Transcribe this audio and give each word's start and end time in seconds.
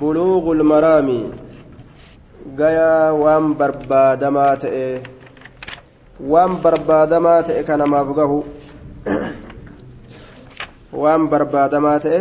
buluuqu 0.00 0.50
lmaraami 0.60 1.18
gayaa 2.58 3.12
waan 3.22 3.46
barbaadamaa 3.62 4.52
ta'e 4.64 4.84
waan 6.34 6.52
barbaadamaa 6.64 7.40
ta'e 7.48 7.62
ka 7.68 7.74
namaaf 7.82 8.08
gahu 8.20 8.38
waan 11.02 11.22
barbaadamaa 11.32 11.98
ta'e 12.06 12.20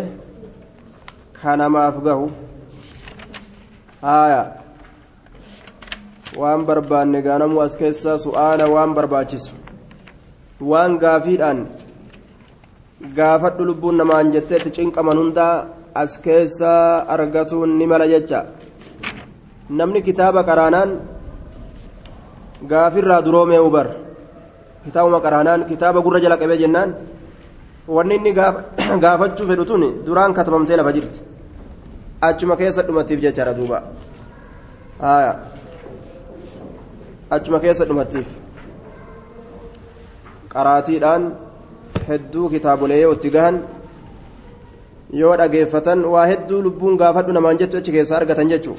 ka 1.41 1.55
namaaf 1.55 1.95
gahu. 2.03 2.27
Haaya. 4.03 4.43
Waan 6.35 6.65
barbaanne 6.67 7.21
gaanamuu 7.23 7.61
as 7.63 7.75
keessa 7.79 8.17
su'aala 8.19 8.67
waan 8.73 8.93
barbaachisu. 8.97 9.55
Waan 10.59 10.99
gaafiidhaan 10.99 11.59
gaafadhu 13.15 13.65
lubbuun 13.71 13.97
namaan 13.97 14.31
jetteetti 14.35 14.71
cinqaman 14.77 15.17
hundaa 15.21 15.78
as 16.01 16.11
keessa 16.25 16.71
argatuun 17.15 17.71
ni 17.79 17.85
mala 17.91 18.05
jecha. 18.13 18.39
Namni 19.79 20.01
kitaaba 20.07 20.41
qaraanaan 20.49 20.89
gaafirraa 22.71 23.21
duroomee 23.25 23.61
ubar 23.69 23.87
kitaabuma 24.85 25.19
qaraanaan 25.25 25.61
kitaaba 25.71 25.99
gurra 26.05 26.19
jala 26.23 26.37
qabee 26.41 26.57
jennaan 26.63 26.89
wanni 27.95 28.15
inni 28.19 28.31
gaafachuu 29.05 29.47
fedhu 29.49 29.65
tun 29.69 29.83
duraan 30.05 30.33
katabamtee 30.37 30.77
lafa 30.79 30.91
jirti. 30.97 31.19
Achuma 32.27 32.55
keessa 32.61 32.81
dhumattiif 32.87 33.19
jechaadha 33.25 33.53
duuba. 33.59 33.77
Achuma 37.35 37.59
keessa 37.63 37.83
dhumattiif 37.89 38.27
qaraatiidhaan 40.53 41.23
hedduu 42.07 42.49
kitaabolee 42.53 43.01
yoo 43.03 43.13
itti 43.17 43.29
gahan 43.35 43.55
yoo 45.13 45.35
dhageeffatan 45.37 46.05
waa 46.05 46.25
hedduu 46.31 46.61
lubbuun 46.61 46.97
gaafadhu 46.97 47.33
namaan 47.33 47.57
jettu 47.57 47.77
achi 47.77 47.91
keessaa 47.91 48.17
argatan 48.21 48.49
jechuu. 48.49 48.77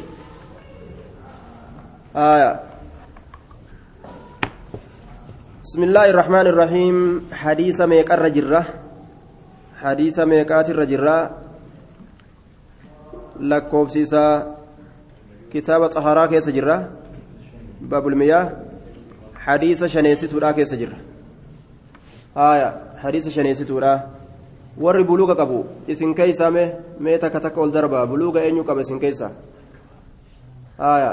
بسم 5.70 5.82
الله 5.86 6.06
الرحمن 6.10 6.46
الرحيم 6.50 6.96
حديث 7.30 7.78
ميقات 7.80 8.18
رجرة 8.18 8.62
حديث 9.78 10.16
ميقات 10.18 10.70
الرجرة 10.70 11.16
لكوف 13.40 13.90
سيسا 13.90 14.26
كتاب 15.52 15.86
طهارة 15.86 16.26
كيس 16.26 16.48
جرة 16.50 16.90
باب 17.80 18.08
المياه 18.08 18.46
حديث 19.46 19.84
شنيسة 19.84 20.32
لا 20.42 20.50
كيس 20.52 20.74
جرة 20.74 20.98
آية 22.36 22.68
حديث 22.98 23.28
شنيسة 23.28 23.70
لا 23.80 24.19
warri 24.80 25.04
buluuga 25.04 25.36
qabu 25.36 25.64
isin 25.86 26.14
keeysaa 26.14 26.50
mee 26.50 26.68
mee 26.98 27.18
takka 27.18 27.40
takka 27.40 27.60
ol 27.60 27.70
darba 27.70 28.06
buluuga 28.08 28.40
eenyu 28.40 28.64
qaba 28.64 28.80
isin 28.80 28.98
keeysaa 28.98 29.32
haya 30.78 31.12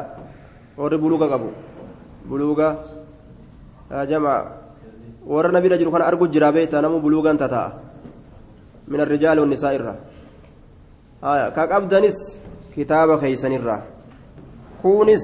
warri 0.79 0.97
buluuga 0.97 1.27
qabu 1.27 1.51
buluuga 2.29 2.67
jamaa 4.07 4.39
warra 5.27 5.51
nabira 5.51 5.77
jiru 5.77 5.91
kana 5.91 6.07
argu 6.07 6.27
jira 6.31 6.51
beeyta 6.51 6.81
namu 6.81 7.03
buluugan 7.03 7.37
tata'a 7.37 7.71
min 8.87 8.99
arrijaali 9.03 9.41
wannisaa 9.43 9.73
irra 9.75 9.93
haya 11.21 11.51
ka 11.51 11.67
qabdanis 11.67 12.39
kitaaba 12.75 13.19
keeysanirra 13.19 13.83
kuunis 14.81 15.23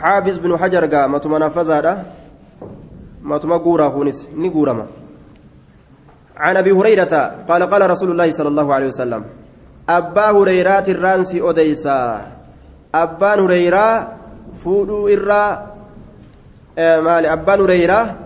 xaafiz 0.00 0.36
binu 0.42 0.60
hajar 0.60 0.84
gaa 0.92 1.08
matuma 1.08 1.38
nafazaadha 1.38 2.04
matuma 3.22 3.56
guuraa 3.58 3.90
kuunis 3.96 4.28
ni 4.36 4.50
guurama 4.50 5.03
عن 6.36 6.56
أبي 6.56 6.72
هريرة 6.72 7.14
قال 7.48 7.62
قال 7.62 7.90
رسول 7.90 8.10
الله 8.10 8.30
صلى 8.30 8.48
الله 8.48 8.74
عليه 8.74 8.86
وسلم 8.86 9.24
أبا 9.88 10.30
هريره 10.30 10.86
الرانسي 10.88 11.40
أوديسا. 11.40 11.98
أبان 12.94 13.38
هريرة 13.40 14.12
فودو 14.64 15.08
إرا 15.08 15.74
آه 16.78 17.00
مالي 17.00 17.32
أبان 17.32 17.60
هريرة 17.60 18.16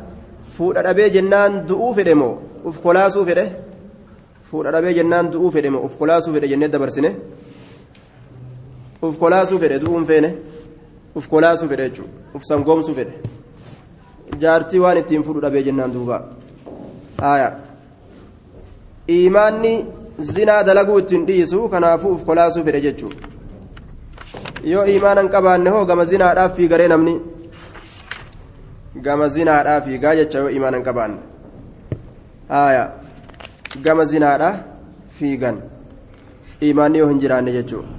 فود 0.58 0.76
ابي 0.76 1.08
جنان 1.08 1.66
دؤو 1.66 1.92
فدمو 1.92 2.38
اف 2.64 2.78
كلاسو 2.80 3.24
فده 3.24 3.48
فود 4.50 4.66
ابي 4.66 4.92
جنان 4.92 5.30
دؤو 5.30 5.50
فدمو 5.50 5.86
اف 5.86 5.96
كلاسو 5.96 6.32
فده 6.34 6.46
جنة 6.46 6.66
دبرسنه 6.66 7.14
اف 9.04 9.16
كلاسو 9.16 9.58
فده 9.58 9.76
دؤون 9.76 10.04
فينه 10.04 10.34
اف 11.16 11.26
كلاسو 11.28 11.68
فده 11.68 11.86
جو. 11.86 12.04
اف 12.34 12.44
سنغومسو 12.44 12.92
فده 12.94 13.12
جارتي 14.40 14.78
وان 14.78 14.96
اتين 14.96 15.22
فود 15.22 15.44
ابي 15.44 15.62
جنان 15.62 15.92
دوبا. 15.92 16.18
آية. 17.20 17.67
Imaanni 19.08 19.72
zinaa 20.18 20.62
dalaguu 20.64 20.98
ittiin 20.98 21.26
dhiisu 21.26 21.68
kanaafuu 21.68 22.12
uf 22.14 22.24
kolaasuu 22.24 22.64
fedhe 22.64 22.80
jechuun 22.86 23.14
yoo 24.72 24.84
imaanan 24.96 25.28
qabaanne 25.34 25.70
hoo 25.74 25.84
gama 25.90 26.04
zinaadhaaf 26.12 26.56
fiigaree 26.56 26.88
namni 26.92 27.14
gama 29.06 29.28
zinaadhaaf 29.36 29.84
fiigaa 29.84 30.14
jecha 30.20 30.38
yoo 30.38 30.50
imaanan 30.58 30.82
qabaanne 30.88 31.18
haaya 32.48 32.84
gama 33.84 34.04
zinaadhaa 34.12 34.54
fiigan 35.20 35.60
imaanni 36.70 36.98
yoo 37.02 37.08
hin 37.12 37.20
jiraanne 37.26 37.52
jechuudha 37.58 37.92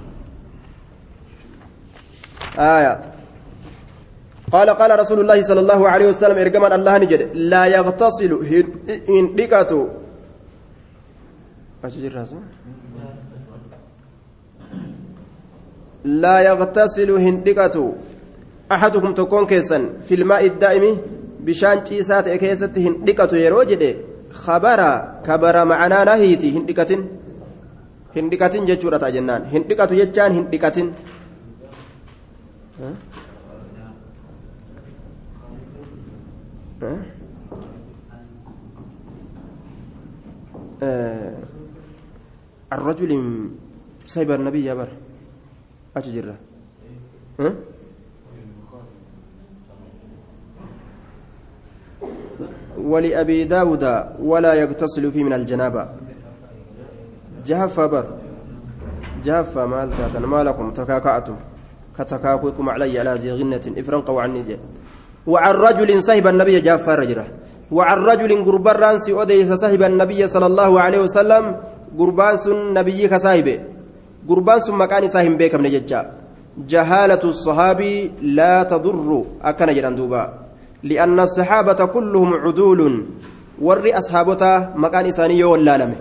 haaya 2.56 2.98
قال 4.54 4.70
قال 4.70 4.90
رسول 5.02 5.20
الله 5.20 5.42
صلى 5.42 5.60
الله 5.60 5.88
عليه 5.88 6.06
وسلم 6.10 6.38
ارجما 6.44 6.74
الله 6.74 6.94
نجد 7.02 7.22
لا 7.52 7.64
يغتسل 7.76 8.32
ان 9.16 9.24
دقته 9.38 9.80
لا 16.04 16.36
يغتسل 16.40 17.10
هندقته 17.10 17.92
أحدكم 18.72 19.14
تكون 19.14 19.46
كيسا 19.46 19.78
في 20.00 20.14
الماء 20.14 20.46
الدائم 20.46 20.84
بشان 21.40 21.84
تيسات 21.84 22.28
كيسة 22.28 22.72
هندقته 22.76 23.36
يروجد 23.36 23.82
خبر 24.30 24.80
كبر 25.26 25.64
معنا 25.64 26.04
نهيتي 26.04 26.58
هندقة 26.58 27.04
هندقة 28.16 28.54
جتورة 28.64 29.08
جنان 29.14 29.42
هندقة 29.52 29.90
جتان 30.00 30.32
هندقة 30.32 30.92
ها؟ 32.80 32.92
ها؟ 36.82 36.96
آه 40.82 41.34
الرجل 42.72 43.10
سيب 44.06 44.30
النبي 44.30 44.64
يا 44.64 44.74
بر. 44.74 44.88
أتجرى 45.96 46.36
ها؟ 47.40 47.50
ولأبي 52.78 53.44
داود 53.44 53.84
ولا 54.22 54.52
يغتسل 54.54 55.12
فيه 55.12 55.24
من 55.24 55.32
الجنابة. 55.32 55.88
جهف 57.46 57.80
بر. 57.80 58.06
جهف 59.24 59.58
مال 59.58 59.90
تاتن. 59.90 60.24
ما 60.24 60.44
لكم 60.44 60.70
تكاكعتم 60.70 61.36
كتكاكوكم 61.98 62.68
علي 62.70 62.98
على 62.98 63.14
ذي 63.14 63.32
غنة. 63.32 63.64
افرنقوا 63.78 64.22
عني 64.22 64.42
جي. 64.42 64.56
وعن 65.26 65.54
رجل 65.54 66.02
صهب 66.02 66.26
النبي 66.26 66.60
جاف 66.60 66.88
رجلة. 66.88 67.26
وعن 67.70 67.98
رجل 67.98 68.44
قربان 68.44 68.98
سي 68.98 69.12
أديس 69.22 69.52
صهب 69.52 69.82
النبي 69.82 70.26
صلى 70.26 70.46
الله 70.46 70.80
عليه 70.80 71.00
وسلم. 71.02 71.44
Gurbaan 71.98 72.38
sun 72.38 72.58
nabiyyi 72.76 73.08
kasaahibe 73.08 73.54
gurbaan 74.28 74.60
sun 74.64 74.76
maqaan 74.82 75.04
isaa 75.08 75.22
hin 75.26 75.36
beekamne 75.40 75.70
jecha 75.70 76.00
tadurru 78.70 79.20
akkana 79.50 79.72
jedhan 79.74 79.96
duuba 79.96 80.22
li'anna 80.82 81.22
asaxaabata 81.28 81.86
kulluhum 81.94 82.30
cuduulun 82.44 82.94
warri 83.66 83.92
asxaabotaa 84.00 84.72
maqaan 84.84 85.06
isaanii 85.12 85.40
yoo 85.42 85.52
wallaalame 85.54 85.96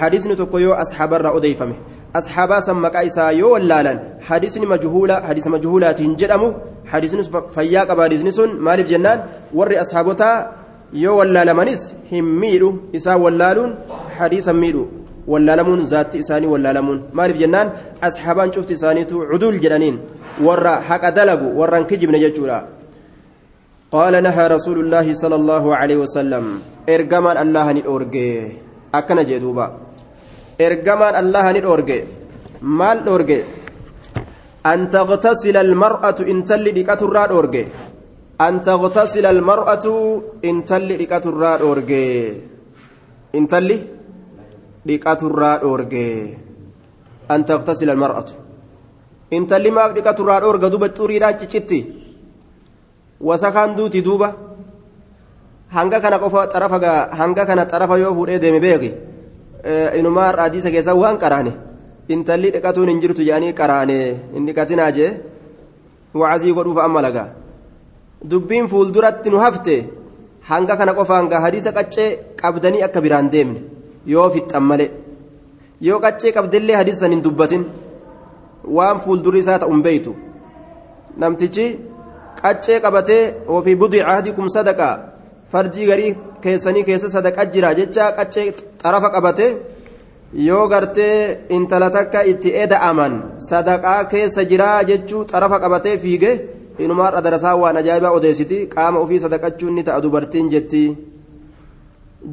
hadisni 0.00 0.36
tokko 0.40 0.58
yoo 0.66 0.74
asxaabarraa 0.82 1.32
odeeyfame 1.38 1.76
asxaabaa 2.20 2.60
san 2.68 2.78
maqaa 2.84 3.04
isaa 3.10 3.30
yoo 3.40 3.52
wallaalan 3.54 3.98
hadisni 4.28 4.66
majhuula 4.72 5.20
hadisa 5.28 5.50
majhuulaati 5.54 6.02
hin 6.06 6.14
jedhamu 6.22 6.48
hadisni 6.92 7.22
fayyaa 7.56 7.86
qaba 7.90 8.02
hadisni 8.06 8.32
sun 8.38 8.56
maaliif 8.68 8.88
jennaan 8.92 9.24
warri 9.58 9.78
asxaabotaa 9.84 10.36
yoo 11.04 11.16
wallaalamanis 11.20 11.82
hin 12.12 12.26
miidhu 12.44 12.70
isaa 13.00 13.18
wallaaluun 13.24 13.74
hadiisa 14.18 14.52
miidhu 14.62 14.84
wallaalamuun 15.32 15.84
zaatti 15.92 16.18
isaanii 16.24 16.50
wallaalamuun. 16.54 17.04
Maaliif 17.12 17.38
jennaan? 17.44 17.72
Asxaabaan 18.00 18.50
cufti 18.56 18.72
isaaniitu 18.78 19.26
cuduul 19.30 19.60
jedhaniin. 19.62 20.00
Warra 20.40 20.80
haqa 20.88 21.14
dalagu 21.20 21.54
warraan 21.60 21.86
kijibne 21.86 22.18
jechuudha. 22.24 22.78
نهى 23.92 24.44
رسول 24.56 24.78
الله 24.84 25.06
صلى 25.16 25.36
الله 25.40 25.64
عليه 25.80 25.96
وسلم 26.04 26.44
ارجمان 26.88 27.36
الله 27.40 27.66
ندورجي 27.72 28.28
أكن 28.94 29.18
جدوبا 29.24 29.66
ارجمان 30.60 31.14
الله 31.22 31.46
ندورجي 31.56 31.98
مال 32.62 32.98
دورجي 33.08 33.40
أن 34.66 34.80
تغتسل 34.92 35.56
المرأة 35.56 36.18
إن 36.32 36.44
تلي 36.44 36.70
ديكاتورا 36.76 37.26
دورجي 37.32 37.64
أن 38.46 38.54
تغتسل 38.60 39.24
المرأة 39.26 39.86
إن 40.44 40.56
تلي 40.68 40.94
ديكاتورا 41.00 41.56
دورجي 41.64 42.04
إن 43.36 43.44
تلي 43.48 43.97
dhiqaturraa 44.88 45.60
dhoorge. 45.62 46.04
An 47.28 47.44
taqtasila 47.44 47.92
almar'atu 47.92 48.34
intalli 49.36 49.70
maaf 49.70 49.92
dhiqaturraa 49.96 50.40
dhoorga 50.40 50.70
duba 50.70 50.88
xuriidhaan 50.88 51.38
cicitti. 51.40 51.80
Wasakaan 53.20 53.76
duuti 53.76 54.02
duuba. 54.02 54.28
Hanga 55.76 56.00
kana 56.00 56.18
qofa 56.18 56.48
xarafa 56.52 56.78
hanga 57.20 57.44
kana 57.46 57.66
xarafa 57.70 57.98
yoo 57.98 58.14
fuudhee 58.14 58.38
deeme 58.38 58.60
beeki. 58.60 58.90
Inumaa 59.98 60.32
hadiisa 60.36 60.70
keessa 60.70 60.94
waan 60.94 61.18
qaraane. 61.18 61.52
Intalli 62.08 62.50
dhiqatuun 62.54 62.88
hin 62.88 63.00
jirtu 63.02 63.22
jedhanii 63.28 63.52
qaraane. 63.60 63.98
Hin 64.34 64.46
dhiqatinaa 64.46 64.90
jee. 64.96 65.10
Wacazii 66.14 66.54
godhuuf 66.56 66.78
amma 66.78 67.02
lagaa. 67.02 67.28
Dubbiin 68.30 68.68
fuulduratti 68.68 69.30
nu 69.30 69.38
hafte. 69.44 69.76
Hanga 70.50 70.76
kana 70.76 70.94
qofa 70.94 71.14
hanga 71.20 71.40
hadiisa 71.44 71.72
qaccee 71.72 72.16
qabdanii 72.40 72.82
akka 72.86 73.00
biraan 73.04 73.28
deemne 73.34 73.60
yoo 74.12 74.28
fixxan 74.34 74.64
malee 74.70 74.90
yoo 75.86 75.98
qaccee 76.04 76.32
qabdellee 76.36 76.76
hadiisan 76.80 77.12
hin 77.14 77.22
dubbatin 77.26 77.64
waan 78.76 79.00
fuuldurri 79.04 79.40
isaa 79.44 79.58
ta'uun 79.62 79.82
beeytu 79.86 80.12
namtichi 81.22 81.66
qaccee 82.42 82.78
qabatee 82.84 83.22
ofii 83.56 83.76
budii 83.82 84.04
ahdikum 84.12 84.48
sadaqaa 84.56 84.94
farjii 85.52 85.86
garii 85.90 86.12
keessanii 86.44 86.84
keessa 86.88 87.10
sadaqa 87.16 87.46
jira 87.54 87.74
jecha 87.78 88.12
qaccee 88.18 88.46
xarafa 88.82 89.08
qabate 89.14 89.46
yoo 90.48 90.64
gartee 90.72 91.14
intala 91.56 91.88
takka 91.96 92.20
itti 92.32 92.50
eda'aman 92.64 93.14
sadaqaa 93.50 94.00
keessa 94.12 94.44
jiraa 94.50 94.78
jechuu 94.90 95.24
xarafa 95.30 95.58
qabatee 95.64 95.96
fiige 96.04 96.32
inumaadha 96.84 97.20
darasaa 97.26 97.56
waan 97.62 97.76
ajaa'ibaa 97.82 98.12
odeessiti 98.18 98.58
qaama 98.74 98.98
ofii 99.04 99.20
sadaqachuun 99.24 99.74
ni 99.76 99.82
ta'a 99.88 100.02
dubartiin 100.04 100.50
jetti 100.54 100.82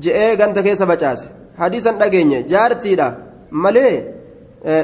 je'ee 0.04 0.32
ganda 0.42 0.64
keessa 0.68 0.86
facaase 0.92 1.28
hadiisan 1.62 1.96
dhageenye 2.02 2.40
jaartiidha 2.52 3.08
malee 3.64 3.96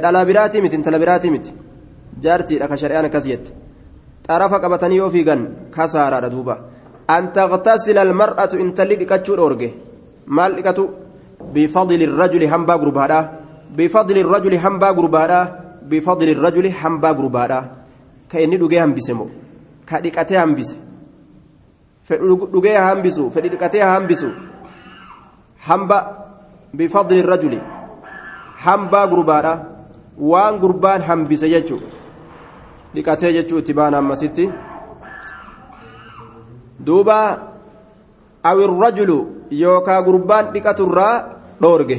dhala 0.04 0.26
biraatii 0.30 0.62
miti 0.64 0.76
intala 0.80 1.00
biraatii 1.04 1.32
miti 1.36 1.52
jaartiidha 2.24 2.68
ka 2.72 2.76
shari'aan 2.82 3.06
akkas 3.10 3.26
jette 3.32 3.52
xarafa 4.28 4.58
qabatanii 4.64 5.00
yoo 5.02 5.10
fiigan 5.16 5.42
kasaaraadha 5.76 6.30
duuba 6.36 6.56
an 7.16 7.24
taqtasila 7.38 8.02
almar'atu 8.08 8.56
intalli 8.64 8.96
dhiqachuu 9.02 9.36
dhoorge 9.40 9.70
maal 10.38 10.52
dhiqatu 10.58 10.84
bifadli 11.54 12.04
irrajuli 12.08 12.48
hambaa 12.54 12.78
gurbaadha 12.84 13.20
bifadli 13.78 14.20
irrajuli 14.24 14.58
hambaa 14.64 14.94
gurbaadha 14.98 15.40
bifadli 15.90 16.32
irrajuli 16.36 16.70
hambaa 16.82 17.14
gurbaadha 17.20 17.60
ka 18.32 18.38
inni 18.44 18.58
dhugee 18.62 18.82
hambise 18.84 19.14
moo 19.20 19.30
ka 19.90 19.96
dhiqatee 20.04 20.40
hambise 20.44 20.76
fedhu 22.08 22.36
dhugee 22.54 22.78
hambisu 22.88 23.24
fedhi 23.34 23.50
dhiqatee 23.54 23.84
hambisu 23.94 24.30
hamba 25.68 25.98
bifadli 26.78 27.20
irrajuli 27.24 27.60
hambaa 28.66 29.06
gurbaadha 29.12 29.54
waan 30.32 30.60
gurbaan 30.64 31.02
hambise 31.08 31.48
jechuu 31.54 31.80
dhiqatee 32.96 33.32
jechuu 33.38 33.60
itti 33.62 33.74
baan 33.80 33.94
ammasitti 34.00 34.46
duuba 36.88 37.18
awirrajulu 38.50 39.18
yookaa 39.64 40.02
gurbaan 40.08 40.46
dhiqaturraa 40.54 41.14
dhoorge 41.62 41.98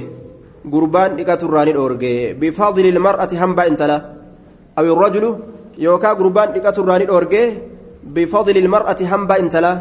gurbaan 0.73 1.17
dhiqaturraa 1.19 1.65
ni 1.67 1.73
dhoorge 1.79 2.13
bifadli 2.41 2.89
ilmar'ati 2.93 3.37
hambaa 3.43 3.67
intala 3.71 3.97
awirrajulu 4.79 5.31
yookaa 5.87 6.15
gurbaan 6.21 6.53
dhiqaturraa 6.55 6.99
ni 7.01 7.07
dhoorge 7.11 7.43
bifadli 8.15 8.59
ilmar'ati 8.63 9.05
hambaa 9.13 9.39
intala 9.45 9.73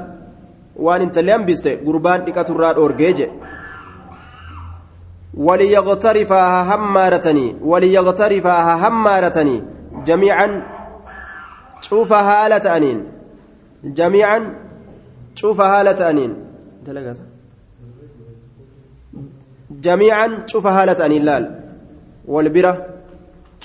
waan 0.86 1.02
intalli 1.06 1.32
hambiste 1.36 1.72
gurbaan 1.86 2.26
dhiqaturraa 2.26 2.74
dhoorgee 2.78 3.14
jedhe 3.20 3.32
وليغترفها 5.38 6.76
همارتني 6.76 7.56
وليغترفها 7.64 8.88
همارتني 8.88 9.64
جميعا 10.06 10.48
شوف 11.82 12.14
هالة 12.14 12.78
أنين 12.78 13.00
جميعا 13.84 14.40
شوف 15.36 15.62
هالة 15.62 16.10
أنين 16.10 16.32
جميعا 19.72 20.28
شوف 20.48 20.68
هالة 20.68 21.06
أنين 21.06 21.24
لال 21.26 21.60
والبرة 22.28 22.86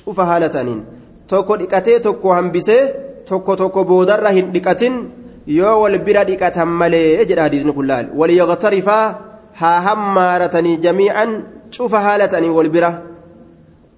شوف 0.04 0.20
هالة 0.20 0.60
أنين 0.60 0.84
tokko 1.26 1.56
dhiqatee 1.58 2.00
tokko 2.00 2.32
hambisee 2.34 2.82
tokko 3.28 3.56
tokko 3.56 3.84
boodarra 3.84 4.30
hin 4.36 4.52
dhiqatin 4.54 4.94
yoo 5.58 5.82
wal 5.82 5.98
bira 6.06 6.22
dhiqatan 6.28 6.68
malee 6.80 7.24
jedha 7.30 7.42
hadiisni 7.46 7.72
kun 7.76 7.86
laal 7.90 8.06
waliyaqtarifaa 8.20 9.06
haa 9.60 9.80
hammaaratanii 9.86 10.76
jamiican 10.84 11.30
cufa 11.74 12.00
haala 12.06 12.28
ta'anii 12.32 12.52
wal 12.58 12.70
bira 12.74 12.90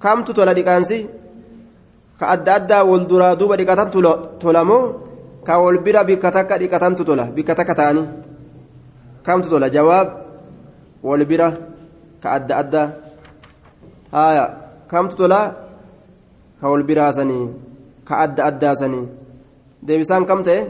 kamtu 0.04 0.34
tola 0.38 0.54
dhiqaansi 0.58 0.98
ka 2.20 2.26
adda 2.34 2.54
addaa 2.58 2.82
wal 2.90 3.04
duraa 3.10 3.34
duuba 3.40 3.56
dhiqatan 3.60 3.90
tolamoo 4.42 4.84
ka 5.46 5.58
wal 5.64 5.78
bira 5.86 6.04
bikka 6.08 6.30
takka 6.36 6.58
dhiqatantu 6.62 7.02
tola 7.08 7.24
bikka 7.36 7.54
takka 7.58 7.74
ta'anii 7.80 8.06
kamtu 9.26 9.48
tola 9.52 9.70
jawaab 9.76 10.08
wal 11.02 11.24
bira 11.30 11.48
ka 12.22 12.28
adda 12.38 12.54
addaa 12.62 12.88
haaya 14.12 14.44
kamtu 14.90 15.14
tola 15.20 15.40
ka 16.60 16.66
wal 16.70 16.82
biraasanii 16.82 17.46
ka 18.08 18.14
adda 18.24 18.42
addaasanii 18.50 19.06
deebisaan 19.86 20.26
kam 20.26 20.42
ta'e 20.46 20.60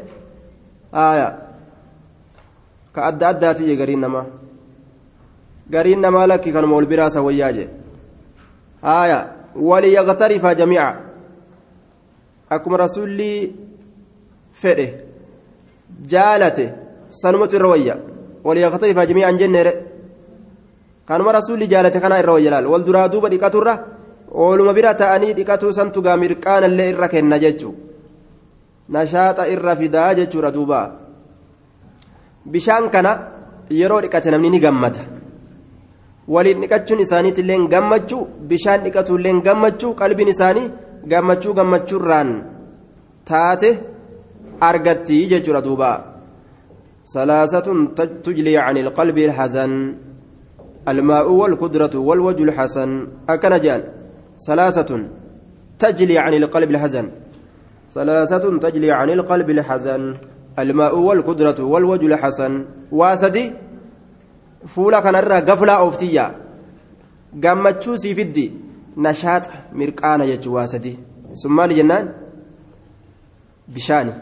haaya 0.93 1.29
ka 2.93 3.00
adda 3.11 3.25
addaati 3.32 3.76
gariin 3.81 4.00
namaa 4.05 4.26
gariin 5.70 6.00
namaa 6.00 6.26
lakki 6.26 6.53
kanuma 6.53 6.76
wal 6.76 6.87
biraasa 6.87 7.23
wayyaa 7.23 7.53
jee 7.53 7.69
haaya 8.82 9.19
waliyaqtarifa 9.70 10.55
jamiica 10.55 10.94
akkuma 12.50 12.76
rasulli 12.85 13.31
fedhe 14.53 14.87
jaalate 16.12 16.73
sanumatu 17.09 17.56
irra 17.56 17.69
wayya 17.75 17.97
waliyaqtarifa 18.44 19.06
jamiican 19.06 19.38
jenneere 19.38 19.73
kanuma 21.09 21.32
rasulli 21.32 21.69
jaalate 21.69 22.00
kana 22.00 22.20
irra 22.23 22.32
wayya 22.32 22.50
laal 22.50 22.67
wal 22.67 22.85
duraa 22.88 23.09
duuba 23.09 23.29
dhiqaturra 23.29 23.75
ooluma 24.32 24.73
bira 24.73 24.94
ta'anii 24.94 25.35
dhiqatuu 25.35 25.73
santu 25.73 26.03
gaa 26.03 26.17
mirqaanallee 26.17 26.91
irra 26.93 27.09
kenna 27.09 27.38
jechuu 27.44 27.75
nashaaxa 28.88 29.49
irra 29.55 29.76
fidaa 29.76 30.15
jechuudha 30.19 30.50
duuba 30.56 30.81
bishaan 32.53 32.91
kana 32.91 33.12
yeroo 33.81 34.00
dhiqate 34.05 34.31
namni 34.31 34.50
ni 34.50 34.61
gammada 34.61 35.18
waliin 36.35 36.61
dhiqachuun 36.63 37.05
isaaniitillee 37.07 37.61
gammachuu 37.75 38.23
bishaan 38.51 38.81
dhiqatuullee 38.85 39.37
gammachuu 39.47 39.93
qalbiin 40.01 40.33
isaanii 40.35 40.73
gammachuu 41.13 41.55
gammachuurraan 41.59 42.31
taate 43.31 43.70
argatti 44.70 45.25
jechuudha 45.32 45.65
duuba 45.67 45.91
salaasatun 47.15 47.79
tujlii 48.25 48.58
can 48.65 48.77
ilqalbi 48.82 49.23
ilhazan 49.29 49.73
الماء 50.93 51.27
والقدرة 51.41 51.94
والوجه 52.08 52.43
الحسن 52.49 52.91
أكن 53.29 53.61
جان 53.65 53.82
ثلاثة 54.47 54.91
تجلي 55.79 56.19
عن 56.19 56.35
القلب 56.35 56.70
الحزن 56.70 57.06
ثلاثة 57.94 58.44
تجلي 58.58 58.91
عن 58.93 59.11
القلب 59.11 59.49
الحزن 59.51 60.03
الماء 60.58 60.99
والقدرة 60.99 61.58
والوجه 61.73 62.06
الحسن 62.06 62.53
واسدي 62.93 63.44
fuula 64.67 65.03
kanarraa 65.03 65.41
gaflaa 65.41 65.82
ooftiyyaa 65.84 66.31
gammachuu 67.43 67.96
sii 67.96 68.15
fiddi 68.15 68.46
nashaaxa 68.96 69.53
mirqaana 69.72 70.27
jechuu 70.27 70.55
waa 70.55 70.67
sadii 70.67 70.98
sun 71.34 71.53
maali 71.53 71.74
jennaan 71.74 72.08
bishaani 73.74 74.12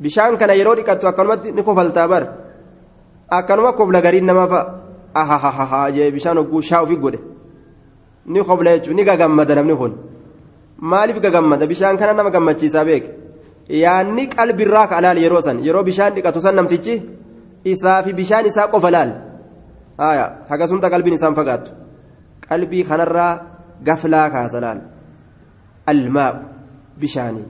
bishaan 0.00 0.36
kana 0.38 0.54
yeroo 0.54 0.74
dhiqattu 0.78 1.08
akkanumatti 1.08 1.52
ni 1.52 1.62
kofaltaa 1.62 2.08
bar 2.08 2.24
akkanuma 3.38 3.72
kofla 3.72 4.00
gariin 4.02 4.26
namaa 4.26 4.48
fa'a 4.48 4.64
ahahaha 5.22 5.90
jee 5.96 6.10
bishaan 6.10 6.38
hogguu 6.38 6.62
shaa 6.62 6.82
ofii 6.82 6.96
godhe 7.04 7.20
ni 8.26 8.44
kofla 8.44 8.76
jechuun 8.76 8.96
ni 8.96 9.04
gagammada 9.04 9.54
namni 9.54 9.76
kun 9.76 9.92
maaliif 10.80 11.20
gagammada 11.20 11.66
bishaan 11.66 11.96
kana 11.96 12.12
nama 12.12 12.30
gammachiisaa 12.30 12.84
beeke 12.84 13.10
yaanni 13.68 14.26
qalbirraa 14.34 14.86
ka 14.88 14.96
alaal 14.98 15.18
yeroo 15.24 15.40
san 15.40 15.64
yeroo 15.66 15.84
bishaan 15.88 16.14
dhiqatu 16.14 16.40
san 16.40 16.54
namtichi 16.54 17.02
isaa 17.64 18.02
fi 18.02 18.12
bishaan 18.12 18.46
isaa 18.46 18.68
qofa 18.74 18.90
laal 18.90 19.10
haya 19.98 20.24
hagasumta 20.48 20.90
qalbiin 20.90 21.14
isaan 21.14 21.34
fagaattu. 21.34 21.70
Qalbii 22.48 22.84
kanarraa 22.84 23.32
gaflaa 23.86 24.30
kaasa 24.30 24.60
laal 24.60 24.80
almaa'u 25.92 26.38
bishaanii. 27.00 27.44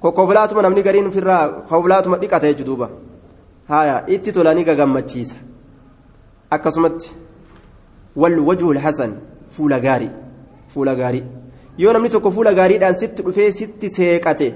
Kokkoflaatuma 0.00 0.62
namni 0.62 0.82
gariin 0.82 1.06
ofirraa 1.06 1.48
koflaatuma 1.68 2.16
dhiqata 2.22 2.46
jechuu 2.50 2.66
duuba. 2.66 2.88
Haya 3.68 4.04
itti 4.14 4.32
tolanii 4.32 4.64
gagammachiisa. 4.64 5.36
Akkasumatti 6.50 7.10
wal 8.16 8.38
wajhul 8.48 8.78
hasan 8.78 9.12
fuula 9.50 9.80
gaarii 9.80 10.10
fuula 10.68 10.94
gaarii. 10.94 11.24
Yoo 11.78 11.92
namni 11.92 12.10
tokko 12.10 12.30
fuula 12.30 12.52
gaariidhaan 12.54 12.94
sitti 13.00 13.22
dhufee 13.22 13.52
sitti 13.52 13.90
seeqate 13.90 14.48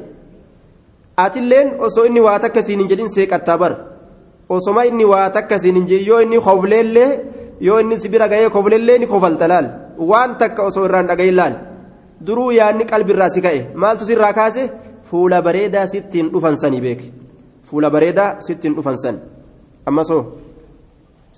atilleen 1.25 1.69
osoo 1.81 2.05
inni 2.05 2.21
waa 2.21 2.39
takka 2.39 2.63
siin 2.63 2.81
hin 2.81 2.89
jedhin 2.89 3.09
seeqattaa 3.09 3.59
bara. 3.59 3.77
Osoma 4.49 4.85
inni 4.87 5.05
waa 5.05 5.31
takka 5.31 5.59
siin 5.59 5.75
hin 5.77 5.87
jedhin 5.87 6.07
yoo 6.09 6.21
inni 6.21 6.41
kofleellee 6.41 7.11
yoo 7.61 7.79
inni 7.81 7.99
si 8.01 8.09
bira 8.09 8.29
gahee 8.29 8.49
kofleellee 8.51 8.99
ni 8.99 9.07
kofalta 9.07 9.49
laal 9.53 9.67
waan 10.11 10.39
takka 10.39 10.63
osoo 10.69 10.85
irraan 10.89 11.07
dhagahin 11.11 11.37
laal 11.41 11.55
duruu 12.27 12.51
yaadni 12.59 12.85
qalbirraa 12.91 13.31
si 13.35 13.41
ka'e 13.47 13.61
maaltu 13.83 14.05
sirraa 14.09 14.33
kaase 14.39 14.63
fuula 15.11 15.43
bareedaa 15.47 15.87
sittiin 15.93 16.31
dhufan 16.33 16.57
sanii 16.63 16.81
beeke 16.87 17.07
fuula 17.69 17.91
bareedaa 17.91 18.31
sittiin 18.47 18.75
dhufan 18.77 18.97
san 19.05 19.17
ammasoo 19.89 20.23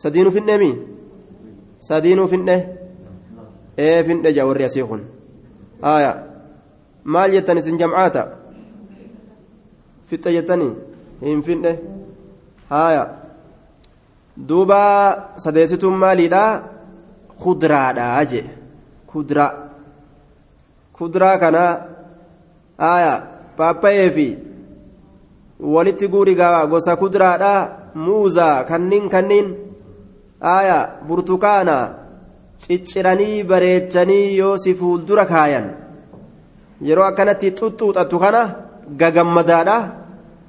sadiinuu 0.02 0.32
finne 0.36 0.58
mi 0.62 0.70
sadiinuu 1.88 2.28
finne 2.32 2.56
ee 3.86 4.02
finne 4.08 4.32
jaa 4.36 4.46
warri 4.50 4.64
asii 4.68 4.84
kun 4.90 5.02
haaya 5.82 6.12
maal 7.04 7.30
jettan 7.36 7.58
isin 7.58 7.78
jamcaata 7.80 8.22
fixxe 10.08 10.32
jettanii 10.36 10.72
hin 11.22 11.42
finne 11.48 11.72
haaya 12.70 13.02
duuba 14.46 15.34
sadeessituun 15.36 15.96
maaliidha? 15.98 16.42
Kudraadha 17.42 18.24
je 18.30 18.40
kudraa 19.06 19.52
kudraa 20.92 21.38
kana 21.38 21.62
haaya 22.82 23.12
paappayee 23.56 24.10
fi 24.16 24.26
walitti 25.74 26.08
guurigaa 26.12 26.66
gosa 26.66 26.96
kudraadha 27.02 27.52
muuzaa 27.94 28.64
kanniin 28.70 29.08
kanniin. 29.14 29.48
Haaya 30.40 30.78
burtukaana 31.06 31.76
cicciranii 32.62 33.42
bareechanii 33.50 34.36
yoo 34.38 34.56
si 34.58 34.74
fuuldura 34.74 35.24
kaayan. 35.32 35.66
Yeroo 36.88 37.06
akkanatti 37.10 37.50
xuxuuxattu 37.58 38.18
kana 38.24 38.42
gagammadaadha 39.00 39.76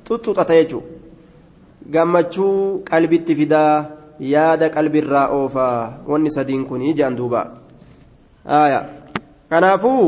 xuxuuxata 0.08 0.54
jechuudha 0.60 0.99
gammachuu 1.88 2.84
qalbitti 2.90 3.36
fidaa 3.36 3.86
yaada 4.20 4.70
qalbirraa 4.70 5.28
oofaa 5.38 6.04
wanni 6.08 6.32
sadiin 6.32 6.66
kun 6.66 6.82
ijaan 6.82 7.16
duuba 7.18 7.42
kanaafuu 9.50 10.06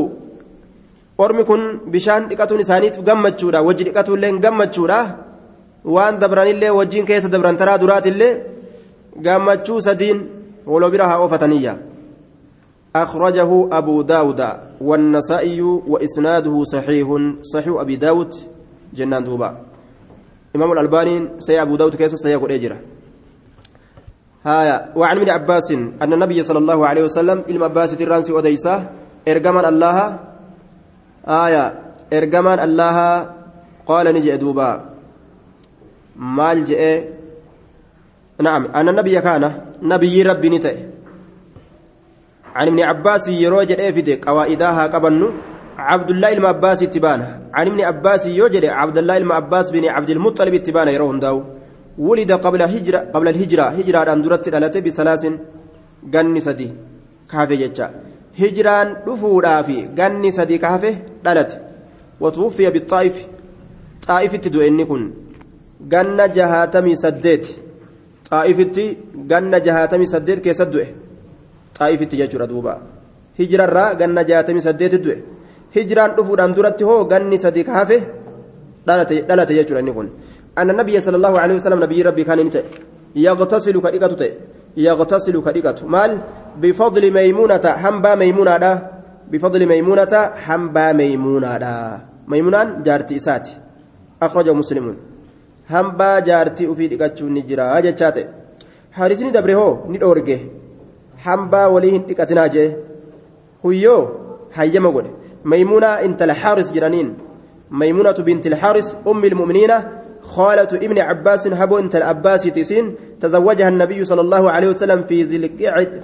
ormi 1.18 1.44
kun 1.44 1.62
bishaan 1.92 2.28
dhiqatuun 2.28 2.60
isaaniif 2.64 3.00
gammachuudha 3.08 3.62
wajji 3.68 3.84
dhiqatuullee 3.88 4.32
gammachuudha 4.44 5.00
waan 5.84 6.18
dabranillee 6.18 6.70
wajjiin 6.78 7.06
keessa 7.06 7.32
dabran 7.32 7.56
taraa 7.56 7.78
duraatillee 7.78 8.34
gammachuu 9.24 9.80
sadiin 9.80 10.28
waloo 10.66 10.90
bira 10.90 11.08
haa 11.08 11.22
oofataniyya. 11.24 11.74
أخرجه 12.96 13.68
أبو 13.72 14.02
داود 14.02 14.40
والنسائي 14.80 15.60
وإسناده 15.62 16.64
صحيح 16.64 17.08
صحيح 17.42 17.74
أبي 17.80 17.96
داود 17.96 18.34
جنان 18.94 19.24
دوبا 19.24 19.71
إمام 20.56 20.72
الألباني 20.72 21.28
سي 21.38 21.62
أبو 21.62 21.76
داود 21.76 21.96
كيس 21.96 22.14
سيقول 22.14 22.52
إجرة 22.52 22.78
هايا. 24.44 24.92
وعن 24.96 25.16
ابن 25.16 25.30
عباس 25.30 25.72
أن 26.02 26.12
النبي 26.12 26.42
صلى 26.42 26.58
الله 26.58 26.86
عليه 26.86 27.02
وسلم 27.04 27.44
إلما 27.48 27.64
عباس 27.64 28.00
الرانسي 28.00 28.32
وديسة 28.32 28.74
إرجمان 29.28 29.64
الله. 29.64 30.18
آية. 31.28 31.64
إرجمان 32.12 32.58
الله. 32.60 32.96
قال 33.86 34.06
نجي 34.14 34.36
دوبا 34.36 34.70
مال 36.16 36.64
جئ. 36.64 37.04
نعم. 38.42 38.66
أن 38.74 38.88
النبي 38.88 39.20
كان 39.20 39.60
نبي 39.82 40.22
ربي 40.22 40.48
نتئ. 40.48 40.76
عن 42.54 42.66
ابن 42.66 42.80
عباس 42.80 43.28
يروج 43.28 43.72
الافد 43.72 44.08
قوائدها 44.26 44.86
قبن 44.86 45.30
عبد 45.78 46.10
الله 46.10 46.34
بن 46.34 46.44
عباس 46.44 46.82
اتبانه. 46.82 47.28
عن 47.54 47.66
ابن 47.66 47.80
عباس 47.80 48.26
يوجد 48.26 48.64
عبد 48.64 48.98
الله 48.98 49.18
بن 49.18 49.30
عباس 49.30 49.70
بن 49.70 49.84
عبد 49.88 50.10
المطلب 50.10 50.54
اتبانه 50.54 50.90
يروهم 50.90 51.20
داو 51.20 51.42
ولد 51.98 52.32
قبل 52.32 52.62
هجرة 52.62 52.98
قبل 53.14 53.28
الهجرة. 53.28 53.62
هجرة 53.62 54.12
أن 54.12 54.22
درت 54.22 54.48
الألت 54.48 54.76
بثلاث 54.78 55.22
جن 56.12 56.40
سدي. 56.40 56.68
كافي 57.30 57.56
جتشا. 57.56 57.86
هجران 58.40 58.88
دفورا 59.06 59.62
في 59.62 59.76
جن 59.98 60.30
سدي 60.30 60.58
كافي 60.58 60.96
دلت. 61.24 61.50
وتوفي 62.20 62.70
بالطائف. 62.70 63.16
طائف 64.08 64.32
تدو 64.36 64.60
إني 64.60 64.84
كن. 64.84 65.02
جن 65.92 66.18
جهاتمي 66.36 66.96
سديت. 66.96 67.46
طائف 68.30 68.58
جن 69.30 69.52
جهاتمي 69.66 70.06
سديت 70.06 70.38
كي 70.44 70.52
سدوه 70.52 70.86
xaa'ifitti 71.76 72.16
jechuudha 72.20 72.46
duuba 72.46 72.74
hijirarraa 73.38 73.94
ganna 74.00 74.22
jaatamii 74.30 74.64
saddeeti 74.68 74.98
du'e 75.04 75.16
hijiraan 75.74 76.16
dhufuudhaan 76.16 76.54
duratti 76.56 76.84
hoo 76.88 77.04
ganni 77.12 77.38
sadi 77.44 77.64
ka 77.64 77.72
hafe 77.78 77.98
dhalate 78.86 79.54
jechuudha 79.58 79.80
inni 79.84 79.92
kun 79.98 80.08
anna 80.60 80.72
nabiyya 80.80 81.00
sallallahu 81.06 81.36
alaihi 81.42 81.58
wasallam 81.60 81.80
nabiyyi 81.84 82.04
rabbii 82.08 82.26
kan 82.28 82.38
inni 82.42 82.52
ta'e 82.56 82.64
yaqtasilu 83.26 83.80
ka 83.84 83.90
dhiqatu 83.94 84.16
ta'e 84.22 84.32
yaqtasilu 84.86 85.42
ka 85.46 85.52
dhiqatu 85.56 85.88
maal 85.94 86.12
bifadli 86.62 87.10
maymuunata 87.18 87.76
hambaa 87.84 88.16
maymuunaadha 88.22 88.72
bifadli 89.32 89.66
maymuunata 89.72 90.20
hambaa 90.46 90.92
maymuunaadha 91.00 91.74
maymuunaan 92.32 92.68
jaartii 92.86 93.18
isaati 93.22 93.56
akhrajahu 94.26 94.56
muslimuun 94.62 94.96
hambaa 95.74 96.16
jaartii 96.28 96.70
ufii 96.72 96.90
dhiqachuun 96.92 97.32
ni 97.36 97.42
jira 97.50 97.70
jechaa 97.86 98.12
ta'e 98.16 98.26
haarisni 98.98 99.32
dabre 99.36 99.54
hoo 99.60 99.72
ni 99.90 99.98
dhoorge 100.02 100.36
hambaa 101.24 101.66
walii 101.74 101.94
hin 101.96 102.04
dhiqatinaa 102.08 102.48
jee 102.54 102.68
huyyoo 103.64 104.00
hayyama 104.56 104.90
godhe 104.96 105.21
maymuunaa 105.44 106.00
intala 106.06 106.34
xaaris 106.34 106.72
jedhaniin 106.76 107.08
maymuunatu 107.70 108.22
binti 108.22 108.50
lxaaris 108.54 108.88
ummi 109.10 109.26
ilmu'miniina 109.30 109.78
خالة 110.22 110.72
ابن 110.86 110.98
عباس 110.98 111.46
هبو 111.46 111.78
انت 111.78 111.96
العباس 111.96 112.42
تسين 112.42 112.94
تزوجها 113.20 113.68
النبي 113.68 114.04
صلى 114.04 114.20
الله 114.20 114.50
عليه 114.50 114.68
وسلم 114.68 115.02
في 115.08 115.22
ذي 115.22 115.38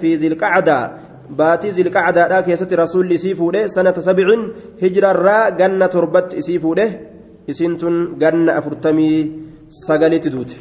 في 0.01 0.15
ذي 0.15 0.27
القعدة 0.27 0.91
باتي 1.29 1.69
ذي 1.69 1.81
القعدة 1.81 2.27
ذاك 2.27 2.47
يست 2.47 2.73
رسول 2.73 3.19
سيفوده. 3.19 3.67
سنة 3.67 3.93
سبع 3.93 4.27
هجرة 4.83 5.11
را 5.11 5.49
جنة 5.49 5.85
تربت 5.85 6.39
سيفوده. 6.39 6.87
إسنتن 7.49 8.19
جنة 8.19 8.57
أفرتمي 8.57 9.31
سجلت 9.69 10.27
دوت 10.27 10.51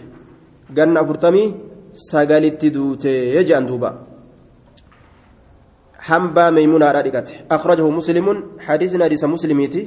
جنة 0.77 1.01
أفرتمي 1.01 1.55
سجلت 1.93 2.63
دوت 2.67 3.05
يجي 3.05 3.59
أندوبا 3.59 4.08
hambaa 6.07 6.51
maymuunaadha 6.57 7.03
dhiqate 7.07 7.45
akhrajahu 7.57 7.91
muslimun 7.99 8.43
hadiisni 8.67 9.03
hadiisa 9.03 9.29
muslimiiti 9.35 9.81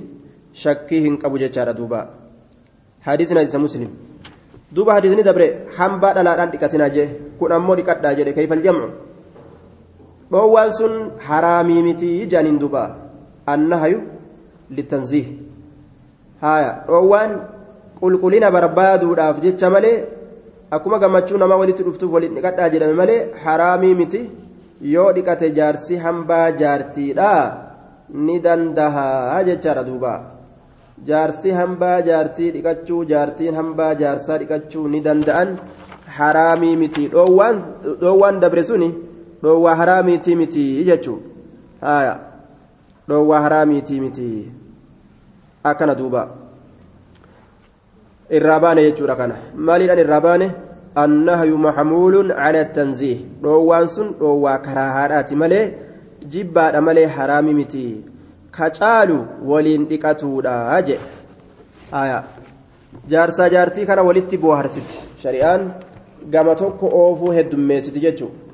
shakkii 0.64 1.02
hin 1.06 1.18
qabu 1.22 1.38
jechaadha 1.44 1.74
duuba 1.74 2.00
hadiisni 3.08 3.38
hadiisa 3.40 3.60
muslim 3.66 3.90
duuba 4.76 4.94
hadiisni 4.98 5.24
dabre 5.30 5.48
hambaa 5.78 6.14
dhalaadhaan 6.18 6.52
dhiqatinaa 6.56 6.90
jee 6.98 7.08
kun 7.40 7.52
ammoo 7.58 7.76
dhiqadhaa 7.80 8.14
jedhe 8.20 8.34
kayfal 8.40 8.62
jamcu 8.68 8.90
dhoowwaan 10.32 10.74
sun 10.80 10.94
haraamii 11.30 11.82
mitii 11.88 12.28
jaaniin 12.34 12.60
duuba 12.66 12.84
annahayu 13.56 14.02
litanziih 14.80 15.28
haya 16.44 16.72
dhoowwaan 16.88 17.32
qulqullina 18.02 18.52
barbaaduudhaaf 18.56 19.42
jecha 19.46 19.70
malee 19.76 19.98
akkuma 20.76 21.00
gammachuu 21.04 21.38
namaa 21.42 21.58
walitti 21.64 21.84
dhuftuuf 21.88 22.12
walitti 22.16 22.36
dhiqadhaa 22.38 22.70
jedhame 22.76 22.94
malee 23.02 23.20
haraamii 23.44 23.96
miti 24.02 24.22
yoo 24.82 25.12
dhiqate 25.16 25.48
jaarsi 25.58 25.98
hambaa 26.06 26.48
jaartiidha 26.62 27.32
ni 28.28 28.40
dandahaa 28.46 29.44
jechaadha 29.50 29.84
duuba 29.90 30.14
jaarsi 31.10 31.52
hambaa 31.60 31.98
jaartii 32.10 32.52
dhiqachuu 32.56 33.04
jaartiin 33.12 33.56
hambaa 33.60 33.94
jaarsaa 34.02 34.38
dhiqachuu 34.42 34.88
ni 34.94 35.00
danda'an 35.08 35.54
haraamii 36.18 36.76
miti 36.82 37.08
dhoowwaan 37.14 38.40
dabre 38.44 38.64
suni 38.70 38.90
dhoowwaa 39.44 39.76
haraamiitii 39.82 40.36
miti 40.42 40.66
jechuu 40.90 41.20
haya 41.82 42.16
dhoowwaa 43.10 43.42
haraamiitii 43.46 44.00
miti 44.06 44.28
akkana 45.72 45.96
duuba 46.02 46.28
irraa 48.38 48.60
baane 48.64 48.84
jechuudha 48.88 49.16
kana 49.22 49.36
maaliidhaan 49.70 50.00
irraa 50.06 50.22
baane 50.28 50.48
النهي 50.98 51.52
محمول 51.52 52.32
على 52.32 52.62
التنزيه 52.62 53.18
روان 53.44 53.88
سن 53.88 54.12
روا 54.22 54.56
كراهات 54.58 55.34
ملي 55.34 55.72
جبا 56.24 56.80
ملي 56.80 57.08
حرام 57.08 57.58
متي 57.60 58.02
كچالو 58.58 59.26
ولين 59.46 59.88
ديكاتودا 59.88 60.78
أجي 60.78 60.98
آية 61.94 62.24
jaarsaa 63.10 63.50
jaartii 63.50 63.86
kana 63.86 64.02
walitti 64.04 64.38
booharsiti 64.38 65.00
shari'aan 65.24 65.62
gama 66.34 66.56
tokko 66.56 66.90
oofuu 67.02 67.32
heddummeessiti 67.38 68.00
jechuudha. 68.00 68.52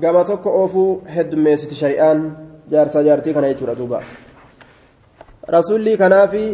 gama 0.00 0.24
tokko 0.24 0.50
oofuu 0.60 1.02
heddummeessiti 1.14 1.74
shari'aan 1.74 2.20
jaarsaa 2.70 3.02
jaartii 3.08 3.34
kana 3.34 3.48
jechuudha 3.52 3.74
duuba. 3.80 4.00
Rasuulli 5.56 5.96
kanaafi 5.96 6.44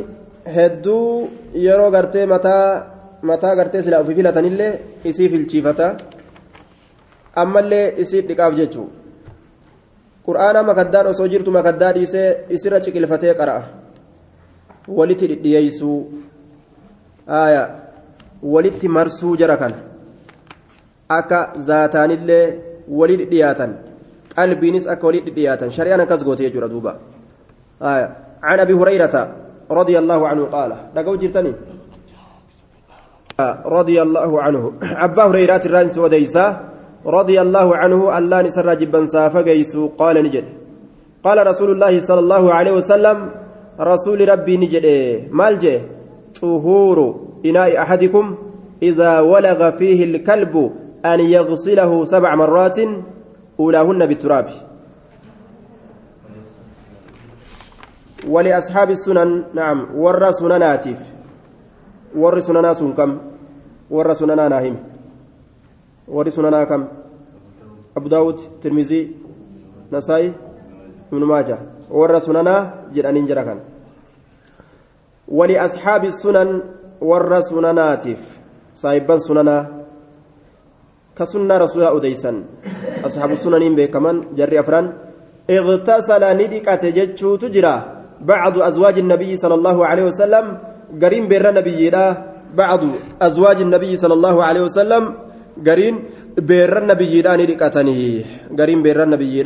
hedduu 0.57 1.31
yeroo 1.67 1.91
gartee 1.91 2.27
mataa 2.27 2.67
mataa 3.31 3.55
gartee 3.57 3.83
silaa 3.83 4.01
ofii 4.05 4.15
filatanillee 4.19 4.73
isii 5.05 5.29
filchiifata. 5.29 5.87
Ammallee 7.43 7.87
isii 8.03 8.23
dhiqaaf 8.29 8.55
jechuu 8.61 8.89
qur'aana 10.27 10.63
makaddaan 10.71 11.07
osoo 11.13 11.29
jirtu 11.33 11.51
makaddaa 11.59 11.93
dhiisee 11.97 12.29
isirra 12.57 12.81
ciqilfatee 12.85 13.35
qara'a. 13.41 13.63
Walitti 14.99 15.27
dhidhiyeeysuu. 15.31 15.99
Aya 17.27 17.63
walitti 18.55 18.89
marsuu 18.89 19.37
jara 19.37 19.57
kana. 19.57 19.77
Akka 21.19 21.41
zaataanillee 21.69 22.47
walii 22.99 23.27
dhiyaatan 23.33 23.73
qalbiinis 24.37 24.87
akka 24.87 25.07
walii 25.07 25.31
dhiyaatan. 25.31 25.71
Shari'aan 25.71 26.01
akkas 26.05 26.25
goote 26.27 26.45
jechuudha 26.47 26.99
عن 28.45 28.59
ابي 28.61 28.73
هريره 28.73 29.15
رضي 29.71 29.99
الله 29.99 30.29
عنه 30.29 30.45
قال 30.45 30.71
لقوا 30.97 31.17
جرتني 31.17 31.53
رضي 33.67 34.03
الله 34.03 34.43
عنه 34.43 34.73
ابا 34.83 35.23
هريره 35.25 35.63
الرانس 35.65 35.99
وديسا 35.99 36.47
رضي 37.07 37.41
الله 37.41 37.77
عنه 37.77 38.19
الله 38.19 38.43
نسر 38.43 38.75
جبا 38.75 39.05
سافقيس 39.05 39.77
قال 39.77 40.17
نجد 40.25 40.45
قال 41.25 41.47
رسول 41.47 41.71
الله 41.71 42.01
صلى 42.01 42.21
الله 42.21 42.45
عليه 42.55 42.73
وسلم 42.73 43.17
رسول 43.81 44.29
ربي 44.29 44.57
نجد 44.57 44.87
مال 45.31 45.59
جه 45.59 45.81
طهور 46.41 46.99
إناء 47.47 47.83
أحدكم 47.83 48.25
إذا 48.83 49.21
ولغ 49.21 49.71
فيه 49.71 50.05
الكلب 50.05 50.55
أن 51.05 51.21
يغسله 51.21 52.05
سبع 52.05 52.35
مرات 52.35 52.79
أولاهن 53.61 54.07
بالتراب. 54.07 54.49
ولأصحاب 58.29 58.91
السنن 58.91 59.45
نعم 59.55 59.79
ور 59.97 60.31
سنناتف 60.33 61.01
ور 62.17 62.41
سننا 62.41 62.73
كم؟ 62.73 63.19
ور 63.91 64.15
سننا 64.15 64.49
ناهم 64.49 64.77
ور 66.09 66.29
سننا 66.29 66.65
كم؟ 66.65 66.89
أبو 67.97 68.09
داود 68.09 68.41
ترمزي 68.63 69.09
نسائي 69.93 70.33
ابن 71.13 71.25
ماجه. 71.25 71.59
ور 71.91 72.19
سننا 72.19 72.75
جرانين 72.95 73.27
جركان 73.27 73.61
ولأصحاب 75.29 76.05
السنن 76.05 76.63
ور 77.01 77.41
سنناتف 77.41 78.21
صاحبا 78.75 79.19
سننا 79.19 79.84
كسنة 81.19 81.55
رسول 81.65 81.85
أديسا 81.97 82.33
أصحاب 83.07 83.31
السنن 83.33 83.75
بكمان 83.79 84.17
جري 84.39 84.61
أفران. 84.61 84.87
اغتسل 85.51 86.23
ندكة 86.41 86.83
جتشو 86.97 87.31
تجرى 87.43 87.77
بعض 88.21 88.55
أزواج 88.59 88.97
النبي 89.05 89.37
صلى 89.37 89.55
الله 89.55 89.77
عليه 89.87 90.05
وسلم. 90.11 90.47
قرين 91.03 91.25
بير 91.31 91.45
نبي 91.59 91.91
بعض 92.55 92.83
أزواج 93.23 93.59
النبي 93.67 93.93
صلى 93.97 94.15
الله 94.19 94.37
عليه 94.45 94.63
وسلم. 94.69 95.05
قرين 95.67 95.95
بير 96.49 96.73
النبي 96.83 97.15
ندكتني 97.23 98.01
قرين 98.59 98.81
بير 98.83 98.99
النبي 99.03 99.45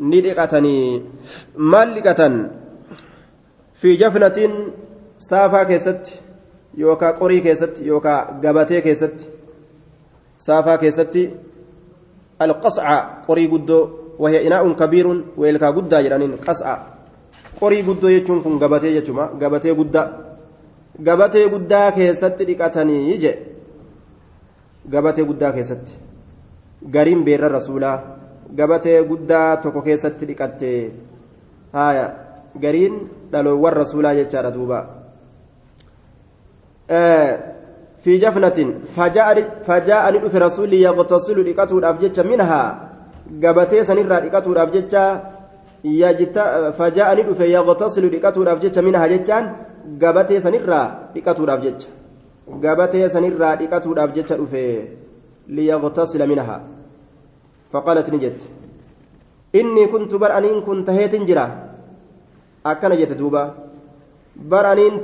ندكتني 0.00 0.78
مال 1.56 1.88
لكة 1.94 2.20
في 3.80 3.90
جفنة 3.96 4.38
سافا 5.18 5.62
كيست. 5.70 6.04
يوكا 6.74 7.10
قري 7.20 7.40
كيست. 7.40 7.74
يوكا 7.82 8.14
قبتي 8.42 8.80
كيست. 8.80 9.16
سافا 10.46 10.76
كيست 10.76 11.14
القصع 12.42 12.86
قري 13.28 13.46
قدو 13.52 13.78
وهي 14.18 14.46
إناء 14.46 14.64
كبير 14.80 15.06
ويلكا 15.36 15.68
قدا 15.76 15.98
جرانين 16.04 16.32
قصع 16.48 16.68
qorii 17.60 17.82
guddoo 17.82 18.10
jechuun 18.10 18.42
kun 18.42 18.58
gabatee 18.58 18.92
jechuma 18.96 19.24
gabatee 19.40 19.74
guddaa 19.74 20.06
gabatee 21.06 21.48
guddaa 21.52 21.92
keessatti 21.92 22.46
dhiqatanii 22.48 23.18
je 23.22 23.32
gabatee 24.92 25.24
guddaa 25.30 25.52
keessatti 25.52 25.92
gariin 26.94 27.24
beerra 27.24 27.48
rasuulaa 27.48 27.96
gabatee 28.56 28.98
guddaa 29.10 29.56
tokko 29.62 29.82
keessatti 29.88 30.26
dhiqatte 30.30 30.70
haaya 31.72 32.06
gariin 32.62 32.96
dhaloowwan 33.32 33.78
rasuulaa 33.82 34.14
jechaadha 34.20 34.54
duuba 34.56 34.78
في 38.04 38.16
جفنة 38.16 38.58
فجاء 38.96 39.60
فجاء 39.68 40.04
ندف 40.14 40.34
رسول 40.36 40.72
يغتسل 40.74 41.38
لقته 41.50 41.78
الأبجتش 41.78 42.18
منها 42.20 42.62
قبتي 43.44 43.84
سنرى 43.84 44.16
لقته 44.24 44.52
الأبجتش 44.52 44.94
fajaa'ani 45.82 47.22
dhufe 47.24 47.50
yaqtasilu 47.50 48.10
dhiqatuudhaaf 48.10 48.60
jecha 48.60 48.82
minhaa 48.82 49.08
jechaan 49.08 49.44
gabatee 49.98 50.40
sanirraa 50.40 51.10
dhiqatuudhaaf 51.14 51.62
jecha 51.62 51.88
gabatee 52.60 53.08
sanirraa 53.08 53.56
dhiqatuudhaaf 53.56 54.12
jecha 54.14 54.36
dhufe 54.36 54.64
liyaqtasila 55.48 56.26
minhaa 56.26 56.60
faqaalat 57.72 58.08
ni 58.12 58.18
jette 58.20 58.44
inni 59.54 59.88
kuntu 59.88 60.18
bar 60.18 60.32
aniin 60.32 60.62
kun 60.62 60.84
taheetin 60.84 61.26
jira 61.26 61.46
akkana 62.64 62.96
jette 62.96 63.16
duuba 63.16 63.54
bar 64.36 64.66
aniin 64.66 65.00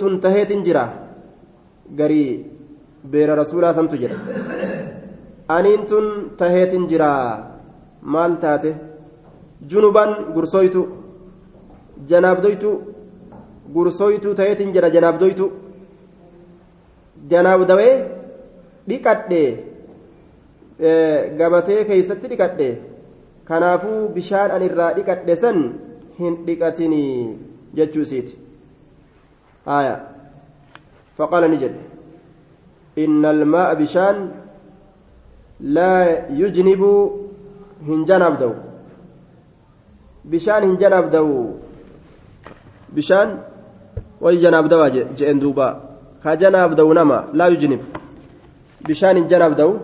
beera 3.13 3.35
rasuulaa 3.43 3.75
santu 3.79 3.97
jedha 4.03 4.19
aniin 5.57 5.87
tun 5.91 6.07
taheetin 6.41 6.89
jira 6.91 7.11
maal 8.15 8.37
taate 8.45 8.71
junuban 9.71 10.11
gursoytu 10.35 10.83
janaabdoytu 12.11 12.71
gursoytu 13.77 14.35
taheetin 14.41 14.73
jira 14.75 14.91
janaabdoytu 14.97 15.47
janaabdawee 17.31 17.95
dhiqadhe 18.89 19.43
gabatee 21.39 21.81
keeysatti 21.89 22.31
dhiqadhe 22.33 22.69
kanaafuu 23.51 24.01
bishaan 24.17 24.51
an 24.57 24.63
irraa 24.69 24.93
dhiqadhe 24.99 25.37
san 25.45 25.59
hin 26.19 26.35
dhiqatinii 26.47 27.13
jechuu 27.79 28.07
aya 29.79 29.95
faqaala 31.19 31.49
ni 31.53 31.59
jedhe 31.63 31.86
inna 33.05 33.29
almaa'a 33.37 33.75
bishaan 33.83 34.17
laa 35.77 36.05
yujnibu 36.41 36.91
hin 37.89 38.05
janaabdawu 38.11 38.55
bishaan 40.33 40.63
hin 40.69 40.77
janaabdawu 40.83 41.37
bishaan 42.97 43.29
way 44.21 44.37
janaabdawaa 44.45 44.91
je'en 45.19 45.41
duuba 45.41 45.69
ka 46.23 46.37
janaabdawu 46.43 46.95
nama 46.99 47.19
laa 47.39 47.49
yujnib 47.55 47.83
bishaan 48.89 49.17
hin 49.21 49.29
janaabdawu 49.33 49.75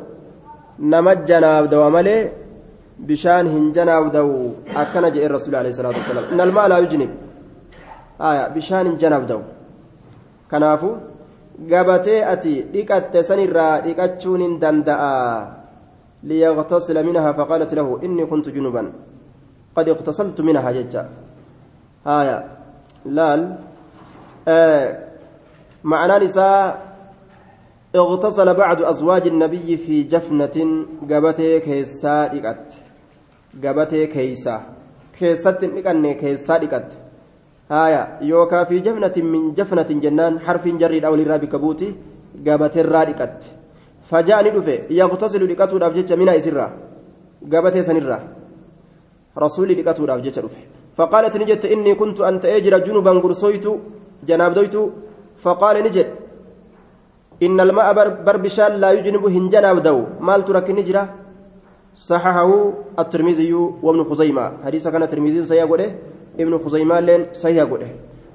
nama 0.94 1.14
janaabdawa 1.30 1.90
malee 1.96 2.22
bishaan 3.08 3.46
hin 3.54 3.72
janaabdawu 3.76 4.36
akkana 4.82 5.10
je'en 5.14 5.30
rasuuli 5.36 5.56
alayhi 5.62 5.76
salaatu 5.80 6.00
wasalaam 6.02 6.32
inna 6.32 6.42
almaa 6.48 6.68
laa 6.72 6.80
yujnib 6.84 7.10
aya 8.30 8.44
bishaan 8.56 8.86
hin 8.90 8.96
janaabdawu 9.02 9.42
kanaafu 10.50 10.90
gabatee 11.58 12.24
ati 12.24 12.62
dhiqatte 12.72 13.22
sanirraa 13.22 13.80
dhiqachuun 13.80 14.40
hin 14.40 14.60
danda'a. 14.60 15.62
منها 16.22 17.32
فقالت 17.32 17.74
له 17.74 17.98
إني 18.02 18.26
كنت 18.26 18.48
جنبا 18.48 18.92
قد 19.76 19.88
اغتسلت 19.88 20.40
منها 20.40 20.72
ججا 20.72 21.08
آية 22.06 22.38
لال 23.06 23.58
آه 24.48 24.98
معنى 25.84 26.24
نساء 26.24 26.92
اغتسل 27.96 28.54
بعض 28.54 28.82
أزواج 28.82 29.26
النبي 29.26 29.76
في 29.76 30.02
جفنة 30.02 30.86
قبتي 31.10 31.60
كيسا 31.60 32.26
دقت 32.26 32.68
قبتي 33.64 34.06
كيسا 34.06 34.62
كيسات 35.18 35.64
نقن 35.64 36.12
كيسا 36.12 36.56
دقت 36.58 37.01
آية 37.72 38.02
يوكا 38.20 38.64
في 38.64 38.76
جفنة 38.86 39.16
من 39.32 39.42
جفنة 39.58 39.90
جنان 40.04 40.40
حرف 40.44 40.64
جريد 40.68 41.04
أو 41.04 41.14
للرابي 41.14 41.46
كبوتي 41.46 41.88
قبتي 42.46 42.80
الرادقت 42.80 43.38
فجاءني 44.08 44.50
دفه 44.56 44.78
يغتسل 45.00 45.42
دقته 45.50 45.78
دافجت 45.82 46.12
من 46.20 46.28
إسرا 46.28 46.66
قبتي 47.52 47.82
سنرا 47.88 48.18
رسولي 49.42 49.74
دقته 49.80 50.02
دافجت 50.10 50.38
دفه 50.44 50.62
فقالت 50.96 51.34
نجت 51.40 51.64
إني 51.74 51.92
كنت 52.00 52.18
أنت 52.20 52.44
أجر 52.56 52.74
جنبا 52.86 53.12
قرصيت 53.24 53.66
جناب 54.28 54.52
دويت 54.56 54.76
فقال 55.42 55.76
نجت 55.86 56.10
إن 57.46 57.58
الماء 57.66 57.88
بربشان 58.26 58.72
لا 58.82 58.90
يجنب 58.96 59.24
هنجناب 59.36 59.78
دو 59.86 59.98
مال 60.26 60.40
ترك 60.46 60.68
نجرة 60.78 61.04
صححه 62.08 62.50
الترمذي 62.98 63.52
وابن 63.84 64.00
خزيمة 64.04 64.44
حديث 64.64 64.84
كان 64.88 65.02
الترمذي 65.02 65.44
صحيح 65.44 65.64
قوله 65.70 65.88
ابن 66.40 66.58
خزيمة 66.58 67.00
لين 67.00 67.26
صحيح 67.32 67.68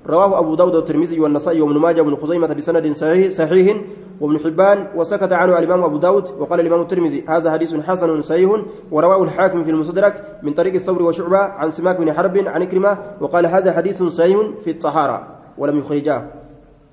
رواه 0.08 0.40
أبو 0.40 0.56
داود 0.56 0.76
والترمذي 0.76 1.20
والنسائي 1.20 1.62
وابن 1.62 1.78
ماجه 1.78 2.02
وابن 2.02 2.16
خزيمة 2.16 2.48
بسند 2.48 2.92
صحيح, 2.92 3.32
صحيح. 3.32 3.78
وابن 4.22 4.40
حبان 4.40 4.88
وسكت 4.96 5.34
عنه 5.34 5.60
الإمام 5.60 5.84
أبو 5.84 5.98
داود 5.98 6.26
وقال 6.40 6.60
الإمام 6.60 6.82
الترمذي 6.82 7.24
هذا 7.28 7.52
حديث 7.52 7.76
حسن 7.76 8.22
صحيح 8.22 8.50
ورواه 8.92 9.24
الحاكم 9.24 9.64
في 9.64 9.70
المستدرك 9.70 10.40
من 10.44 10.54
طريق 10.54 10.74
الثور 10.74 11.02
وشعبة 11.04 11.38
عن 11.38 11.72
سماك 11.72 11.98
بن 11.98 12.14
حرب 12.14 12.38
عن 12.38 12.62
إكرمة 12.62 12.98
وقال 13.22 13.46
هذا 13.46 13.74
حديث 13.74 14.04
صحيح 14.04 14.38
في 14.64 14.72
الطهارة 14.72 15.28
ولم 15.58 15.78
يخرجاه. 15.78 16.24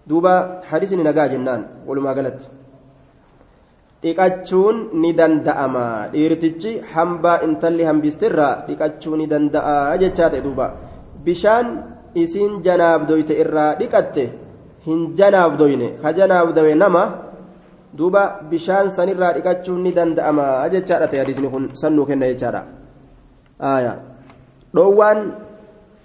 دوبا 0.07 0.61
حديث 0.69 0.93
نجا 0.93 1.27
جنان 1.27 1.67
ولما 1.87 2.13
قالت. 2.13 2.41
dhiqachuun 4.05 4.93
ni 5.01 5.17
danda'ama 5.17 6.13
dhiirtichi 6.13 6.85
hambaa 6.93 7.41
intalli 7.41 7.89
hambistirraa 7.89 8.69
dhiqachuu 8.69 9.17
ni 9.17 9.25
danda'a 9.25 9.97
jechaa 9.97 10.29
ta'e 10.29 10.45
duuba 10.45 10.84
bishaan 11.25 11.67
isiin 12.15 12.63
janaabdoyte 12.67 13.35
irraa 13.43 13.75
dhiqatte 13.81 14.25
hin 14.87 15.15
janaabdoyne 15.19 15.89
ka 16.03 16.13
janaabdawe 16.13 16.75
nama 16.75 17.05
duuba 17.99 18.23
bishaan 18.51 18.91
sanirraa 18.91 19.33
dhiqachuun 19.37 19.81
ni 19.83 19.93
danda'ama 19.99 20.69
jechaadha 20.75 21.09
ta'e 21.09 21.21
hadiisni 21.23 21.49
kun 21.49 21.71
sannuu 21.73 22.07
kenna 22.07 22.29
jechaadha 22.33 22.63
dhoowwaan 24.75 25.19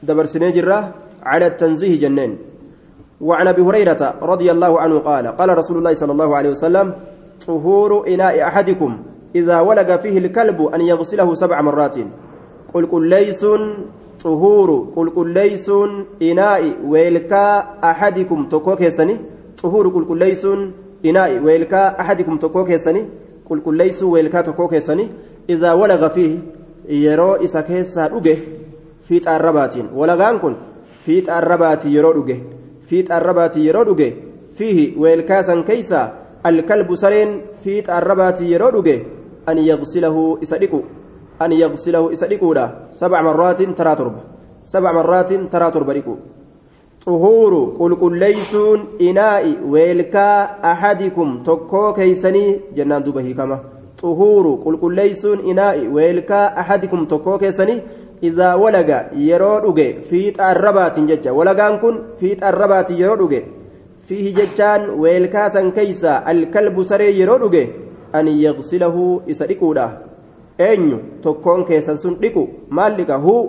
dabarsinee 0.08 0.52
jirra 0.58 0.80
على 1.24 1.48
التنزيه 1.48 2.00
جنين 2.00 2.38
وعن 3.22 3.48
ابي 3.48 3.62
هريره 3.62 4.16
رضي 4.22 4.52
الله 4.52 4.80
عنه 4.80 5.00
قال 5.00 5.28
قال 5.28 5.58
رسول 5.58 5.78
الله 5.78 5.94
صلى 5.94 6.12
الله 6.12 6.36
عليه 6.36 6.50
وسلم 6.50 6.94
طهور 7.48 8.08
اناء 8.08 8.44
احدكم 8.48 8.92
اذا 9.36 9.60
ولغ 9.60 9.98
فيه 9.98 10.18
الكلب 10.18 10.62
ان 10.62 10.82
يغسله 10.82 11.36
سبع 11.36 11.62
مرات 11.62 11.98
قل 12.74 12.86
قل 12.86 13.10
ليس 13.10 13.46
احدكم 17.84 18.46
تكوك 18.50 18.82
يسني 18.82 19.18
طهور 19.64 19.88
قل 19.88 20.06
قل 20.10 20.18
ليس 20.18 20.46
اناء 21.06 21.40
ويلكا 21.44 22.02
احدكم 22.02 22.38
تكوك 22.38 22.70
يسني 22.70 23.06
قل 23.50 23.60
قل 23.66 23.76
ليس 23.78 24.04
ويلكا 24.04 24.42
تكوك 24.42 24.74
يسني 24.74 25.08
اذا 25.50 25.74
ولغ 25.74 26.08
فيه 26.08 26.40
يرو 26.90 27.36
isa 27.36 27.64
keessaa 27.64 28.10
dhuge 28.10 28.34
fiixa 29.08 29.32
arrabaatiin 29.36 29.90
walagaan 30.00 30.40
kun 30.40 30.56
fiixa 31.06 31.36
arrabaatii 31.36 31.96
yeroo 31.96 32.14
dhuge 32.18 32.36
fiixa 32.90 33.16
arrabaatii 33.16 33.66
yeroo 33.68 33.86
dhuge 33.90 34.08
fiihi 34.58 34.86
weelkaasan 35.02 35.64
keeysa 35.70 36.02
alkalbu 36.44 36.98
sareen 37.04 37.32
fiixa 37.64 37.96
arrabaatii 38.00 38.52
yeroo 38.54 38.72
dhuge 38.76 38.96
an 39.46 39.58
yagsilahu 39.70 40.24
isa 40.42 40.58
dhiqu 40.64 40.82
an 41.39 41.52
yagsilahu 41.52 42.12
isa 42.15 42.28
dhiquudha 42.32 42.65
sabca 42.99 43.23
marraatin 43.30 43.73
taraa 43.80 43.95
torba 44.02 44.21
sabca 44.63 44.93
marraatin 44.99 45.47
taraa 45.54 45.71
torba 45.71 45.93
dhiqu 45.97 46.17
xuhuuru 47.06 47.62
qulqulleeysuun 47.80 48.88
inaa'i 49.10 49.54
weelkaa 49.73 50.60
ahadikum 50.71 51.43
tokkoo 51.43 51.93
keeysanii 51.99 52.49
jennaan 52.80 53.06
duba 53.06 53.21
hiikama 53.28 53.60
xuhuuru 54.02 54.58
qulqulleeysuun 54.65 55.45
inaa'i 55.54 55.88
weelkaa 55.97 56.45
ahadikum 56.63 57.08
tokkoo 57.13 57.38
keessanii 57.45 57.82
إذا 58.23 58.54
ولغ 58.54 59.15
يرو 59.15 59.62
dhuge 59.63 60.04
fiixa 60.10 60.43
arrabaatiin 60.52 61.08
jecha 61.08 61.34
walagaan 61.34 61.80
kun 61.80 61.95
fiixa 62.19 62.47
arrabaatiin 62.52 62.99
yeroo 62.99 63.17
dhuge 63.21 63.39
fiihi 64.08 64.34
jechaan 64.39 64.99
weelkaasan 65.02 65.71
keeysa 65.71 66.17
alkalbu 66.32 66.84
saree 66.84 67.12
yeroo 67.19 67.39
dhuge 67.43 67.63
an 68.13 68.28
yagsilahu 68.28 69.21
isa 69.28 69.47
dhiquudha 69.47 69.86
eenyu? 70.60 70.98
Tokkoon 71.22 71.65
keessan 71.65 71.98
sun 71.98 72.15
dhiqu. 72.22 72.43
Maal 72.69 72.98
dhiqa? 73.00 73.17
Huu 73.26 73.43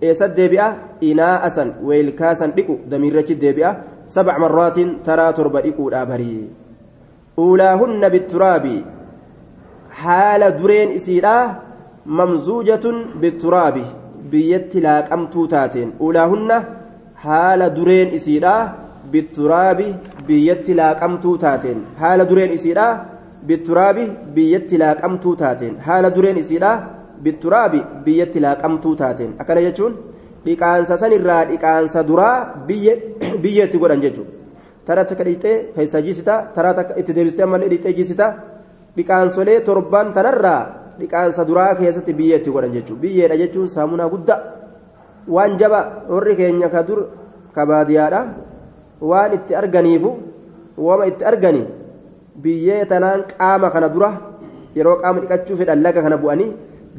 eessa 0.00 0.28
deebi'a? 0.28 0.68
Inaa'asan 1.00 1.74
weelkaasan 1.86 2.52
dhiqu. 2.56 2.78
Damiirrachi 2.90 3.40
deebi'a. 3.40 3.72
Sabع 4.06 4.36
marraatiin 4.38 4.90
taraa 5.06 5.32
torba 5.32 5.62
dhiquudha 5.64 6.06
barii 6.06 6.50
uulaahunna 7.38 8.10
bitturaabi. 8.14 8.84
Haala 10.02 10.50
dureen 10.58 10.90
isiidha. 10.98 11.36
Mamzuujatun 12.18 12.96
bitturaabi. 13.20 13.84
Biyyatti 14.30 14.82
laaqamtuu 14.86 15.46
taateen. 15.54 15.92
Ulaahunna 16.00 16.64
haala 17.24 17.70
dureen 17.76 18.14
isiidha. 18.18 18.54
Bitturaabi 19.12 19.94
biyyatti 20.26 20.76
laaqamtuu 20.80 21.36
taateen. 21.38 21.80
Haala 22.00 22.28
dureen 22.28 22.52
isiidha 22.58 22.86
bitturaabi 23.46 24.04
biyyatti 24.34 24.78
laaqamtuu 24.78 25.36
taateen. 25.36 25.76
Haala 25.86 26.10
dureen 26.14 26.36
isiidha 26.36 26.72
bitturaabi 27.24 27.82
biyyatti 28.04 28.40
laaqamtuu 28.40 28.94
taateen. 28.96 29.34
Akkana 29.38 29.60
jechuun 29.66 29.96
dhiqaansa 30.44 30.98
sanirraa 30.98 31.44
dhiqaansa 31.50 32.06
duraa 32.08 32.66
biyya 32.66 32.94
itti 33.66 33.78
godhan 33.78 34.02
jechuudha. 34.02 34.30
Taraa 34.86 35.04
takka 35.04 35.24
dhiqxee 35.24 35.56
keessa 35.74 36.02
jiisita 36.02 36.34
taraa 36.54 36.74
takka 36.74 36.98
itti 37.00 37.14
deebistee 37.14 37.44
ammallee 37.44 37.70
dhiqxee 37.74 37.94
jiisita. 37.98 38.26
Dhiqaansolee 38.96 39.60
torban 39.64 40.12
tanarraa 40.12 40.62
dhiqaansa 41.00 41.46
duraa 41.48 41.74
keessatti 41.74 42.12
biyya 42.12 42.36
itti 42.38 42.50
godhan 42.50 42.72
jechuudha. 42.78 43.02
Biyyeedha 43.02 43.36
jechuun 43.42 43.68
saamunaa 43.68 44.08
guddaa. 44.08 44.40
Waan 45.28 45.58
jaba 45.58 46.04
warri 46.08 46.36
keenya 46.36 46.68
ka 46.68 46.82
dur 46.82 47.06
ka 47.54 47.66
baadiyyaadha 47.66 48.20
waan 49.00 49.34
itti 49.34 49.54
arganiifu 49.54 50.10
wama 50.76 51.06
itti 51.06 51.24
arganii 51.24 51.81
biyyee 52.36 52.84
tanaan 52.86 53.24
qaama 53.32 53.70
kana 53.70 53.88
dura 53.88 54.10
yeroo 54.76 54.96
qaama 55.02 55.20
dhiqachuu 55.20 55.56
fedhan 55.56 55.82
laga 55.82 56.02
kana 56.02 56.16
bu'anii 56.16 56.50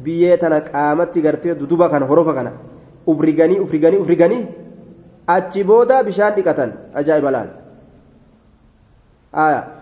biyyee 0.04 0.36
tana 0.38 0.60
qaamatti 0.60 1.22
gartee 1.22 1.54
duduba 1.60 1.88
kana 1.88 2.06
horofa 2.06 2.34
kana 2.34 2.52
ufriganii 3.06 3.58
ufriganii 3.66 3.98
ufriganii 4.06 4.42
achi 5.36 5.64
booda 5.64 6.02
bishaan 6.08 6.34
dhiqatan 6.36 6.72
ajaa'iba 6.94 7.30
laal 7.36 7.48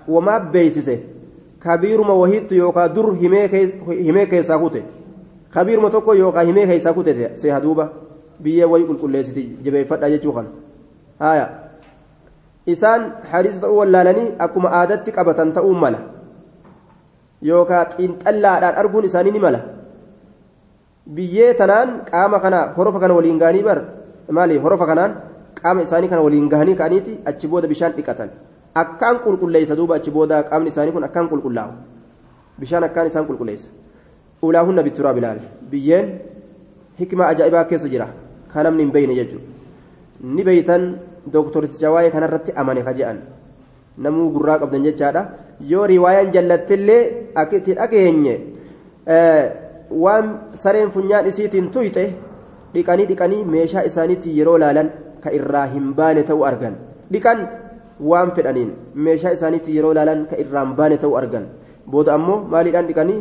wamaa 0.08 0.40
beeysise. 0.40 0.96
kabiiruma 1.62 2.14
wahiittu 2.14 2.54
yookaan 2.54 2.94
dur 2.94 3.14
himee 3.18 4.26
keessaa 4.26 4.58
kute 4.58 4.82
kabiiruma 5.54 5.90
tokko 5.90 6.14
yookaan 6.14 6.46
himee 6.46 6.66
keessaa 6.66 6.92
kute 6.92 7.30
seeha 7.34 7.60
duuba 7.62 7.88
biyyee 8.42 8.66
wayii 8.72 8.86
qulqulleessiti 8.86 9.44
jabeeffadha 9.64 10.10
jechuu 10.14 10.32
kan 10.38 10.48
haaya 11.18 11.46
isaan 12.66 13.02
hadiisa 13.32 13.60
ta'uu 13.64 13.78
wallaalanii 13.82 14.28
akkuma 14.38 14.70
aadatti 14.80 15.12
qabatan 15.18 15.52
ta'uu 15.52 15.74
mala 15.84 15.98
yookaan 17.50 17.86
xiinxallaadhaan 17.96 18.78
arguun 18.84 19.04
isaanii 19.10 19.32
ni 19.34 19.44
mala 19.46 19.60
biyyee 21.16 21.54
tanaan 21.60 22.00
qaama 22.10 22.40
kana 22.44 22.62
horofa 22.78 23.00
kana 23.02 23.14
waliin 23.18 23.38
gahanii 23.42 23.66
bar 23.68 23.78
maali 24.38 24.58
horofa 24.64 24.86
kanaan 24.86 25.18
qaama 25.62 25.82
isaanii 25.88 26.08
kana 26.14 26.22
waliin 26.22 26.48
gahanii 26.48 26.78
ka'aniiti 26.80 27.18
achi 27.32 27.48
booda 27.48 27.68
bishaan 27.68 27.92
dhiqatan. 27.98 28.30
akkaan 28.74 29.20
qulqulleessa 29.24 29.76
duuba 29.76 29.94
achi 30.00 30.10
booda 30.10 30.42
qaamni 30.48 30.68
isaanii 30.72 30.92
kun 30.92 31.04
akkaan 31.04 31.28
qulqullaa'u 31.28 31.72
bishaan 32.60 32.84
akkaan 32.84 33.06
isaan 33.10 33.26
qulqulleessa 33.28 33.68
ulaahunna 34.42 34.82
bitturaa 34.86 35.14
bilaal 35.14 35.40
biyyeen 35.70 36.06
hikma 37.00 37.26
ajaa'ibaa 37.32 37.64
keessa 37.70 37.88
jira 37.94 38.08
kan 38.52 38.78
hin 38.78 38.92
beeyne 38.92 39.14
jechuudha 39.14 39.46
ni 40.36 40.44
beeytan 40.44 40.86
dooktoricha 41.32 41.90
waa'ee 41.94 42.10
kanarratti 42.10 42.52
amane 42.56 42.82
ka 42.82 42.92
je'an. 42.98 43.18
Namuu 43.98 44.30
gurraa 44.34 44.58
qabdan 44.58 44.84
jechaadha. 44.88 45.22
Yoo 45.60 45.86
riwaayaan 45.86 46.32
jallattillee 46.34 47.32
akka 47.34 47.56
itti 47.56 47.74
dhageenye 47.74 48.34
waan 49.90 50.54
sareen 50.54 50.90
funyaan 50.90 51.26
isiitiin 51.26 51.70
tuyxe 51.70 52.04
dhiqanii 52.74 53.06
dhiqanii 53.10 53.44
meeshaa 53.44 53.84
isaaniitiin 53.90 54.36
yeroo 54.38 54.58
laalan 54.58 54.88
ka 55.20 55.30
irraa 55.38 55.66
hin 55.74 55.92
baane 55.98 56.22
ta'uu 56.28 56.44
argan. 56.44 56.74
Dhiqan 57.12 57.38
waan 58.00 58.30
fedhaniin 58.36 58.70
meeshaa 58.94 59.32
isaaniitti 59.36 59.76
yeroo 59.76 59.92
ilaalan 59.92 60.26
ka 60.30 60.36
irraan 60.42 60.74
baane 60.78 60.96
ta'uu 61.02 61.16
argan. 61.20 61.44
Booda 61.90 62.14
ammoo 62.14 62.38
maaliidhaan 62.52 62.86
dhiqanii? 62.88 63.20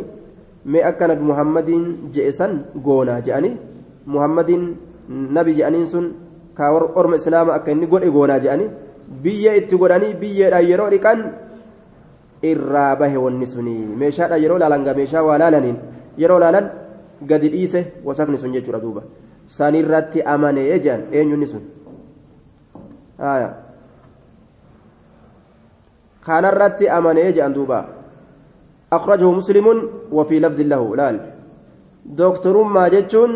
Mee 0.65 0.83
akka 0.89 1.07
nabi 1.07 1.23
muhammadiin 1.31 1.85
je'esan 2.13 2.51
goonaa 2.85 3.21
je'anii 3.27 3.57
muhammadiin 4.05 4.65
nabi 5.09 5.55
je'aniin 5.57 5.87
sun 5.93 6.05
kaa 6.57 6.71
orma 7.01 7.15
islaama 7.21 7.55
akka 7.57 7.71
inni 7.71 7.87
godhe 7.93 8.11
goonaa 8.17 8.39
je'anii 8.45 8.69
biyya 9.23 9.55
itti 9.61 9.77
godhanii 9.81 10.13
biyyeedhaan 10.21 10.69
yeroo 10.71 10.89
dhiqan 10.93 11.19
irraa 12.51 12.95
bahe 13.01 13.17
wanni 13.25 13.47
suni 13.53 13.75
meeshaadhaan 14.03 14.43
yeroo 14.43 14.61
laalan 14.63 14.85
gaa 14.87 14.97
meeshaa 15.01 15.27
waa 15.29 15.41
laalaniin 15.43 15.77
yeroo 16.23 16.39
laalan 16.45 16.71
gadi 17.33 17.53
dhiise 17.55 17.79
wasakni 18.07 18.37
sun 18.37 18.55
jechuudha 18.55 18.83
duuba 18.85 19.03
sanirratti 19.59 20.25
amanee 20.33 20.79
je'an 20.87 21.05
eenyunni 21.11 21.47
sun 21.53 21.63
كان 26.25 26.45
الرت 26.45 26.81
أمانة 26.81 27.29
جان 27.29 27.53
دوبا 27.53 27.85
أخرجه 28.93 29.31
مسلم 29.31 29.89
وفي 30.11 30.39
لفظ 30.39 30.59
له 30.61 30.95
لال 30.95 31.15
دكتور 32.05 32.63
ما 32.63 32.87
جتشون 32.87 33.31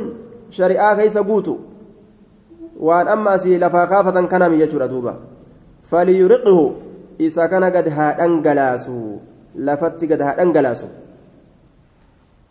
شريعة 0.50 0.94
كيس 2.76 2.82
بوتو 2.82 2.88
وأن 2.88 3.08
أما 3.08 3.38
سي 3.38 3.58
لفا 3.58 3.86
خافة 3.86 4.26
كان 4.26 4.52
من 4.52 4.60
يجور 4.62 4.86
دوبا 4.86 5.16
فليرقه 5.84 6.74
إذا 7.20 7.46
كان 7.46 7.64
قد 7.64 7.88
هادنجلاسو 7.88 9.18
لفت 9.56 10.04
قد 10.04 10.22
هادنجلاسو 10.22 10.88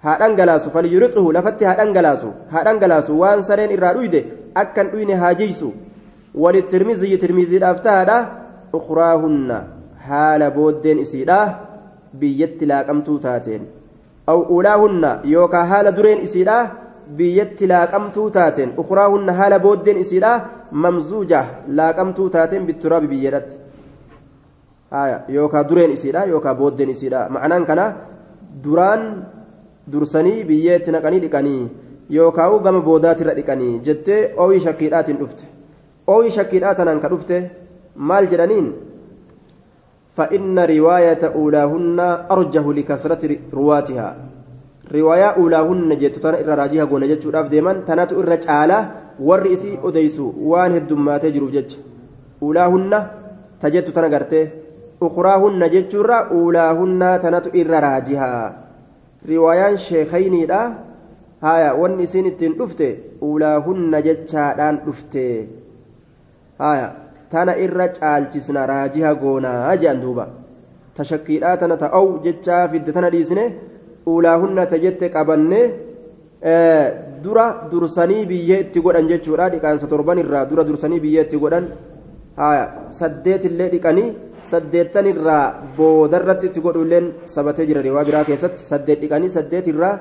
haadhangalaasu 0.04 0.70
falyuriqhu 0.70 1.32
lafatti 1.32 1.64
haadhangalaasu 1.64 2.32
haadhangalaasu 2.54 3.20
waan 3.20 3.42
sareen 3.42 3.70
irraa 3.76 3.92
dhuyde 3.96 4.20
akkan 4.62 4.90
dhuyne 4.92 5.14
haajeysu 5.22 5.72
walittirmiziyyi 6.34 7.18
tirmiziidhaaf 7.22 7.80
tahaadha 7.86 8.18
ukraahunna 8.78 9.62
haala 10.08 10.50
booddeen 10.50 10.98
isiidha 11.04 11.38
biyyatti 12.20 12.66
laaqamtuu 12.72 13.18
taateen 13.18 13.64
aw 14.32 14.38
ulaahunna 14.56 15.24
yookaa 15.34 15.64
haala 15.72 15.96
dureen 15.96 16.20
isiidha 16.28 16.58
biyyatti 17.18 17.66
laaqamtuu 17.72 18.30
taateen 18.36 18.72
ukuraahunna 18.82 19.32
haala 19.40 19.58
booddeen 19.58 20.00
isiidha 20.04 20.32
mamzuuja 20.86 21.44
laaqamtuu 21.80 22.28
taateen 22.36 22.66
bitturaabi 22.66 23.08
biyyeedhatti 23.12 23.56
yookaa 25.36 25.64
dureen 25.68 25.92
isiidha 25.96 26.24
yookaa 26.32 26.54
booddeen 26.54 26.90
isiidha 26.96 27.28
ma'anaan 27.36 27.66
kana 27.66 27.86
duraan 28.64 29.02
dursanii 29.92 30.44
biyyeetti 30.44 30.94
naqanii 30.96 31.20
dhiqanii 31.26 31.62
yookaa 32.18 32.48
gama 32.68 32.80
boodaatirra 32.88 33.36
dhiqanii 33.40 33.74
jettee 33.90 34.22
ooyii 34.46 34.64
shakkiidhaatiin 34.66 35.18
dhufte 35.20 35.44
ooyii 36.16 36.34
shakkiidhaa 36.38 36.74
tanaan 36.80 37.00
ka 37.04 37.08
dhufte 37.14 37.36
maal 37.96 38.26
jedhaniin 38.34 38.68
فإن 40.16 40.58
رواية 40.58 41.22
أولاهن 41.34 42.00
أرجه 42.30 42.72
لكثرة 42.72 43.22
رواتها 43.54 44.16
riwaayaa 44.90 45.36
ulaahunna 45.42 45.96
jettotana 45.96 46.40
irra 46.42 46.56
raajiha 46.60 46.84
hagoone 46.84 47.08
jechuudhaaf 47.08 47.48
deeman 47.50 47.82
tanatu 47.86 48.20
irra 48.22 48.36
caalaa 48.46 48.82
warri 49.28 49.52
isii 49.56 49.78
odeysu 49.82 50.26
waan 50.50 50.72
heddummaatee 50.76 51.30
jiruuf 51.36 51.52
jecha. 51.52 51.78
Ulaahunna 52.40 52.98
ta 53.60 53.70
jettu 53.70 53.92
tana 53.92 54.08
gartee 54.08 54.44
ukuraahunna 55.00 55.68
jechuurra 55.68 56.18
ulaahunna 56.30 57.18
tanatu 57.18 57.50
irra 57.52 57.80
raajiha. 57.80 58.30
Riwaayaan 59.28 59.78
sheekayniidha. 59.78 60.60
Haya 61.40 61.74
wanni 61.74 62.02
isiin 62.08 62.26
ittiin 62.26 62.54
dhufte 62.58 62.88
ulaahunna 63.20 64.02
jechaadhaan 64.02 64.78
dhufte. 64.86 65.48
Haya 66.58 66.92
tana 67.30 67.56
irra 67.56 67.88
caalchisna 67.88 68.66
raajiha 68.66 69.14
goonaa 69.14 69.76
jedhan 69.76 70.00
duuba. 70.00 70.26
Tashakkiidhaa 70.96 71.56
tana 71.56 71.76
ta'au 71.76 72.18
jechaa 72.24 72.68
fidde 72.68 72.92
tana 72.92 73.10
dhiisne 73.10 73.44
uulaahunna 74.05 74.65
ta 74.71 74.77
jette 74.83 75.05
qabanne 75.15 75.59
dura 77.23 77.45
dursanii 77.71 78.25
biyyee 78.25 78.59
itti 78.65 78.79
godhan 78.81 79.07
jechuudha 79.11 79.49
dhiqaansa 79.53 79.87
torban 79.87 80.19
irraa 80.23 80.45
dura 80.49 80.63
dursanii 80.63 80.99
biyyee 80.99 81.23
itti 81.27 81.37
godhan 81.37 81.65
saddeet 82.99 83.45
illee 83.49 83.69
dhiqanii 83.73 84.13
saddeettan 84.51 85.05
irraa 85.13 85.45
boodarratti 85.77 86.47
itti 86.49 86.61
godhulleen 86.65 87.11
sabatee 87.25 87.67
jira 87.69 87.81
riwaa 87.87 88.05
biraa 88.05 88.23
keessatti 88.29 88.63
saddeet 88.71 89.01
dhiqanii 89.01 89.35
saddeet 89.37 89.67
irraa 89.73 89.99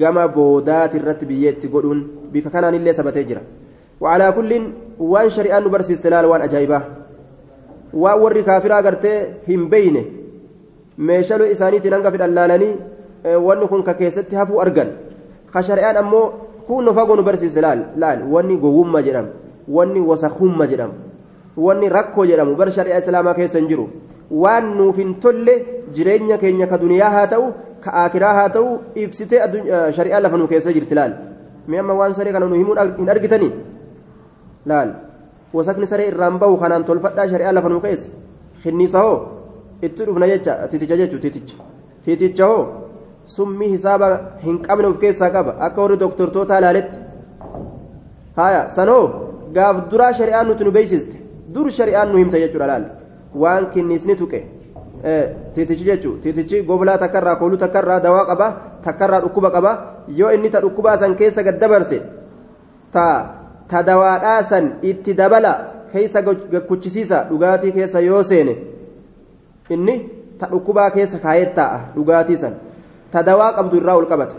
gama 0.00 0.28
boodaati 0.36 1.00
irratti 1.00 1.30
biyyee 1.30 1.52
itti 1.56 1.72
godhuun 1.74 2.04
bifa 2.32 2.50
kanaan 2.50 2.74
illee 2.74 2.92
sabatee 3.00 3.24
jira. 3.30 3.42
وعلى 4.00 4.32
كل 4.32 4.50
وان 4.98 5.28
شريان 5.36 5.62
نبرس 5.64 5.90
استلال 5.90 6.24
وان 6.30 6.42
أجايبه 6.42 6.80
waan 8.02 8.20
warri 8.20 8.42
kaafiraa 8.44 8.82
gartee 8.82 9.40
hin 9.48 9.62
beyne 9.72 10.02
meeshaluu 11.08 11.46
isaaniitiin 11.54 11.94
hanga 11.96 12.10
fidhallaalanii 12.14 12.74
wanni 13.23 13.67
kun 13.67 13.83
ka 13.83 13.93
keessatti 13.93 14.35
hafuu 14.35 14.59
argan 14.61 14.89
ka 15.53 15.61
shari'aan 15.61 15.97
ammoo 15.97 16.31
kun 16.67 16.85
nu 16.85 16.93
fagoo 16.93 17.15
nu 17.15 17.23
barsiise 17.23 17.61
laal 17.61 17.79
laal 17.97 18.23
wanni 18.33 18.57
gowwummaa 18.57 19.01
jedhamu 19.01 19.29
wanni 19.67 19.99
wasakummaa 19.99 20.67
jedhamu 20.67 20.93
wanni 21.57 21.89
rakkoo 21.89 22.25
jedhamu 22.25 22.55
bar 22.55 22.71
shari'aa 22.71 22.99
islaamaa 23.03 23.33
keessa 23.33 23.59
hin 23.59 23.67
jiru 23.67 23.85
waan 24.31 24.73
nuuf 24.77 24.97
hin 24.97 25.15
tolle 25.25 25.55
jireenya 25.93 26.37
keenya 26.37 26.67
ka 26.67 26.77
duniyaa 26.77 27.09
haa 27.15 27.27
ta'u 27.27 27.45
ka 27.83 27.91
aakiraa 28.03 28.33
haa 28.39 28.49
ta'u 28.49 28.67
ibsitee 28.95 29.39
shari'aa 29.97 30.19
lafa 30.25 30.37
nu 30.37 30.47
keessa 30.47 30.73
jirti 30.73 30.95
laal 30.95 31.13
mee 31.67 31.79
amma 31.79 31.93
waan 32.01 32.13
saree 32.19 32.33
kana 32.35 32.45
nu 32.51 32.55
himuu 32.55 32.75
hin 32.99 33.09
argitanii 33.15 33.51
laal 34.65 34.93
wasakni 35.53 35.87
saree 35.87 36.07
irraan 36.11 36.39
bahu 36.43 36.57
kanaan 36.57 36.83
tolfadhaa 36.89 37.27
shari'aa 37.33 37.53
lafa 37.59 37.69
nu 37.69 37.81
keessa 37.81 38.09
hinniisa 38.65 38.99
hoo 39.05 39.17
itti 39.81 40.05
dhufna 40.07 40.27
jecha 40.33 40.55
titicha 40.71 40.97
jechuun 41.01 41.21
titicha 41.21 41.55
titicha 42.05 42.45
hoo 42.51 42.82
summii 43.25 43.67
hisaaba 43.73 44.07
hin 44.43 44.57
qabne 44.61 44.87
of 44.87 44.97
keessaa 44.99 45.29
qaba. 45.29 45.55
Akka 45.59 45.81
warri 45.81 45.97
doktortoota 45.99 46.57
ilaaletti. 46.59 46.97
Haya 48.35 48.67
sanoo 48.67 49.03
gaaf 49.53 49.89
duraa 49.91 50.13
shari'aan 50.13 50.47
nuti 50.47 50.63
nu 50.63 50.71
beeksiste. 50.71 51.15
Dur 51.53 51.69
shari'aan 51.71 52.11
nu 52.11 52.17
himta 52.17 52.37
jechuudha 52.39 52.67
laal. 52.67 52.85
Waan 53.35 53.69
kinniisni 53.73 54.15
tuqe. 54.15 54.43
Titichi 55.53 55.83
jechuun 55.85 56.19
titichi 56.21 56.61
goblaa 56.63 56.97
takkarraa 56.97 57.35
kooluu 57.35 57.57
takkarraa 57.57 57.99
dawaa 57.99 58.25
qaba 58.25 58.47
takkarraa 58.83 59.21
dhukkuba 59.21 59.51
qaba. 59.51 59.71
Yoo 60.07 60.31
inni 60.31 60.49
ta 60.49 60.59
dhukkubaa 60.61 60.97
san 60.97 61.15
keessa 61.15 61.43
gad 61.43 61.59
dabarse 61.59 62.01
ta 62.91 63.05
ta 63.67 63.81
dawaadhaa 63.83 64.43
san 64.43 64.71
itti 64.81 65.13
dabala 65.13 65.53
keessa 65.91 66.21
gakkuchisiisa 66.21 67.23
dhugaatii 67.29 67.71
keessa 67.71 67.99
yoo 67.99 68.23
seene 68.23 68.55
inni 69.69 69.95
ta 70.39 70.47
dhukkubaa 70.51 70.89
keessa 70.91 71.19
kaayee 71.19 71.45
taa'a 71.55 71.79
dhugaatii 71.95 72.37
san 72.37 72.53
ta 73.13 73.23
dawaa 73.29 73.51
qabdu 73.57 73.77
irraa 73.81 73.95
ol 74.01 74.07
qabata 74.11 74.35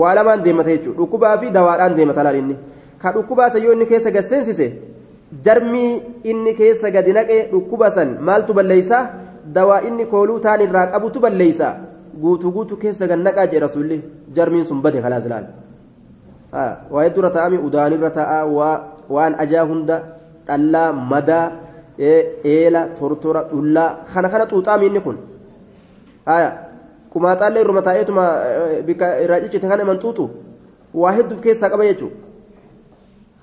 waa 0.00 0.14
lamaan 0.18 0.42
deemata 0.46 0.70
jechuudha 0.76 0.98
dhukkubaa 1.00 1.36
fi 1.42 1.50
dawaadhaan 1.56 1.96
deemata 1.98 2.22
laal 2.26 2.38
inni 2.42 2.56
ka 3.02 3.12
dhukkubaa 3.16 3.50
san 3.54 3.62
yoo 3.64 3.72
inni 3.76 3.86
keessa 3.92 4.10
gad 4.16 4.26
seensise 4.32 4.66
jarmii 5.46 5.90
inni 6.30 6.54
keessa 6.60 6.90
gadi 6.96 7.12
naqee 7.18 7.40
dhukkuba 7.52 7.90
san 7.96 8.16
maaltu 8.28 8.52
balleeysaa 8.58 9.02
dawaa 9.58 9.80
inni 9.88 10.06
kooluu 10.12 10.38
taan 10.46 10.60
irraa 10.66 10.86
qabutu 10.94 11.20
balleeysaa 11.26 11.74
guutuu 12.22 12.52
guutuu 12.56 12.76
keessa 12.84 13.06
gad 13.10 13.20
naqaa 13.26 13.46
jee 13.52 13.60
rasuulli 13.66 13.98
jarmiin 14.36 14.64
sun 14.70 14.80
bade 14.86 14.98
kalaas 15.04 15.26
laal 15.32 15.46
waa'ee 16.94 17.10
dura 17.16 17.30
taa'ame 17.36 17.58
udaanirra 17.68 18.10
taa'aa 18.18 18.44
waan 19.14 19.34
ajaa 19.44 19.64
hunda 19.70 19.96
dhallaa 20.48 20.88
madaa 21.12 21.46
eela 22.54 22.82
tortora 22.98 23.42
dhullaa 23.50 23.88
kana 24.12 24.28
kana 24.34 24.44
xuuxaami 24.52 24.86
inni 24.90 25.00
kun 25.06 25.16
qumaaxaallee 27.14 27.62
irruma 27.64 27.82
taa'eetuma 27.82 28.24
bika 28.86 29.06
irraa 29.24 29.40
ciccite 29.46 29.68
kana 29.68 29.84
man 29.84 29.98
xuuxu 30.02 30.28
waa 30.94 31.12
hedduuf 31.16 31.40
keessaa 31.40 31.70
qaba 31.70 31.84
jechuudha 31.90 32.16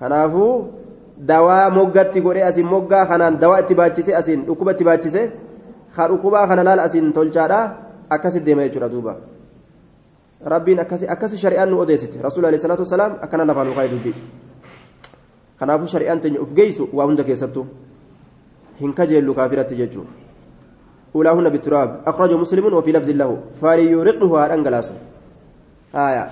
kanaafuu 0.00 0.52
dawaa 1.32 1.70
moggatti 1.70 2.20
godhee 2.20 2.44
asiin 2.50 2.66
moggaa 2.66 3.06
kanaan 3.06 3.38
dawaa 3.40 3.60
itti 3.64 3.74
baachise 3.74 4.16
asiin 4.20 4.46
dhukkuba 4.46 4.72
itti 4.76 4.84
baachise 4.84 5.22
ka 5.96 6.08
dhukkubaa 6.08 6.46
kana 6.48 6.64
laala 6.68 6.82
asiin 6.88 7.12
tolchaadha 7.12 7.60
akkasitti 8.08 8.46
deema 8.46 8.62
jechuudha 8.68 8.88
duuba. 8.88 9.14
rabbiin 10.44 10.80
akkasi 10.82 11.06
akkasi 11.08 11.38
shari'aan 11.38 11.70
nu 11.70 11.78
odeessite 11.80 12.18
rasuul 12.22 12.44
alayhi 12.44 12.62
salaatu 12.62 12.82
wasalaam 12.82 13.12
akkana 13.22 13.44
lafaan 13.46 13.66
nu 13.70 13.74
kaa'e 13.74 13.88
dubbii 13.88 14.14
kanaafuu 15.58 15.86
shari'aan 15.86 16.20
teenya 16.20 16.40
uf 16.42 16.50
geessu 16.54 16.88
waa 16.92 17.06
hunda 17.06 17.24
keessattuu 17.24 17.66
hin 18.80 18.94
kajeellu 18.94 19.34
kaafiratti 19.34 19.76
jechuudha 19.78 20.10
أولاهن 21.16 21.48
بالتراب 21.48 22.00
أخرجه 22.06 22.36
مسلم 22.36 22.74
وفي 22.74 22.92
لفظ 22.92 23.10
له. 23.10 23.38
فليورقه 23.60 24.38
على 24.38 24.54
أنجلاس 24.54 24.90
آية. 25.94 26.24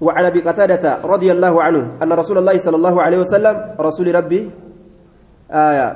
وعن 0.00 0.24
أبي 0.24 0.40
قتادة 0.40 1.02
رضي 1.04 1.32
الله 1.32 1.62
عنه 1.62 1.82
أن 2.02 2.12
رسول 2.12 2.38
الله 2.38 2.56
صلى 2.58 2.76
الله 2.76 3.02
عليه 3.02 3.18
وسلم 3.18 3.74
رسول 3.80 4.14
ربي 4.14 4.50
آية. 5.50 5.88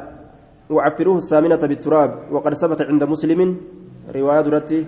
وعفروه 0.70 1.16
الثامنة 1.16 1.62
بالتراب. 1.70 2.10
وقد 2.30 2.54
ثبت 2.54 2.82
عند 2.82 3.04
مسلم 3.04 3.56
رواية 4.14 4.40
درتي 4.40 4.84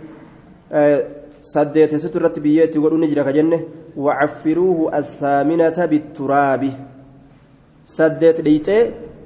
saddeetessitu 1.38 2.18
irratti 2.18 2.40
biyyee 2.42 2.64
itti 2.66 2.78
godhuun 2.82 3.00
ni 3.00 3.08
jira 3.08 3.24
ka 3.24 3.32
jenne 3.32 3.64
wacaffiruuhu 3.96 4.90
athaaminata 4.92 5.88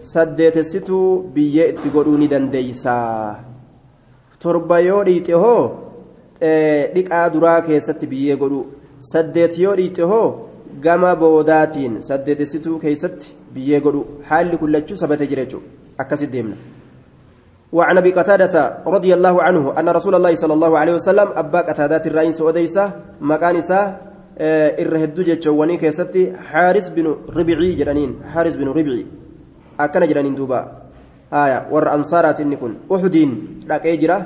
bitturaabi 0.03 0.37
saddeet 0.37 0.55
dhiixee 0.55 0.63
saddeetessitu 0.63 1.25
biyyee 1.35 1.69
itti 1.69 1.91
godhuu 1.91 2.17
ni 2.17 2.29
dandeeysaa 2.29 3.37
torba 4.39 4.81
yoo 4.81 5.05
dhiixe 5.05 5.33
hoo 5.33 5.73
dhiqaa 6.95 7.31
duraa 7.31 7.61
keessatti 7.61 8.07
biyyee 8.07 8.37
godhu 8.37 8.67
saddeet 8.99 9.59
yoo 9.59 9.77
dhiixe 9.77 10.03
hoo 10.03 10.49
gama 10.81 11.17
boodaatiin 11.17 12.03
saddeetessituu 12.03 12.79
keessatti 12.79 13.35
biyyee 13.55 13.81
godhu 13.81 14.07
haalli 14.23 14.59
kullachuu 14.59 14.97
sabate 14.97 15.27
jira 15.27 15.45
jechuudha 15.45 15.67
akkasitti 15.99 16.33
deemna. 16.33 16.57
وعن 17.73 17.99
ابي 17.99 18.13
قتاده 18.13 18.85
رضي 18.87 19.15
الله 19.15 19.43
عنه 19.43 19.81
ان 19.81 19.89
رسول 19.89 20.15
الله 20.15 20.35
صلى 20.35 20.55
الله 20.55 20.79
عليه 20.79 20.95
وسلم 20.95 21.29
ابا 21.37 21.61
قتاده 21.61 22.05
الرئيس 22.07 22.41
وديسه 22.41 22.93
مكان 23.21 23.57
اسا 23.57 23.97
الرهد 24.41 25.21
جچوني 25.21 25.77
كيستي 25.77 26.37
حارس 26.37 26.89
بن 26.89 27.17
ربيعي 27.37 27.75
جرانين 27.75 28.21
حارس 29.83 29.95
بن 29.95 30.03
ربيعي 30.03 30.07
اكن 30.07 30.07
جرانين 30.07 30.35
دوبا 30.35 30.61
آية 31.33 31.59
ور 31.71 31.95
انصارات 31.95 32.41
نكون 32.41 32.73
احدين 32.95 33.31
دقي 33.69 33.97
جرا 33.97 34.17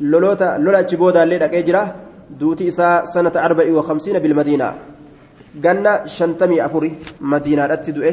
لولوتا 0.00 0.58
لولا 0.58 0.82
تشبودا 0.82 1.22
اللي 1.22 1.38
دقي 1.38 1.62
جرا 1.62 1.82
دوتي 2.40 2.68
اسا 2.68 3.04
سنه 3.04 3.32
54 3.36 4.18
بالمدينة 4.18 4.74
ganna 5.54 6.02
shantamii 6.06 6.60
afuri 6.60 6.90
madiinaadhatti 7.20 7.92
du'e. 7.92 8.12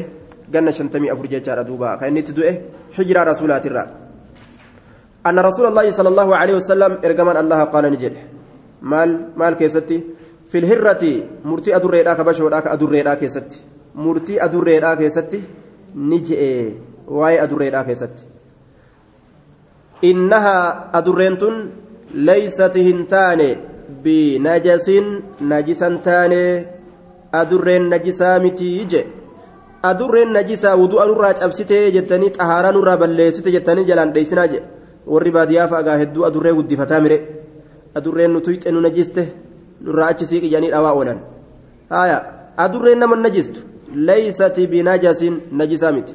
Ganna 0.54 0.72
shantamii 0.72 1.10
afur 1.10 1.28
jechaadha 1.28 1.64
duuba. 1.64 1.98
Kan 1.98 2.10
inni 2.10 2.20
itti 2.20 2.34
du'e 2.38 2.52
hijiraa 2.98 3.26
rasuulaatirraa 3.26 3.88
أن 5.22 5.40
رسول 5.40 5.66
الله 5.70 5.92
صلى 5.92 6.10
الله 6.10 6.36
عليه 6.36 6.56
وسلم 6.56 6.92
إرجمان 7.06 7.38
الله 7.38 7.64
قال 7.64 7.86
نجد 7.94 8.14
مال 8.82 9.38
مال 9.38 9.54
كيستي 9.54 9.98
في 10.50 10.58
الهرة 10.58 11.04
مرتي 11.46 11.76
أدور 11.76 11.92
ريدا 11.94 12.14
كبشو 12.14 12.48
راك 12.48 12.68
أدور 12.68 12.90
ريدا 12.90 13.14
كيستي 13.14 13.58
مرتي 13.96 14.44
أدور 14.46 14.64
ريدا 14.64 14.96
كيستي 14.96 15.42
نجئ 15.96 16.42
واي 17.08 17.44
أدور 17.44 17.60
ريدا 17.60 17.82
كيستي 17.82 18.24
إنها 20.04 20.90
أدورينتون 20.98 21.56
ليست 22.14 22.78
هنتان 22.78 23.42
بنجس 24.04 24.88
نجسا 25.42 25.90
تاني 26.04 26.66
أدورين 27.34 27.90
نجسا 27.90 28.38
متيجي 28.38 29.02
أدورين 29.86 30.34
نجسا 30.34 30.74
وضوء 30.74 31.06
نراج 31.08 31.44
أبسيتي 31.44 31.92
جتني 31.92 32.30
طهارة 32.30 32.72
نرا 32.72 32.96
بلسيتي 32.96 33.52
جتني 33.52 33.84
جلان 33.84 34.14
ديسنا 34.14 34.46
جي 34.46 34.60
warri 35.06 35.32
baadiyyaa 35.32 35.68
fa'aa 35.68 35.98
hedduu 35.98 36.26
adurree 36.26 36.54
guddifataa 36.54 37.02
mire. 37.02 37.18
Adurreen 37.96 38.32
nu 38.34 38.42
tuyxe 38.42 38.72
nu 38.72 38.82
najiste 38.82 39.24
nurraa 39.82 40.08
achi 40.14 40.26
sii 40.26 40.42
qiyyanii 40.44 40.72
dhawaa 40.72 40.94
oolan. 40.94 41.20
Haya 41.90 42.18
adurreen 42.58 43.00
nama 43.00 43.16
najistu. 43.16 43.62
Leeysati 44.08 44.68
binajasin 44.74 45.36
najisaa 45.60 45.92
miti 45.98 46.14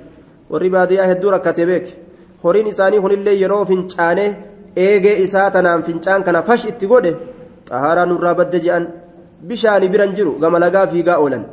warri 0.51 0.71
baadiyyaa 0.77 1.07
hedduu 1.12 1.31
rakkatee 1.37 1.67
beeke 1.71 1.97
horiin 2.45 2.67
isaanii 2.73 3.01
kunillee 3.05 3.37
yeroo 3.43 3.65
fincaane 3.71 4.27
eegee 4.87 5.17
isaa 5.27 5.51
tanaan 5.51 5.83
fincaan 5.89 6.25
kana 6.27 6.43
fash 6.49 6.67
itti 6.73 6.87
godhe 6.93 7.12
xahaaraa 7.71 8.07
nurraa 8.12 8.35
badde 8.41 8.61
je'an 8.67 8.87
bishaani 9.49 9.89
biran 9.95 10.15
jiru 10.19 10.33
gama 10.43 10.59
lagaa 10.65 10.87
fiigaa 10.93 11.19
oolan 11.25 11.45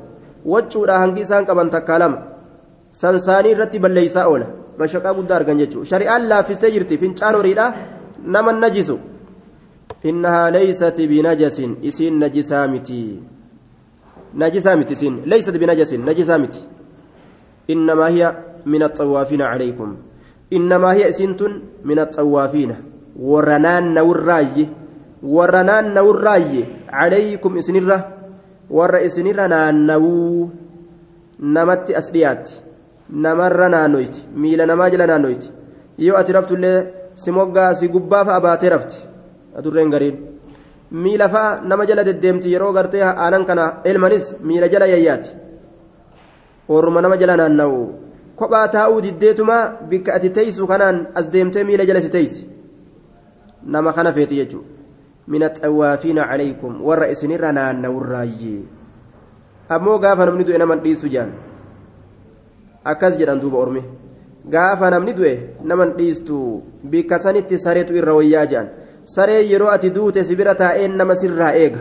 waccuudha 0.53 0.99
hangi 1.03 1.21
isaan 1.25 1.45
qaban 1.49 1.69
takkaa 1.75 1.99
lama 2.03 2.17
sansaanii 3.01 3.51
irratti 3.55 3.79
balleeysaa 3.85 4.27
oola 4.33 4.47
mashaqaa 4.79 5.13
guddaa 5.17 5.37
argan 5.39 5.57
jechuudha 5.63 5.89
shari'aan 5.91 6.29
laaffistee 6.31 6.71
jirti 6.75 6.97
fincaan 7.03 7.35
horiidha 7.39 7.65
nama 8.35 8.53
najisu 8.63 8.97
innahaa 10.11 10.47
leeysati 10.55 11.07
binajasin 11.11 11.77
isiin 11.89 12.19
najisaa 12.23 12.67
miti 12.73 12.99
miti 14.33 14.93
isiin 14.93 15.21
leeysati 15.25 15.59
binajasin 15.59 16.05
najisaa 16.05 16.37
miti 16.37 16.63
innamaa 17.67 18.07
hiya 18.09 18.35
min 18.65 18.83
axawaafiina 18.83 19.51
calaykum 19.51 19.95
innamaa 20.51 20.93
hiya 20.93 21.07
isiintun 21.07 21.61
min 21.83 21.99
axawaafiina 21.99 22.75
warra 23.19 23.59
naannawurraayye 23.59 24.69
warra 25.23 25.63
naannawurraayye 25.63 26.67
calaykum 26.91 27.57
isinirra 27.57 28.11
warra 28.69 29.01
isinirra 29.01 29.47
naannawuu 29.47 30.51
namatti 31.39 31.95
as 31.95 32.11
dhiyaatti 32.11 32.61
namarra 33.09 33.69
naannoyti 33.69 34.25
miila 34.35 34.65
namaa 34.65 34.89
jala 34.89 35.07
naannoyti 35.07 35.51
yoo 35.97 36.17
ati 36.17 36.31
raftullee 36.33 36.83
si 37.15 37.31
moggaa 37.31 37.73
si 37.75 37.87
gubbaa 37.87 38.23
miila 40.93 41.29
fa'a 41.29 41.61
nama 41.65 41.85
jala 41.85 42.03
deddeemti 42.05 42.51
yeroo 42.53 42.71
gartee 42.73 43.01
aanan 43.01 43.45
kana 43.45 43.81
elmanis 43.83 44.35
miila 44.41 44.69
jala 44.69 44.85
yayyaati. 44.87 45.29
Orma 46.69 47.01
nama 47.01 47.17
jala 47.17 47.37
naanna'u. 47.37 47.79
Kophaa 48.35 48.67
taa'uu 48.67 49.01
diddeetuma 49.01 49.57
bikka 49.89 50.13
ati 50.13 50.29
teeysu 50.29 50.67
kanaan 50.67 51.07
as 51.15 51.29
deemtee 51.33 51.63
miila 51.63 51.85
jala 51.85 52.01
si 52.01 52.09
teeysi 52.09 52.47
nama 53.65 53.93
kana 53.93 54.13
feeti 54.13 54.35
jechuudha. 54.35 54.69
Min 55.27 55.43
axawaafiina 55.43 56.27
calaykum 56.27 56.81
warra 56.83 57.07
isinirra 57.07 57.51
naanna'urraayyee 57.53 58.63
ammoo 59.69 59.97
gaafa 59.99 60.25
namni 60.25 60.43
du'e 60.43 60.57
naman 60.57 60.81
dhiisu 60.83 61.09
jaan. 61.09 61.31
Akkas 62.83 63.17
jedhan 63.17 63.39
duuba 63.39 63.57
ormi. 63.57 63.83
Gaafa 64.49 64.89
namni 64.91 65.13
du'e 65.13 65.33
naman 65.63 65.93
dhiistu 65.97 66.61
bikka 66.83 67.19
sanitti 67.19 67.59
sareetu 67.59 67.95
irra 67.95 68.13
wayyaa 68.13 68.45
jaan 68.45 68.67
saree 69.05 69.43
yeroo 69.49 69.69
ati 69.69 69.89
duute 69.89 70.23
si 70.23 70.35
bira 70.35 70.55
taa'een 70.55 70.97
nama 70.97 71.15
sirraa 71.15 71.53
eega 71.55 71.79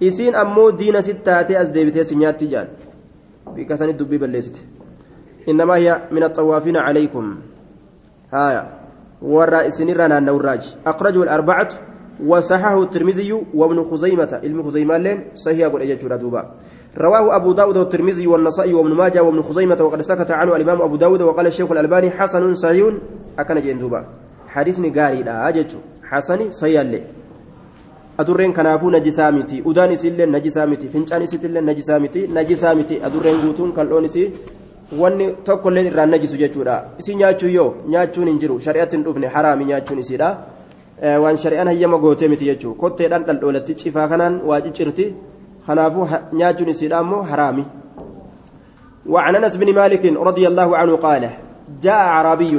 isiin 0.00 0.34
ammoo 0.34 0.72
diina 0.72 1.02
sit 1.02 1.22
taatee 1.24 1.56
as 1.56 1.72
deebitee 1.72 2.04
si 2.04 2.16
nyaatti 2.16 2.48
jaan 2.48 2.68
bikka 3.54 3.76
sanitti 3.76 3.98
dubbii 3.98 4.18
balleessite 4.18 4.60
innamaa 5.46 5.76
hiya 5.76 6.00
min 6.10 6.22
axawaafiina 6.22 6.84
calaykum 6.86 7.36
haaya 8.30 8.66
warra 9.22 9.64
isinirra 9.66 10.08
naanna'urraaji 10.08 10.76
akhrajahu 10.84 11.22
alarbacatu 11.22 11.92
وصححه 12.26 12.82
الترمذي 12.82 13.32
وابن 13.54 13.84
خزيمة 13.84 14.40
علم 14.44 14.62
خزيمة 14.62 14.96
لين 14.96 15.24
صحيح 15.34 15.66
أقول 15.66 15.82
أجل 15.82 16.18
دوبا 16.18 16.50
رواه 16.98 17.36
أبو 17.36 17.52
داود 17.52 17.76
والترمذي 17.76 18.26
والنسائي 18.26 18.74
وابن 18.74 18.92
ماجه 18.92 19.22
وابن 19.22 19.42
خزيمة 19.42 19.78
وقد 19.80 20.00
سكت 20.00 20.30
عنه 20.30 20.56
الإمام 20.56 20.82
أبو 20.82 20.96
داود 20.96 21.22
وقال 21.22 21.46
الشيخ 21.46 21.70
الألباني 21.70 22.10
حسن 22.10 22.54
صحيح 22.54 22.94
أكن 23.38 23.54
جندوبا 23.54 24.06
حديثني 24.46 24.90
قاري 24.90 25.22
لا 25.22 25.48
أجت 25.48 25.76
حسن 26.12 26.40
صحيح 26.60 26.82
لي 26.92 27.00
أدرين 28.20 28.52
كنافو 28.52 28.86
نجسامتي 28.96 29.56
أدان 29.68 29.90
إسلين 29.96 30.28
نجسامتي 30.36 30.86
فنشان 30.92 31.22
إسلين 31.26 31.64
نجسامتي 31.70 32.20
نجسامتي 32.36 32.94
أدرين 33.06 33.36
قوتون 33.42 33.70
كالون 33.76 34.04
إسي 34.04 34.24
wanni 35.00 35.26
tokkolleen 35.44 35.86
irraan 35.88 36.10
najisu 36.12 36.36
jechuudha 36.36 36.74
isi 37.00 37.14
nyaachuu 37.16 37.48
yoo 37.48 37.70
nyaachuun 37.92 38.28
hin 38.28 38.38
jiru 38.42 38.60
shari'atti 38.60 38.96
hin 38.96 39.04
dhufne 39.06 39.26
haraami 39.34 39.64
nyaachuun 39.70 40.02
isiidha 40.02 40.28
waan 41.22 41.36
shari'aan 41.44 41.70
hayyama 41.72 41.98
gootee 42.02 42.28
miti 42.32 42.44
jechuudha 42.50 42.80
kotteedhaan 42.82 43.24
dhaldhoolatti 43.28 43.78
cifaa 43.82 44.08
kanaan 44.10 44.40
waa 44.50 44.60
ciccirti 44.66 45.06
kanaafuu 45.66 46.08
nyaachuun 46.40 46.68
isiidha 46.74 46.98
ammoo 47.04 47.22
haraami. 47.30 47.64
وعن 49.06 49.36
انس 49.36 49.56
بن 49.56 49.74
مالك 49.74 50.04
رضي 50.06 50.44
الله 50.48 50.76
عنه 50.76 50.96
قال 50.96 51.30
جاء 51.82 52.00
عربي 52.16 52.54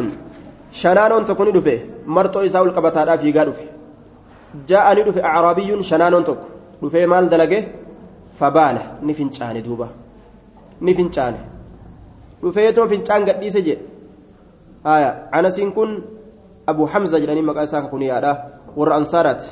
شنان 0.82 1.26
تكون 1.30 1.50
دفه 1.58 1.78
مرتو 2.16 2.42
يساول 2.48 2.70
قبتا 2.78 3.16
في 3.22 3.32
غادف 3.38 3.60
جاء 4.70 4.86
ندف 4.98 5.18
اعرابي 5.30 5.70
شنان 5.90 6.24
تك 6.28 6.40
دفه 6.82 7.06
مال 7.12 7.26
دلغه 7.34 7.60
فبال 8.38 8.78
نفنچاني 9.08 9.62
دوبا 9.68 9.88
نفنچاني 10.88 11.42
دفه 12.44 12.70
تو 12.76 12.88
فنچان 12.92 13.22
غديسه 13.28 13.60
جه 13.68 13.78
آية 14.86 15.10
انس 15.34 15.60
كن 15.76 16.02
أبو 16.70 16.88
حمزة 16.88 17.20
جلاني 17.20 17.42
مقا 17.42 17.66
ساكا 17.66 17.88
كنيادا 17.88 18.44
ور 18.78 18.98
أنصارات 18.98 19.44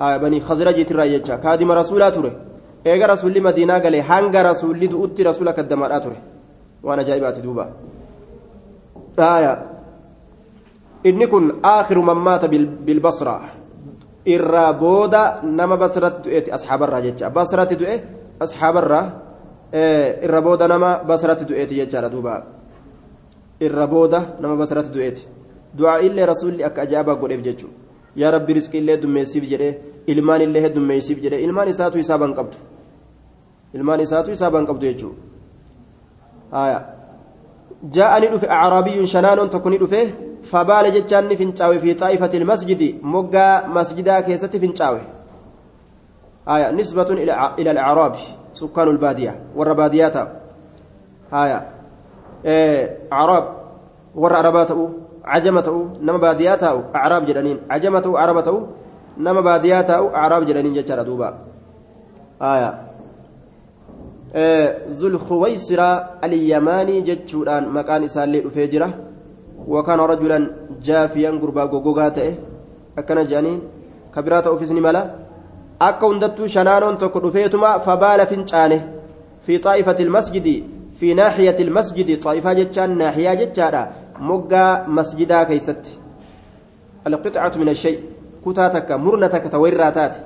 آه 0.00 0.16
بني 0.16 0.40
خزرج 0.40 0.86
ترى 0.86 1.14
يجا 1.14 1.36
كادم 1.36 1.72
رسولا 1.72 2.10
ترى 2.10 2.32
إيجا 2.86 3.06
رسول 3.06 3.42
مدينة 3.42 3.78
قال 3.78 3.94
هانغا 3.94 4.42
رسول 4.50 4.88
دؤتي 4.88 5.22
رسولا 5.22 5.52
كدمات 5.52 6.04
ترى 6.04 6.16
وأنا 6.82 7.02
جايبات 7.02 7.38
دوبا 7.38 7.72
آية 9.18 9.52
إني 9.52 9.77
آخر 11.64 11.98
من 11.98 12.18
مات 12.26 12.44
بالبصرة 12.86 13.40
إرى 14.28 14.66
بودا 14.72 15.40
نما 15.44 15.76
بصرة 15.76 16.08
تؤتي 16.08 16.54
أصحاب 16.54 16.82
الراجج 16.82 17.24
بصرة 17.24 17.64
تؤتي 17.64 18.00
أصحاب 18.42 18.76
الرا 18.76 19.00
إرى 20.24 20.40
بودا 20.40 20.66
نما 20.66 21.02
بصرة 21.02 21.40
تؤتي 21.48 21.78
يجا 21.78 22.08
دوبا 22.08 22.34
إرى 23.62 23.86
بودا 23.86 24.20
نما 24.42 24.54
بصرة 24.54 24.82
تؤتي 24.94 25.38
du'aa 25.76 26.00
illee 26.00 26.26
rasuulli 26.26 26.64
akka 26.64 26.82
ajaa'ibaa 26.82 27.14
godheef 27.22 27.42
jechuudha 27.42 27.76
yaa 28.16 28.30
rabbi 28.30 28.52
riskii 28.58 28.80
illee 28.82 28.96
dummeessiif 29.02 29.44
jedhee 29.50 29.72
ilmaan 30.06 30.42
illee 30.46 30.62
heddummeessiif 30.66 31.18
jedhee 31.24 31.40
ilmaan 31.46 31.68
isaatu 31.68 31.98
isaa 31.98 32.18
ban 32.18 32.34
qabdu 32.38 32.56
ilmaan 33.74 34.00
isaatu 34.00 34.30
isaa 34.36 34.50
ban 34.50 34.66
qabdu 34.66 34.86
jechuudha 34.90 36.70
acraabiyyuun 37.86 39.06
shanaanoon 39.06 39.50
tokko 39.50 39.70
ni 39.70 39.78
dhufe 39.78 40.14
fabaala 40.50 40.90
jechaan 40.90 41.28
ni 41.28 41.36
fincaawe 41.36 41.78
fi 41.78 41.94
xaa'ifati 41.94 42.44
masjidi 42.44 42.88
moggaa 43.02 43.66
masjidaa 43.66 44.22
keessatti 44.22 44.60
fincaawe 44.60 45.00
nisbatun 46.72 47.18
ila 47.18 47.54
alacraabi 47.56 48.18
sukkaanu 48.52 48.92
lbaadiyaa 48.92 49.34
warra 49.56 49.74
baadiyaa 49.74 50.10
ta'u 50.10 50.28
acraab 53.10 53.44
warra 54.14 54.38
arabaa 54.38 54.66
ta'uu 54.72 55.08
عجمة 55.28 55.68
نما 56.00 56.18
باديات 56.18 56.62
أعراب 56.96 57.26
جدانين 57.26 57.58
عجمة 57.70 58.18
عربة 58.18 58.66
نما 59.18 59.40
باديات 59.40 59.90
أعراب 59.90 60.46
جدانين 60.46 60.72
جتر 60.72 61.02
دوبا 61.02 61.28
آية 62.42 62.87
ذو 64.98 65.06
الخويسرة 65.08 65.90
اليماني 66.24 67.00
جتشوران 67.00 67.68
مكان 67.68 68.06
سالي 68.06 68.46
أفجرة 68.46 68.88
وكان 69.68 70.00
رجلا 70.00 70.38
جافيا 70.82 71.30
قربا 71.30 71.62
غوغاته 71.62 72.34
أكن 72.98 73.24
جانين 73.24 73.58
كبيرات 74.14 74.46
أوفيسني 74.46 74.80
ملا 74.80 75.02
akka 75.80 76.06
hundattuu 76.06 76.48
shanaanoon 76.48 76.96
tokko 76.98 77.20
dhufeetuma 77.24 77.68
fabaala 77.80 78.24
fincaane 78.26 78.78
fi 79.46 79.58
xaa'ifati 79.64 80.02
ilmasjidi 80.02 80.54
fi 81.00 81.14
naaxiyati 81.18 81.62
ilmasjidi 81.66 82.16
xaa'ifaa 82.24 82.54
jechaan 82.60 82.96
naaxiyaa 83.00 83.34
jechaadha 83.42 83.82
moggaa 84.30 84.70
masjidaa 84.96 85.44
keeysatti 85.50 85.92
alqixcatu 87.10 87.60
min 87.62 87.68
ashay 87.74 87.94
kutaa 88.44 88.68
takka 88.76 88.98
murna 89.04 89.28
takka 89.34 89.52
ta 89.52 89.62
wayrraa 89.64 89.92
taate 89.98 90.18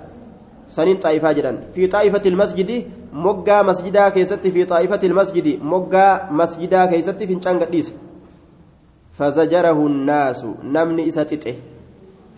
xaa'ifaa 0.76 1.34
jedhan 1.38 1.58
fi 1.74 1.88
xaa'ifati 1.94 2.28
ilmasjidi 2.28 2.78
moggaa 3.12 3.62
masjidaa 3.62 4.10
keessatti 4.10 4.50
fi 4.50 4.66
xaa'ifati 4.72 5.06
ilmasjidi 5.06 5.58
moggaa 5.74 6.28
masjidaa 6.30 6.86
keeysatti 6.88 7.26
fincaan 7.26 7.58
gadhiise 7.62 7.92
fazajarahu 9.18 9.88
nnaasu 9.88 10.56
namni 10.76 11.08
isa 11.12 11.24
xixe 11.24 11.56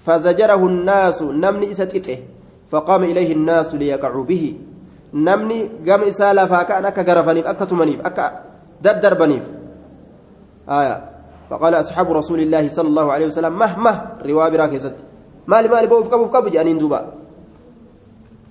fazajarahu 0.07 0.69
nnaasu 0.69 1.33
namni 1.33 1.71
isa 1.75 1.87
xixe 1.87 2.17
فقام 2.75 3.03
إليه 3.05 3.31
الناس 3.39 3.75
ليقعوا 3.75 4.25
به 4.25 4.45
نمني 5.15 5.59
قام 5.87 6.03
إسالة 6.11 6.43
فاكان 6.47 6.85
أكا 6.85 7.03
غرفنيف 7.03 7.47
أكا 7.47 7.65
تمنيف 7.65 8.01
أكا 8.09 8.27
ددربنيف 8.83 9.45
آية 10.69 10.97
فقال 11.51 11.75
أصحاب 11.75 12.13
رسول 12.13 12.41
الله 12.41 12.69
صلى 12.69 12.89
الله 12.89 13.07
عليه 13.13 13.27
وسلم 13.27 13.55
مهما 13.59 13.93
رواب 14.27 14.53
راكزت 14.55 14.97
مالي 15.47 15.69
مالي 15.69 15.87
بوف 15.87 16.09
كبوف 16.11 16.29
كبو 16.35 16.49
جانين 16.49 16.79
دوبا 16.79 17.01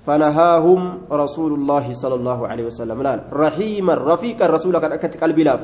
فنهاهم 0.05 0.81
رسول 1.11 1.51
الله 1.53 1.85
صلى 1.93 2.15
الله 2.19 2.39
عليه 2.47 2.65
وسلم. 2.67 2.97
لال. 3.01 3.19
رحيما 3.33 3.93
رفيقا 3.93 4.45
رسول 4.47 4.77
كان 4.79 4.91
أكت 4.91 5.15
قلبي 5.23 5.43
لاف. 5.43 5.61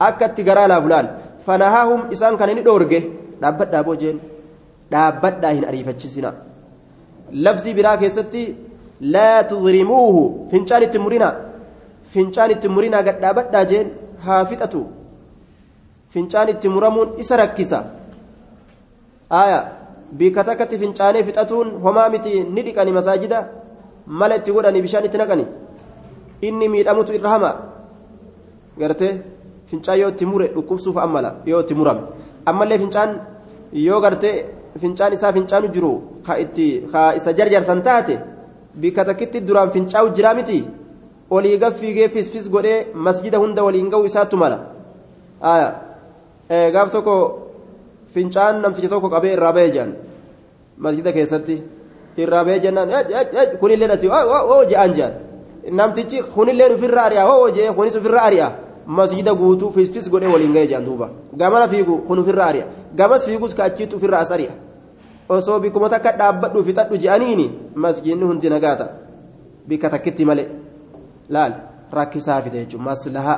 أكت 0.00 0.40
غرا 0.42 0.66
لاف 0.66 0.84
لال. 0.86 1.06
فنهاهم 1.46 2.00
إسان 2.12 2.36
كان 2.36 2.50
ندورجه 2.58 3.02
دابت 3.42 3.68
دابو 3.70 3.94
جين. 3.94 4.18
دابت 4.90 5.34
داهن 5.42 5.64
أريفتشسنا 5.70 6.30
لفظي 7.32 7.72
برا 7.74 7.94
كيستي 7.94 8.54
لا 9.00 9.42
تظلموه. 9.42 10.16
فنشان 10.50 10.82
التمرينا 10.82 11.30
فنشان 12.12 12.50
التمرينا 12.50 12.98
قد 13.06 13.16
دابت 13.22 13.46
داجين 13.54 13.86
هافتة 14.26 14.74
fincaan 16.16 16.48
itti 16.48 16.68
muramuun 16.68 17.18
isa 17.20 17.36
rakkisa 17.36 17.84
aya 19.28 19.58
bika 20.12 20.44
takkatti 20.44 20.78
fincaanee 20.78 21.22
fixatuun 21.28 21.76
homaa 21.84 22.08
mala 24.06 24.36
itti 24.36 24.52
godhanii 24.52 24.82
bishaan 24.86 25.04
itti 25.08 25.18
naqani 25.18 25.44
inni 26.48 26.68
miidhamutu 26.68 27.12
irra 27.18 27.30
hama 27.34 27.50
gartee 28.80 29.12
fincaan 29.70 29.98
yoo 30.00 30.10
itti 30.14 30.26
mure 30.26 30.46
dhukkubsuuf 30.54 30.96
ammala 31.04 31.30
yoo 31.46 31.60
itti 31.64 31.74
murame 31.74 32.02
ammallee 32.50 32.78
fincaan 32.78 33.10
yoo 33.72 34.00
gartee 34.00 34.34
fincaan 34.82 35.12
isaa 35.12 35.32
fincaanu 35.36 35.68
jiru 35.74 35.92
ka 36.26 36.38
itti 36.44 36.66
ka 36.92 37.14
isa 37.18 37.32
jarjarsan 37.38 37.82
taate 37.82 38.14
bika 38.80 39.04
takkitti 39.08 39.40
duraan 39.46 39.70
fincaa'u 39.74 40.08
jiraa 40.16 40.34
miti 40.38 40.58
olii 41.30 41.58
gaffiigee 41.62 42.08
fisfis 42.14 42.46
godhee 42.54 42.86
masjida 43.06 43.38
hunda 43.42 43.64
waliin 43.66 43.88
ga'u 43.92 44.04
isaattu 44.10 44.36
mala 44.42 44.58
gaaf 46.74 46.90
tokko 46.94 47.14
fincaan 48.14 48.60
namtichi 48.62 48.88
tokko 48.88 49.08
qabee 49.14 49.32
irraa 49.36 49.52
ba'ee 49.56 49.70
jedhan 49.74 49.92
masjida 50.84 51.10
keessatti 51.16 51.56
irraa 52.16 52.44
ba'ee 52.44 52.60
jennaan 52.60 52.90
kunillee 53.60 53.90
asii 53.90 54.10
oo 54.54 54.64
je'an 54.70 54.94
jedhan 54.94 55.12
namtichi 55.78 56.22
kunillee 56.34 56.72
ofirra 56.74 57.02
ari'a 57.02 57.24
oo 57.36 57.50
je'e 57.50 57.72
kunis 57.72 57.96
ofirra 57.96 58.22
ari'a 58.22 58.52
masjida 58.86 59.34
guutuu 59.34 59.70
fisfis 59.70 60.10
godhee 60.10 60.32
waliin 60.32 60.52
ga'ee 60.52 60.66
jedhan 60.66 60.84
duuba 60.84 61.10
gamana 61.36 61.68
fiigu 61.68 61.98
kun 62.06 62.18
ofirra 62.18 62.44
ari'a 62.46 62.66
gamas 62.94 63.24
fiigus 63.26 63.54
ka 63.54 63.64
achiitu 63.64 63.96
ofirra 63.96 64.18
as 64.18 64.30
ari'a 64.30 64.54
osoo 65.28 65.60
bikkuma 65.60 65.88
takka 65.88 66.12
dhaabbadhu 66.12 66.64
fixadhu 66.64 66.98
je'aniini 66.98 67.50
masjidni 67.74 68.24
hundi 68.24 68.48
nagaata 68.50 68.86
bikka 69.68 69.90
takkitti 69.90 70.24
malee 70.24 70.48
laal 71.28 71.52
rakkisaa 71.92 72.40
fide 72.42 72.58
jechuun 72.62 72.82
maslaha 72.82 73.34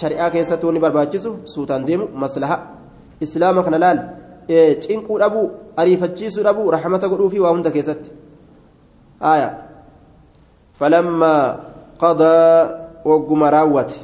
shari'aa 0.00 0.30
keessatti 0.30 0.66
wanni 0.66 0.80
barbaachisu 0.80 1.30
suutaan 1.44 1.86
deemu 1.86 2.08
maslaha 2.14 2.56
islaama 3.20 3.62
kana 3.62 3.78
laal 3.78 3.98
cinquu 4.80 5.18
dhabuu 5.18 5.50
ariifachiisuu 5.76 6.42
dhabuu 6.42 6.70
rahmata 6.70 7.08
godhuu 7.08 7.30
fi 7.30 7.40
waa 7.40 7.54
hunda 7.56 7.70
keessatti 7.70 8.10
aya 9.20 9.48
falammaa 10.78 11.56
qadaa 12.00 12.68
wagguma 13.04 13.50
raawwate 13.50 13.98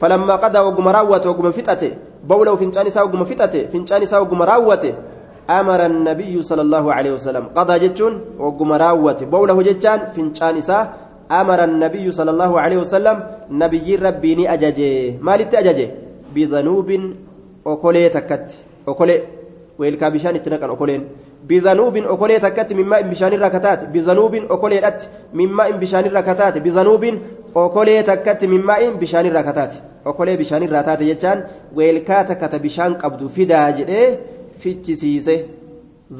falammaa 0.00 0.38
qadaa 0.38 0.62
wagguma 0.68 0.92
raawwate 0.92 1.28
wagguma 1.28 1.52
fixate 1.52 1.98
bawlahu 2.26 2.58
fincaan 2.58 2.86
isaa 2.86 3.04
wagguma 3.06 3.24
fixate 3.24 3.68
fincaan 3.68 4.02
isaa 4.02 4.20
wagguma 4.20 4.46
raawwate 4.46 4.94
أمر 5.50 5.86
النبي 5.86 6.42
صلى 6.42 6.62
الله 6.62 6.84
عليه 6.92 7.12
وسلم 7.18 7.44
قضى 7.56 7.74
جتون 7.78 8.38
وقم 8.38 8.72
راوت 8.72 9.24
بوله 9.24 9.58
جتان 9.62 10.14
فنشان 10.14 10.56
إساء 10.62 10.84
أمر 11.30 11.64
النبي 11.64 12.12
صلى 12.12 12.30
الله 12.30 12.52
عليه 12.60 12.78
وسلم 12.86 13.16
نبي 13.50 13.96
ربيني 13.96 14.52
أججي 14.54 15.18
ما 15.18 15.34
أججي 15.34 15.86
بذنوب 16.34 16.88
أكولي 17.66 18.08
تكت 18.08 18.48
أكولي 18.88 19.16
ويلكا 19.82 20.08
بشان 20.14 20.34
اتنقل 20.38 20.70
أكولين. 20.70 21.02
بذنوب 21.48 21.96
أكولي 22.14 22.36
تكت 22.38 22.70
من 22.78 22.86
ماء 22.92 23.02
بشان 23.10 23.32
الركتات. 23.38 23.80
بذنوب 23.94 24.34
أكولي 24.54 24.78
أت 24.88 25.00
من 25.34 25.48
ماء 25.58 25.70
بشان 25.82 26.04
الركتات. 26.10 26.54
بذنوب 26.64 27.02
أكولي 27.56 28.02
تكت 28.02 28.44
من 28.52 28.60
ماء 28.68 28.82
بشان 29.00 29.24
الركتات. 29.26 29.72
أكولي 30.06 30.36
بشان 30.36 30.62
الركتات 30.62 31.00
جتان 31.02 31.38
ويلكا 31.76 32.22
تكت 32.22 32.54
بشان 32.64 32.90
قبض 33.02 33.20
فدا 33.26 33.70
جئه 33.70 34.02
fichisiise 34.62 35.34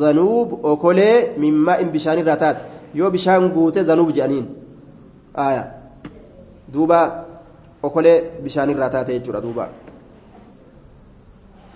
zanuub 0.01 0.65
okolee 0.73 1.17
mimmaa 1.43 1.77
in 1.83 1.91
bishaanirraa 1.95 2.37
taate 2.37 2.63
yoo 3.01 3.11
bishaan 3.17 3.49
guute 3.57 3.85
zanuub 3.91 4.11
jedhaniin 4.17 4.47
aya 5.45 5.63
duuba 6.75 6.99
okolee 7.89 8.17
bishaanirraa 8.45 8.91
taate 8.95 9.13
jechuudha 9.19 9.45
duuba 9.47 9.69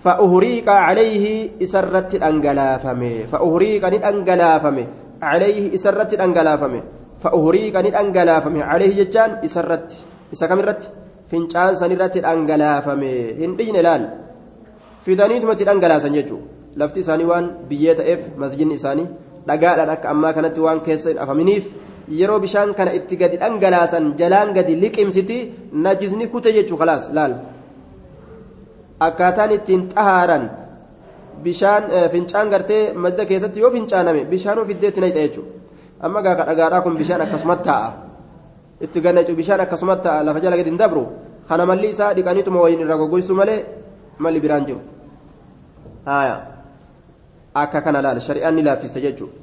فأهريق 0.07 0.67
عليه 0.87 1.25
إسرت 1.63 2.11
أنجلافمه 2.29 3.15
فأهريق 3.31 3.83
ندأنجلافمه 3.93 4.85
عليه 5.31 5.75
إسرت 5.75 6.11
أنجلافمه 6.25 6.81
فأهريق 7.23 7.75
ندأنجلافمه 7.85 8.61
عليه 8.71 8.91
جتان 8.99 9.31
إسرت 9.47 9.87
إسكامرت 10.33 10.81
فنجان 11.29 11.73
سنرت 11.81 12.15
أنجلافمه 12.33 13.15
هندين 13.41 13.77
لال 13.87 14.03
fidaniituma 15.07 15.53
itti 15.55 15.65
dhangalaasan 15.67 16.15
jechuudha 16.17 16.75
lafti 16.79 16.99
isaanii 17.03 17.27
waan 17.31 17.45
biyyee 17.69 17.93
ta'eef 17.99 18.23
masjidni 18.41 18.75
isaanii 18.79 19.05
dhagaadhaan 19.49 19.91
akka 19.93 20.09
ammaa 20.13 20.31
kanatti 20.37 20.63
waan 20.65 20.81
keessa 20.87 21.09
hin 21.11 21.21
afaminiif 21.25 21.69
yeroo 22.19 22.39
bishaan 22.45 22.73
kana 22.79 22.95
itti 22.97 23.19
gadi 23.21 23.39
dhangalaasan 23.43 24.09
jalaan 24.19 24.51
gadi 24.57 24.75
liqimsiti 24.83 25.37
najisni 25.85 26.27
kute 26.33 26.51
jechuu 26.57 26.79
kalaas 26.81 27.07
laal 27.17 27.35
akkaataan 28.99 29.51
ittiin 29.51 29.89
xahaaran 29.93 30.49
bishaan 31.43 31.83
fincaan 32.11 32.49
gartee 32.49 32.93
masjida 32.93 33.25
keessatti 33.25 33.59
yoo 33.59 33.71
fincaaname 33.71 34.25
bishaan 34.25 34.59
ofiddeetti 34.59 35.01
na 35.01 35.09
jechuudha 35.09 35.51
amma 36.01 36.21
gaaka 36.21 36.45
dhagaadhaa 36.49 36.81
kun 36.81 36.97
bishaan 36.97 37.21
akkasumatti 37.21 37.63
taa'a 37.69 37.89
itti 38.81 39.01
gannacu 39.01 39.35
bishaan 39.35 39.61
akkasumatti 39.61 40.03
taa'a 40.03 40.25
lafa 40.25 40.39
jala 40.39 40.57
gadi 40.57 40.69
hin 40.69 40.79
dabru 40.79 41.03
kana 41.49 41.65
malli 41.65 41.89
isaa 41.89 42.13
dhiqaniituma 42.13 42.61
wayiin 42.61 42.81
irraa 42.81 42.97
goggoysu 42.97 43.35
malee 43.35 43.65
malli 44.19 44.39
biraan 44.41 44.65
jiru. 44.65 44.81
akka 47.63 47.81
kana 47.81 48.01
laal 48.01 48.19
shari'aan 48.19 48.55
ni 48.55 48.63
laaffiste 48.63 49.01
jechuudha 49.01 49.33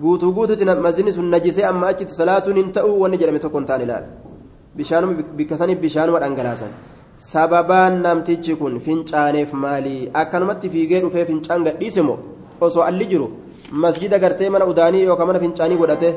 guutuu 0.00 0.32
guutuutti 0.32 0.64
masjidni 0.64 1.12
sun 1.12 1.30
najisee 1.30 1.64
amma 1.64 1.86
achitti 1.92 2.14
salaatuun 2.14 2.56
hin 2.56 2.72
ta'uu 2.72 3.00
wanni 3.02 3.18
jedhame 3.20 3.38
tokko 3.44 3.58
hin 3.58 3.66
taane 3.70 3.86
laal 3.92 4.04
bishaanuma 4.76 5.22
bikka 5.38 5.56
saniif 5.56 5.78
bishaanuma 5.84 6.20
dhangalaasan 6.24 6.72
sababaan 7.18 8.00
namtichi 8.02 8.54
kun 8.56 8.78
fincaaneef 8.80 9.52
maalii 9.52 10.10
akkanumatti 10.14 10.68
fiigee 10.70 11.00
dhufee 11.00 11.24
fincaan 11.24 11.64
gadhiise 11.64 12.02
moo? 12.02 12.18
Osoo 12.60 12.82
alli 12.82 13.06
jiru 13.06 13.28
masjida 13.72 14.18
gartee 14.18 14.50
mana 14.50 14.66
udaanii 14.72 15.02
yookaan 15.04 15.26
mana 15.28 15.40
fincaanii 15.40 15.76
godhate 15.82 16.10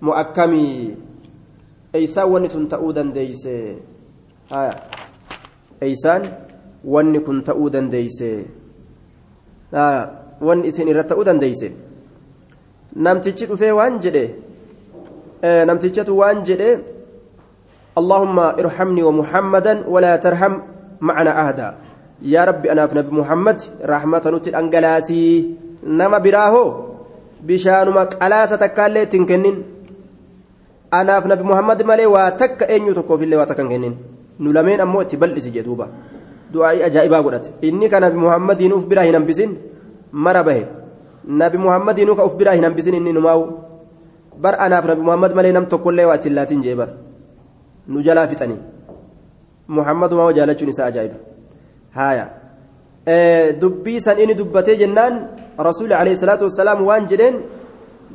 moo 0.00 0.12
akkamii? 0.22 0.96
Eeysaan 1.94 2.30
wanni 2.32 2.48
tun 2.48 2.68
ta'uu 2.68 2.92
dandeeyse? 2.94 3.54
Eeysaan 5.80 6.22
wanni 6.84 7.20
kun 7.20 7.42
ta'uu 7.42 7.70
dandeeyse? 7.72 8.30
Wanni 10.40 10.68
isin 10.68 10.88
irra 10.88 11.04
ta'uu 11.04 11.24
dandeeyse? 11.24 11.72
Namtichi 12.96 13.46
dhufee 13.46 13.72
waan 13.72 13.98
jedhe 14.04 14.24
namtichatu 15.66 16.18
waan 16.18 16.44
jedhe 16.44 16.70
اللهم 17.98 18.38
ارحمني 18.62 19.02
ومحمدا 19.08 19.74
ولا 19.92 20.12
ترحم 20.24 20.52
معنا 21.00 21.32
أهدا 21.42 21.68
يا 22.34 22.42
ربي 22.48 22.66
أنا 22.72 22.86
في 22.86 22.94
نبي 22.98 23.10
محمد 23.20 23.58
رحمة 23.92 24.24
نتي 24.34 24.50
أنجلاسي 24.60 25.24
نما 25.98 26.18
براهو 26.24 26.64
بشانما 27.46 28.02
قلاسة 28.22 28.56
تكالي 28.62 29.06
تنكنين 29.12 29.56
أنا 30.94 31.14
في 31.20 31.26
نبي 31.32 31.44
محمد 31.50 31.78
مالي 31.88 32.06
واتك 32.14 32.62
أين 32.70 32.86
يتكو 32.88 33.12
في 33.18 33.24
اللي 33.24 33.36
واتكنكنين 33.36 33.94
نلمين 34.44 34.80
أمو 34.80 35.02
تبلس 35.10 35.46
جدوبا 35.56 35.86
du'aa'ii 36.52 36.82
ajaa'ibaa 36.88 37.22
godhate 37.24 37.50
inni 37.68 37.90
ka 37.92 38.00
nabi 38.00 38.16
muhammadiin 38.24 38.72
uf 38.72 38.84
biraa 38.90 39.04
hin 39.08 39.16
hambisin 39.18 39.50
mara 40.24 40.40
bahe 40.48 40.62
nabi 41.40 41.58
muhammadiinuu 41.64 42.16
ka 42.16 42.24
uf 42.28 42.36
biraa 42.40 42.54
hin 42.56 42.64
hambisin 42.68 42.96
inni 42.98 43.12
numaa'u 43.16 43.42
bar 44.44 44.54
anaaf 44.66 44.88
nabi 44.90 45.02
muhammad 45.08 45.36
malee 45.38 45.52
nam 45.56 45.66
tokkollee 45.72 46.06
waa 46.10 46.16
ittiin 46.20 46.34
laatiin 46.38 46.62
jee 46.66 46.76
bar 46.80 46.88
nu 47.88 48.02
jalaa 48.06 48.26
fixanii 48.32 48.60
muhammadumaa 49.76 50.32
jaalachuun 50.38 50.70
isaa 50.74 50.88
ajaa'iba 50.90 51.18
haaya 51.98 52.26
dubbii 53.60 54.00
san 54.06 54.18
inni 54.22 54.34
dubbatee 54.40 54.76
jennaan 54.82 55.14
rasuuli 55.68 55.94
alayhi 56.00 56.16
salaatu 56.22 56.44
wassalaam 56.48 56.84
waan 56.88 57.08
jedheen 57.12 57.36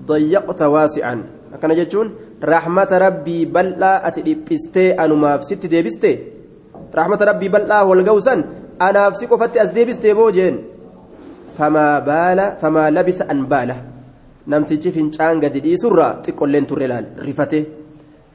dayyaqta 0.10 0.70
waasi'an 0.76 1.20
akkana 1.56 1.76
jechuun 1.80 2.12
rahmata 2.54 3.00
rabbii 3.06 3.46
bal'aa 3.56 3.96
ati 4.10 4.22
dhiphistee 4.28 4.90
anumaaf 5.06 5.42
sitti 5.50 5.68
deebistee 5.74 6.16
rahmata 7.00 7.26
rabbii 7.32 7.50
bal'aa 7.56 7.84
walga'usan 7.90 8.40
anaaf 8.88 9.14
si 9.20 9.28
qofatti 9.32 9.60
as 9.64 9.74
deebistee 9.78 10.14
boo 10.20 10.30
jeen 10.38 10.56
famaa 11.58 12.02
baala 12.10 12.46
famaa 12.62 12.90
labisa 12.98 13.26
an 13.34 13.46
baala 13.52 13.76
namtichi 14.52 14.92
fincaan 14.98 15.40
gadi 15.44 15.60
dhiisurraa 15.66 16.12
xiqqolleen 16.26 16.66
turre 16.70 16.88
laal 16.92 17.06
rifatee 17.28 17.64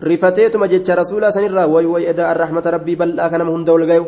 rifateetuma 0.02 0.68
jecha 0.68 0.94
rasuulaa 0.94 1.32
sanirraa 1.32 1.66
way 1.66 1.86
way 1.86 2.04
edaa 2.12 2.34
rahmata 2.34 2.70
rabbii 2.70 2.96
bal'aa 2.96 3.28
ka 3.30 3.38
nama 3.38 3.50
hunda 3.50 3.72
walga'u 3.72 4.04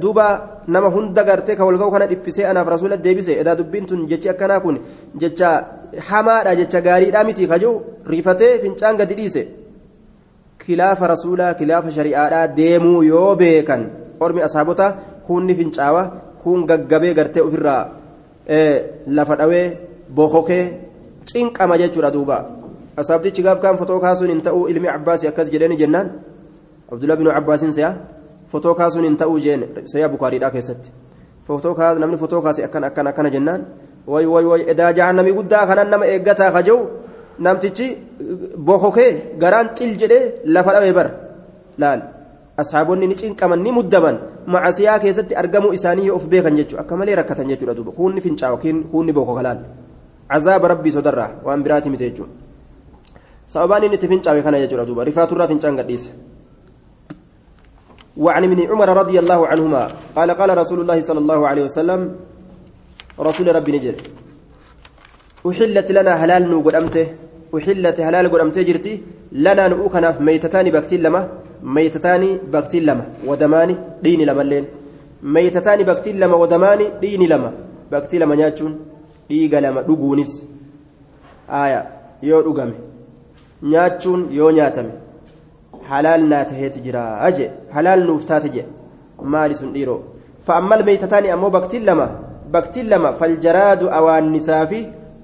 duuba 0.00 0.26
nama 0.66 0.88
hunda 0.94 1.24
gartee 1.24 1.56
ka 1.56 1.64
walga'u 1.64 1.90
kana 1.90 2.06
dhiphisee 2.06 2.46
anaaf 2.50 2.68
rasuula 2.74 2.96
deebise 2.96 3.32
edaa 3.42 3.54
dubbiin 3.60 3.86
tun 3.86 4.06
jechi 4.10 4.28
akkanaa 4.32 4.60
kun 4.60 4.78
jecha 5.22 5.50
hamaadha 6.08 6.56
jecha 6.60 6.80
gaariidhaa 6.80 7.24
miti 7.28 7.46
kajuu 7.46 7.76
rifatee 8.06 8.58
fincaan 8.64 8.96
gadi 8.96 9.14
dhiise. 9.20 9.42
kilaafa 10.66 11.06
rasuulaa 11.12 11.54
kilaafa 11.54 11.90
shari'aadhaa 11.96 12.46
deemuu 12.58 13.02
yoo 13.02 13.36
beekan 13.42 13.82
ormi 14.20 14.42
asaabota 14.46 14.86
kunni 15.26 15.54
fincaawa 15.58 16.02
kun 16.42 16.64
gaggabee 16.70 17.12
gartee 17.18 17.42
ofirraa 17.48 17.82
lafa 19.18 19.36
dhawee 19.40 19.66
bokokee 20.16 20.64
cinqama 21.30 21.78
jechuudha 21.82 22.10
duuba 22.16 22.36
asaabtichi 22.96 23.42
gaaf 23.42 23.60
kaan 23.60 23.76
fotoo 23.80 24.00
kaasuun 24.00 24.30
hin 24.30 24.42
ta'uu 24.42 24.68
ilmi 24.72 24.88
abbaasii 24.88 25.28
akkas 25.28 25.50
jedheeni 25.54 25.76
jennaan 25.76 26.10
abdullah 26.92 27.16
binu 27.16 27.30
abbaasiin 27.30 27.72
se'a 27.72 27.94
fotoo 28.52 28.74
kaasuun 28.74 29.04
hin 29.04 29.16
ta'uu 29.16 29.38
jeen 29.46 29.64
sayyaa 29.92 30.08
bukaariidhaa 30.14 30.50
keessatti 30.50 30.90
fotoo 31.46 31.74
kaas 31.74 31.98
namni 31.98 32.16
fotoo 32.22 32.42
kaase 32.42 32.64
akkana 32.68 32.86
akkana 32.90 33.10
akkana 33.10 33.30
jennaan 33.36 33.66
way 34.06 34.26
way 34.26 34.44
way 34.50 34.62
edaa 34.72 34.92
jahannamii 34.98 35.34
guddaa 35.38 35.66
kanan 35.70 35.90
nama 35.92 36.06
eeggataa 36.12 36.50
kaja'u 36.56 36.78
namtichi 37.38 37.86
bokokee 38.68 39.10
garaan 39.42 39.68
xil 39.76 39.92
jedhee 40.02 40.24
lafa 40.54 40.72
dhabee 40.76 40.94
bara 40.98 41.10
laal 41.82 42.00
ashaabonni 42.62 43.06
ni 43.10 43.16
cinqaman 43.22 43.60
ni 43.66 43.72
muddaman 43.78 44.16
macasiyaa 44.54 44.98
keessatti 45.04 45.38
argamuu 45.42 45.72
isaanii 45.78 46.06
yoo 46.08 46.16
of 46.16 46.26
beekan 46.32 46.56
jechuudha 46.60 46.82
akka 46.84 46.96
malee 46.96 47.16
rakkatan 47.20 47.48
jechuudha 47.52 47.74
duuba 47.78 47.92
kuunni 47.98 48.20
fincaawa 48.26 48.56
kuunni 48.92 49.12
bokoka 49.18 49.42
laal 49.46 49.60
cazaaba 50.32 50.68
rabbii 50.72 50.96
sodarraa 50.98 51.30
waan 51.46 51.62
biraati 51.66 51.90
miti 51.90 52.08
jechuudha 52.10 52.45
sababaan 53.56 53.84
inni 53.88 53.96
itti 53.96 54.08
fincaawe 54.12 54.40
kana 54.44 54.60
jechuudha 54.60 54.84
duuba 54.84 55.08
rifaaturraa 55.08 55.48
fincaan 55.48 55.76
gadhiise. 55.80 56.10
وعن 58.16 58.44
ابن 58.48 58.60
عمر 58.72 58.88
رضي 59.02 59.16
الله 59.18 59.40
عنهما 59.46 59.82
قال 60.16 60.30
قال 60.40 60.50
رسول 60.58 60.78
الله 60.80 60.98
صلى 61.00 61.20
الله 61.20 61.40
عليه 61.48 61.62
وسلم 61.68 62.00
رسول 63.20 63.46
ربي 63.56 63.70
نجر 63.76 63.94
أحلت 65.48 65.88
لنا 65.96 66.12
هلال 66.24 66.42
نو 66.48 66.64
قدمته 66.64 67.06
أحلت 67.56 67.98
هلال 68.00 68.24
قدمته 68.32 68.62
جرتي 68.68 68.92
لنا 69.44 69.68
نؤكنا 69.68 70.08
ميتتان 70.26 70.66
بكتين 70.72 71.00
لما 71.04 71.20
ميتتان 71.76 72.22
بكتين 72.52 72.82
لما 72.88 73.04
ودمان 73.28 73.70
دين 74.04 74.20
لما 74.28 74.42
اللين 74.42 74.64
ميتتان 75.36 75.80
بكتين 75.88 76.16
لما 76.22 76.36
ودمان 76.42 76.80
دين 77.04 77.22
لما. 77.32 77.50
بكتين 77.92 78.20
لما 78.22 78.34
نياتشون 78.40 78.72
dhiiga 79.28 79.60
lama 79.60 79.82
dhuguunis 79.82 80.32
aya 81.50 81.80
yoo 82.22 82.42
dhugame 82.46 82.74
nyaachuun 83.71 84.21
yoo 84.39 84.51
nyaatame 84.51 84.93
halaal 85.89 86.23
naa 86.31 86.45
taheeti 86.45 86.79
jira 86.85 87.03
aje 87.27 87.45
halaal 87.75 88.03
nuuf 88.09 88.25
taate 88.25 88.49
je 88.55 88.65
maali 89.33 89.55
sun 89.55 89.73
dhiiroo 89.73 90.01
فأما 90.47 90.75
الميتتان 90.75 91.25
أمو 91.25 91.49
بكتين 91.49 91.85
لما 91.85 92.07
بكتين 92.53 92.89
لما 92.89 93.11
فالجراد 93.11 93.83
أو 93.83 94.17
النساف 94.17 94.71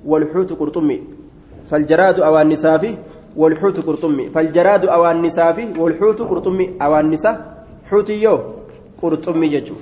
والحوت 0.06 0.54
قرطمي 0.60 0.98
فالجراد 1.70 2.20
أو 2.20 2.42
النساف 2.42 2.84
والحوت 3.36 3.78
قرطمي 3.88 4.30
فالجراد 4.30 4.86
أو 4.86 5.12
النساف 5.12 5.58
والحوت 5.80 6.22
قرطمي 6.22 6.66
أو 6.82 7.00
النساء 7.00 7.36
حوتي 7.90 8.22
يو 8.24 8.38
قرطمي 9.02 9.48
يجو 9.48 9.76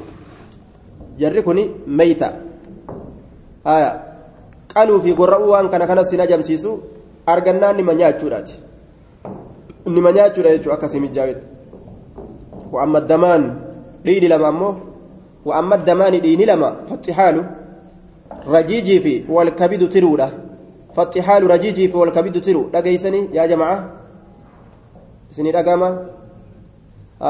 جركني 1.20 1.64
ميتة 1.88 2.30
آية 3.68 3.92
qaluu 4.76 5.00
fi 5.04 5.14
gorra'uu 5.16 5.50
waan 5.56 5.70
kana 5.72 5.88
kanas 5.88 6.10
sin 6.12 6.20
ajamsiisu 6.20 6.72
argannaan 7.27 7.77
nima 7.77 7.95
nyaachuudhaati 7.95 8.61
nima 9.87 10.13
nyaachuudha 10.13 10.51
jechuudha 10.51 10.75
akkasii 10.75 11.01
mijjaawetti 11.01 11.47
wa'amma 12.73 13.01
damaan 13.01 13.45
dhiini 14.05 14.29
lama 14.29 14.49
ammoo 14.49 14.75
wa'amma 15.45 15.77
damaani 15.77 16.21
dhiini 16.21 16.47
lama 16.47 16.77
faxixaalu 16.89 17.45
rajiijii 18.53 19.01
fi 19.01 19.15
walkabidu 19.29 19.89
tiruudha 19.89 20.31
faxixaalu 20.97 21.49
rajiijii 21.49 21.89
fi 21.89 21.97
walkabidu 21.97 22.41
tiru 22.41 22.63
dhageeysanii 22.73 23.29
yaa 23.33 23.47
jama'a 23.53 23.77
isinii 25.31 25.53
dhagama 25.53 25.89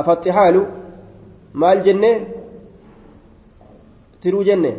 faxixaalu 0.07 0.67
maal 1.53 1.83
jenne 1.87 2.11
tiruu 4.21 4.45
jenne 4.45 4.73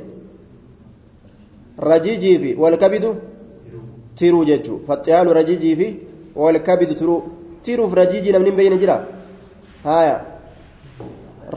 rajiijii 1.89 2.37
fi 2.43 2.55
walkabidu 2.63 3.15
tiruu 4.19 4.43
jechuu 4.49 4.77
faxxiyaalu 4.87 5.33
rajiijii 5.39 5.75
fi 5.79 5.87
walkabidu 6.43 6.93
tiruu 6.99 7.19
tiruuf 7.63 7.93
rajiijii 8.01 8.31
namni 8.35 8.49
hin 8.49 8.57
beeyne 8.59 8.77
jira 8.83 8.95
haya 9.83 10.15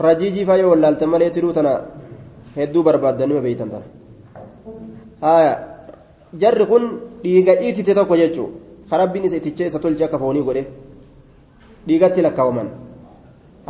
rajiijii 0.05 0.45
faa 0.49 0.57
yoo 0.61 0.69
wallaaltan 0.73 1.09
malee 1.13 1.29
tiruu 1.37 1.53
tana 1.57 1.71
hedduu 2.57 2.83
barbaaddan 2.87 3.29
nima 3.29 3.41
beeytan 3.47 3.69
tana 3.73 3.85
haya 5.27 5.53
jarri 6.43 6.65
kun 6.71 6.83
dhiiga 7.23 7.55
dhiitite 7.61 7.93
tokko 7.99 8.17
jechuu 8.21 8.49
karabbiin 8.89 9.25
isa 9.29 9.37
itichee 9.41 9.67
isa 9.71 9.79
tolche 9.85 10.03
akka 10.07 10.19
foonii 10.23 10.43
godhe 10.49 10.63
dhiigatti 11.87 12.21
lakkaawaman 12.27 12.69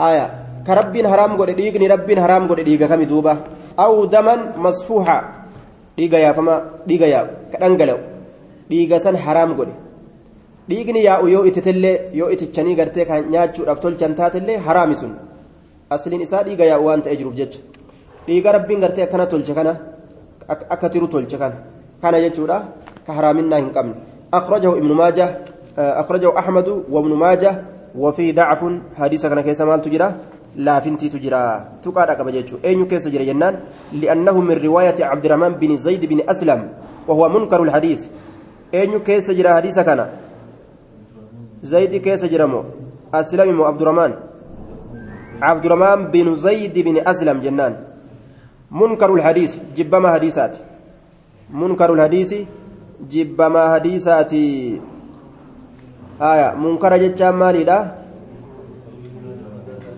haya 0.02 0.26
karabbiin 0.68 1.08
haraam 1.14 1.38
godhe 1.40 1.54
dhiigni 1.62 1.88
rabbiin 1.94 2.20
haraam 2.26 2.48
godhe 2.50 2.64
dhiiga 2.70 2.88
kami 2.92 3.06
duuba 3.12 3.38
aw 3.86 3.94
daman 4.16 4.40
masfuuxa 4.66 5.18
dhiiga 5.98 6.20
yaafama 6.26 6.56
dhiiga 6.88 7.08
yaa'u 7.14 7.28
ka 7.52 7.58
dhangala'u 7.64 8.15
dhiiga 8.70 9.00
san 9.06 9.16
haraam 9.26 9.54
godhe 9.60 9.76
dhiigni 10.70 11.06
yaa'u 11.10 11.28
yoo 11.36 11.44
ititellee 11.50 11.98
yoo 12.20 12.30
itichanii 12.36 12.76
gartee 12.76 13.06
kan 13.06 13.30
nyaachuudhaaf 13.34 13.80
tolchan 13.86 14.16
taatellee 14.20 14.58
haraami 14.68 14.96
sun 15.02 15.14
asliin 15.98 16.22
isaa 16.28 16.44
dhiiga 16.48 16.66
yaa'u 16.72 16.86
waan 16.90 17.02
ta'e 17.06 17.16
jiruuf 17.20 17.36
jecha 17.42 17.60
dhiiga 18.28 18.58
rabbiin 18.58 18.80
gartee 18.84 19.06
akkana 19.08 19.26
tolche 19.34 19.54
kana 19.60 19.78
akka 20.48 20.90
tiru 20.90 21.08
tolche 21.08 21.38
kana 21.38 21.56
kana 22.02 22.18
jechuudha 22.26 22.58
ka 23.06 23.14
haraaminaa 23.14 23.64
hin 23.64 23.72
qabne 23.78 23.96
ماجه 25.02 25.28
أخرجه 25.78 26.40
أحمد 26.40 26.68
وابن 26.92 27.12
ماجه 27.14 27.52
وفي 27.96 28.32
ضعف 28.32 28.62
حديث 28.98 29.26
كان 29.26 29.42
كيس 29.42 29.62
مال 29.62 29.82
تجرى 29.82 30.08
لا 30.56 30.80
فنتي 30.80 31.10
تجرى 31.10 31.44
تقال 31.84 32.10
أكبر 32.10 32.32
جيتشو 32.32 32.58
أين 32.66 32.86
كيس 32.88 33.08
جرى 33.08 33.26
جنان 33.26 33.56
لأنه 33.94 34.36
من 34.42 34.56
رواية 34.68 35.00
عبد 35.00 35.26
الرحمن 35.26 35.54
بن 35.60 35.78
زيد 35.78 36.06
بن 36.06 36.20
أسلم 36.30 36.62
حديث 38.74 39.80
كان 39.80 40.02
زيد 41.62 41.96
كيس 41.96 42.26
جرى 42.26 42.46
مو 42.46 42.62
أسلم 43.14 43.56
مو 43.58 43.64
عبد 43.64 43.82
الرحمن 43.82 44.12
عبد 45.42 45.66
الرحمن 45.66 46.00
بن 46.14 46.36
زيد 46.36 46.76
بن 46.80 46.96
أسلم 47.08 47.38
جنان 47.42 47.74
منكر 48.72 49.14
الحديث 49.14 49.52
جبما 49.78 50.10
حديثات 50.14 50.58
منكر 51.50 51.94
الحديث 51.94 52.32
جبما 53.12 53.74
حديثات 53.74 54.34
آية 56.22 56.50
منكر 56.56 56.98
جتشان 56.98 57.34
مالي 57.36 57.92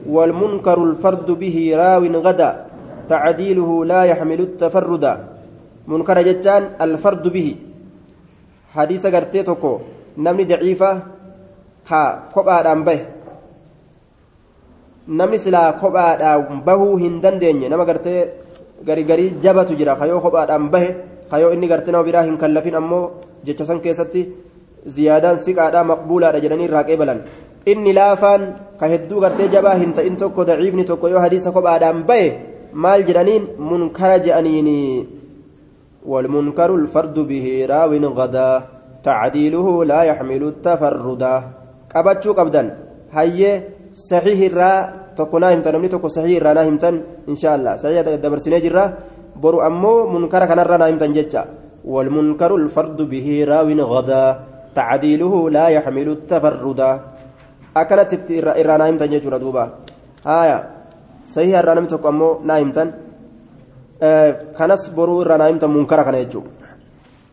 والمنكر 0.09 0.83
الفرد 0.83 1.31
به 1.31 1.57
راو 1.75 2.03
غدا 2.25 2.51
تعديله 3.09 3.85
لا 3.85 4.01
يحمل 4.03 4.39
التفرد 4.41 5.05
منكر 5.87 6.21
جتان 6.21 6.63
الفرد 6.81 7.27
به 7.27 7.55
حديث 8.77 9.03
غرتيتوكو 9.05 9.73
نمني 10.17 10.43
ضعيفة 10.51 10.91
ها 11.89 12.03
كوبا 12.33 12.73
به 12.87 12.99
namni 15.07 15.39
silaa 15.39 15.79
kophaadhaan 15.81 16.63
bahuu 16.67 16.99
hin 16.99 17.21
dandeenye 17.23 17.69
nama 17.71 17.85
gartee 17.89 18.27
gari 18.87 19.03
garii 19.09 19.29
jabatu 19.43 19.77
jira 19.79 19.95
kayoo 19.99 20.19
kophaadhaan 20.25 20.67
bahe 20.73 20.89
kayoo 21.31 21.51
inni 21.55 21.67
gartee 21.71 21.93
nama 21.95 22.03
biraa 22.07 22.25
hin 22.27 22.35
kallafin 22.41 22.75
ammoo 22.79 23.03
jecha 23.47 23.65
san 23.69 23.79
keessatti 23.85 24.25
ziyaadaan 24.95 25.39
siqaadhaa 25.45 25.85
maqbuulaadha 25.91 26.43
jedhanii 26.45 26.67
irraa 26.69 26.83
qeebalan 26.89 27.23
inni 27.71 27.93
laafaan 27.99 28.43
ka 28.79 28.91
hedduu 28.93 29.23
gartee 29.23 29.47
jabaa 29.55 29.77
hin 29.83 29.95
ta'in 29.99 30.19
tokko 30.23 30.47
daciifni 30.49 30.83
tokko 30.91 31.13
yoo 31.13 31.23
hadiisa 31.25 31.55
kophaadhaan 31.55 32.03
bahe 32.09 32.27
maal 32.83 33.07
jedhaniin 33.09 33.47
munkara 33.69 34.19
je'aniini 34.27 34.77
والمنكر 36.11 36.69
الفرد 36.81 37.17
به 37.29 37.45
راو 37.71 37.91
غدا 38.19 38.51
تعديله 39.07 39.67
لا 39.91 40.01
يحمل 40.09 40.43
التفردا 40.51 41.35
قبتشو 41.93 42.31
قبدا. 42.39 42.63
هيا 43.17 43.51
صحيح 44.11 44.39
الرا 44.51 44.71
تكونا 45.17 45.47
همتن 45.53 45.71
نمني 45.75 45.87
تكو 45.93 46.07
صحيح 46.17 46.35
الرا 46.39 46.51
نهمتن 46.57 46.95
إن 47.31 47.35
شاء 47.41 47.53
الله 47.57 47.73
صحيح 47.83 47.99
دبر 48.23 48.39
سنة 48.45 48.59
جرا. 48.65 48.85
برو 49.43 49.57
أمو 49.67 49.93
منكر 50.13 50.43
كان 50.49 50.59
الرا 50.59 50.77
نهمتن 50.81 51.11
جتشا 51.17 51.43
والمنكر 51.93 52.51
الفرد 52.61 52.99
به 53.11 53.27
راو 53.51 53.69
غدا 53.93 54.23
تعديله 54.77 55.33
لا 55.57 55.65
يحمل 55.75 56.07
التفردا 56.17 56.91
أكلت 57.81 58.11
الرا 58.61 58.75
نهمتن 58.81 59.09
جرا 59.23 59.37
دوبا 59.43 59.63
هايا 60.27 60.57
صحيح 61.33 61.55
الرا 61.61 61.85
تكو 61.91 62.07
أمو 62.11 62.29
نهمتن 62.49 62.87
kanas 64.57 64.91
boruu 64.95 65.21
irraa 65.21 65.37
naa 65.37 65.47
himta 65.47 65.67
munkara 65.67 66.03
kana 66.03 66.23
jechuudha 66.23 66.51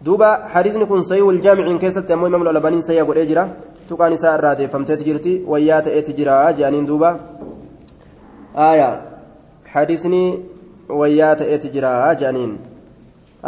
duuba 0.04 0.28
hadiisni 0.54 0.86
kun 0.86 1.02
sayii 1.02 1.26
wal 1.28 1.40
jaamiciin 1.46 1.78
keessatti 1.78 2.12
ammoo 2.12 2.28
imaamul 2.28 2.48
albaniin 2.48 2.82
sayyaa 2.82 3.04
godhee 3.04 3.26
jira 3.26 3.48
tuqaan 3.88 4.12
isaa 4.12 4.34
irraa 4.38 4.54
deeffamteeti 4.60 5.04
jirti 5.04 5.32
wayyaa 5.52 5.82
ta'eeti 5.82 6.16
jira 6.18 6.40
jedhaniin 6.52 6.86
duuba 6.86 7.10
aayaa 8.66 8.96
hadiisni 9.74 10.22
wayyaa 10.88 11.34
ta'eeti 11.42 11.70
jira 11.76 11.94
jedhaniin 12.14 12.58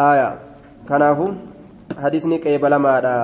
aayaa 0.07 0.33
kanaafu 0.89 1.29
hadiisni 2.05 2.39
qeebalamaadha 2.47 3.17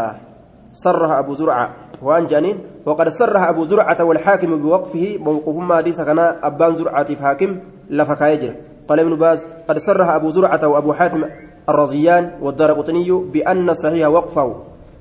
sarraha 0.84 1.18
abu 1.24 1.34
zurca 1.40 1.64
waan 2.02 2.26
jedhaniin 2.26 2.60
وقد 2.86 3.08
صرح 3.08 3.42
أبو 3.48 3.64
زرعة 3.64 4.04
والحاكم 4.04 4.62
بوقفه 4.62 5.18
موقفهما 5.20 5.76
حديث 5.76 6.00
كان 6.00 6.18
أبان 6.18 6.74
زرعة 6.74 7.04
في 7.04 7.22
حاكم 7.22 7.50
لفكايجر 7.90 8.52
قال 8.92 9.00
ابن 9.00 9.16
باز 9.16 9.46
قد 9.68 9.78
صرح 9.78 10.08
أبو 10.08 10.30
زرعة 10.30 10.68
وأبو 10.68 10.92
حاتم 10.92 11.24
الرزيان 11.68 12.30
والدار 12.42 12.72
قطني 12.72 13.12
بأن 13.32 13.70
الصحيح 13.70 14.08
وقفه 14.08 14.56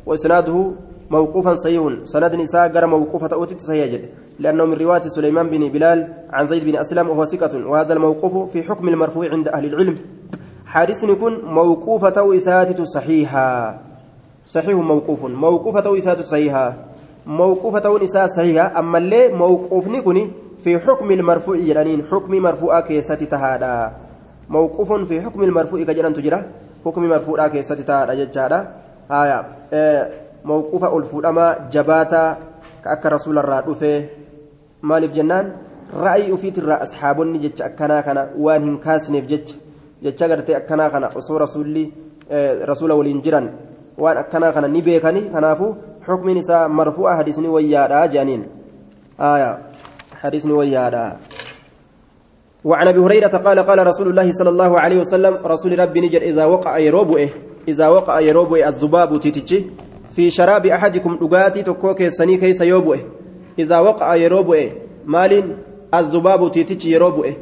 وإسناده 0.06 0.72
موقوفا 1.10 1.54
صحيح. 1.56 1.84
سند 2.04 2.36
نساء 2.36 2.72
غير 2.72 2.88
موقوفة 2.88 3.30
أوتت 3.34 3.62
صحيح 3.62 3.86
جد 3.94 4.04
لأنه 4.40 4.66
من 4.66 4.74
رواية 4.74 5.02
سليمان 5.02 5.50
بن 5.50 5.68
بلال 5.70 6.08
عن 6.32 6.46
زيد 6.48 6.64
بن 6.66 6.76
أسلم 6.76 7.10
وهو 7.10 7.26
ثقة 7.26 7.68
وهذا 7.68 7.94
الموقوف 7.94 8.52
في 8.52 8.64
حكم 8.64 8.88
المرفوع 8.88 9.30
عند 9.30 9.48
أهل 9.48 9.66
العلم. 9.66 9.98
حادث 10.66 11.04
يكون 11.04 11.34
موقوفة 11.46 12.38
إساتة 12.38 12.84
صحيحة. 12.84 13.80
صحيح 14.46 14.76
موقوف 14.76 15.26
موقوفة 15.26 15.98
إساتة 15.98 16.24
صحيحة. 16.24 16.76
موقوفة 17.28 18.04
إساءة 18.04 18.28
صحيحة 18.28 18.80
أما 18.80 18.98
اللي 18.98 19.28
موقوف 19.28 19.88
نكون 19.88 20.32
في 20.64 20.80
حكم 20.80 21.12
المرفوع 21.12 21.56
جرانين 21.58 22.06
حكم 22.12 22.32
مرفوع 22.32 22.80
كيسة 22.80 23.16
تهادا. 23.16 23.92
موقوف 24.50 24.94
في 24.94 25.22
حكم 25.22 25.44
المرفوع 25.44 25.84
كجران 25.84 26.14
تجرى 26.14 26.44
حكم 26.86 27.02
مرفوع 27.10 27.48
كيسة 27.48 27.76
تهادا 27.76 28.14
ججارا 28.14 28.68
آية 29.12 29.46
آه 29.74 30.10
موقوف 30.46 30.84
الفودما 30.84 31.70
جباتا 31.72 32.38
كأك 32.84 33.06
رسول 33.06 33.38
رفه 33.46 34.06
مالف 34.84 35.14
جنان؟ 35.14 35.46
رأي 35.94 36.34
أفيت 36.34 36.58
الرأى 36.58 36.84
أصحابني 36.84 37.38
جج 37.38 37.62
أكنا 37.62 38.02
كنا 38.02 38.30
وان 38.38 38.64
هم 38.64 38.78
كاسنف 38.78 39.26
جج 39.26 39.48
جج 40.04 40.24
أغرتي 40.24 40.58
أكنا 40.58 40.90
كنا 40.90 41.18
أصو 41.18 41.38
رسولي 41.38 41.92
آه 42.32 42.66
رسول 42.66 42.92
ولينجران 42.92 43.46
وان 43.98 44.18
أكنا 44.18 44.52
كنا 44.52 44.68
نبيكني 44.68 45.22
كنافو 45.22 45.74
حكم 46.08 46.30
نساء 46.30 46.68
مرفوع 46.68 47.18
حديثني 47.18 47.48
ويادا 47.48 48.06
جانين 48.06 48.48
آية 49.20 49.52
حديثني 50.22 50.54
ويادا 50.54 51.18
وعن 52.66 52.88
أبي 52.88 53.00
هريرة 53.00 53.28
قال 53.28 53.60
قال 53.60 53.88
رسول 53.88 54.08
الله 54.08 54.32
صلى 54.32 54.50
الله 54.50 54.80
عليه 54.80 55.00
وسلم 55.00 55.34
رسول 55.46 55.80
ربي 55.80 56.00
نجر 56.02 56.22
إذا 56.22 56.46
وقع 56.46 56.78
يروبه 56.78 57.30
إذا 57.68 57.88
وقع 57.88 58.20
يروبه 58.20 58.68
الذباب 58.70 59.20
تيتشي 59.20 59.60
في 60.16 60.30
شراب 60.30 60.66
أحدكم 60.66 61.18
دغاتي 61.22 61.64
تكو 61.64 61.94
كيسني 61.94 62.38
كيس 62.38 62.62
يوبه 62.62 63.00
إذا 63.60 63.80
وقع 63.80 64.16
يروبه 64.16 64.72
مال 65.06 65.58
الذباب 65.94 66.52
تيتشي 66.52 66.92
يروبه 66.92 67.34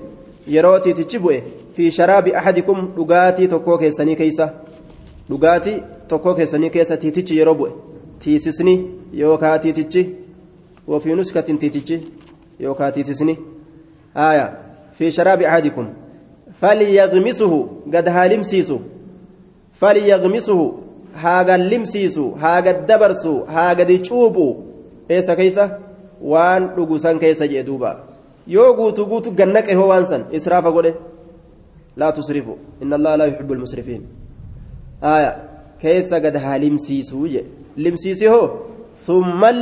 يرو 0.48 0.78
تيتشي 0.78 1.18
بوه 1.18 1.42
في 1.76 1.92
شراب 1.92 2.28
أحدكم 2.28 2.78
دغاتي 2.98 3.48
تكو 3.48 3.78
كيسني 3.78 4.16
كيس 4.16 4.42
دغاتي 5.30 5.84
تكو 6.10 6.36
كيسني 6.36 6.70
كيس 6.70 6.88
تيتشي 6.88 7.40
يروبه 7.40 7.72
تيسسني 8.22 8.76
يوكا 9.14 9.58
تيتشي 9.58 10.04
وفي 10.88 11.14
نسكة 11.14 11.42
تيتشي 11.42 12.00
يوكا 12.60 12.90
تيسسني 12.90 13.38
آية 14.18 14.58
في 14.94 15.12
شراب 15.12 15.42
أحدكم 15.42 15.94
فليغمسه 16.62 17.68
قد 17.94 18.08
هالمسيسه 18.08 18.80
فليغمسه 19.72 20.74
هاغا 21.16 21.56
اللمسيسو 21.56 22.32
هاغا 22.32 22.72
الدبرسو 22.72 23.44
هاغا 23.44 23.84
دي 23.84 23.98
تشوبو 23.98 24.56
إيسا 25.12 25.34
كيسا 25.34 25.80
وان 26.22 26.64
رقوسان 26.78 27.20
كيسا 27.20 27.46
جئدوبا 27.46 28.10
yoo 28.50 28.74
guutu 28.74 29.06
guutu 29.06 29.32
gannaqe 29.32 29.74
hoo 29.80 29.88
waan 29.92 30.06
san 30.12 30.22
israafa 30.38 30.72
godhe 30.76 30.92
laa 32.02 32.12
tusrifu 32.18 32.54
inna 32.82 32.96
allaha 33.00 33.18
laa 33.22 33.28
yuhibbu 33.32 33.54
almusrifiin 33.54 34.04
aya 35.14 35.32
keessa 35.82 36.20
gad 36.24 36.36
haa 36.46 36.58
limsiisuu 36.66 37.28
je 37.34 37.42
limsiisi 37.86 38.26
hoo 38.34 38.48
thummal 39.06 39.60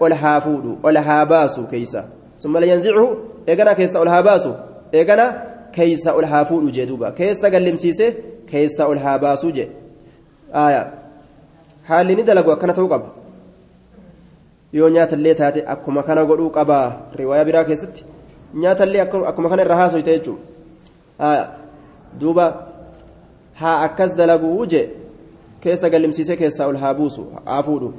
ol 0.00 0.14
haa 0.22 0.40
fuudhu 0.46 0.78
ol 0.82 0.96
haa 0.96 1.26
baasu 1.26 1.66
keeysa 1.72 2.04
thummal 2.42 2.64
yanzicuhu 2.72 3.08
eeganaa 3.46 3.74
keessaa 3.80 4.02
ol 4.04 4.08
haa 4.14 4.22
baasu 4.22 4.54
eeganaa 4.92 5.30
keeysa 5.76 6.14
ol 6.14 6.26
haa 6.32 6.44
fuudhu 6.44 6.70
jee 6.76 6.86
duuba 6.86 7.12
keessa 7.12 7.50
gallimsiise 7.50 8.06
keessa 8.50 8.86
ol 8.86 8.98
haa 8.98 9.18
baasuu 9.18 9.52
je 9.58 9.68
aya 10.52 10.82
haalli 11.88 12.16
ni 12.16 12.22
dalagu 12.22 12.52
akkana 12.52 12.74
ta'uu 12.74 12.88
qaba 12.88 13.08
yoo 14.72 14.90
nyaatallee 14.96 15.34
taate 15.34 15.64
akkuma 15.74 16.02
kana 16.02 16.24
godhuu 16.24 16.50
qaba 16.58 16.78
riwaayaa 17.20 17.44
biraa 17.44 17.64
keessatti 17.64 18.04
nyaatallee 18.54 19.00
akkuma 19.00 19.48
kana 19.48 19.62
irra 19.62 19.76
haasoyte 19.82 20.12
jechuudha 20.18 21.59
duuba 22.18 22.46
haa 23.54 23.76
akkas 23.86 24.16
dalaguu 24.16 24.66
je 24.66 24.82
keessa 25.60 25.90
gallimsiisee 25.90 26.36
keessaa 26.36 26.66
ol 26.68 26.76
haa 26.76 26.94
buusu 26.94 27.26
haa 27.44 27.62
fuudhu. 27.62 27.92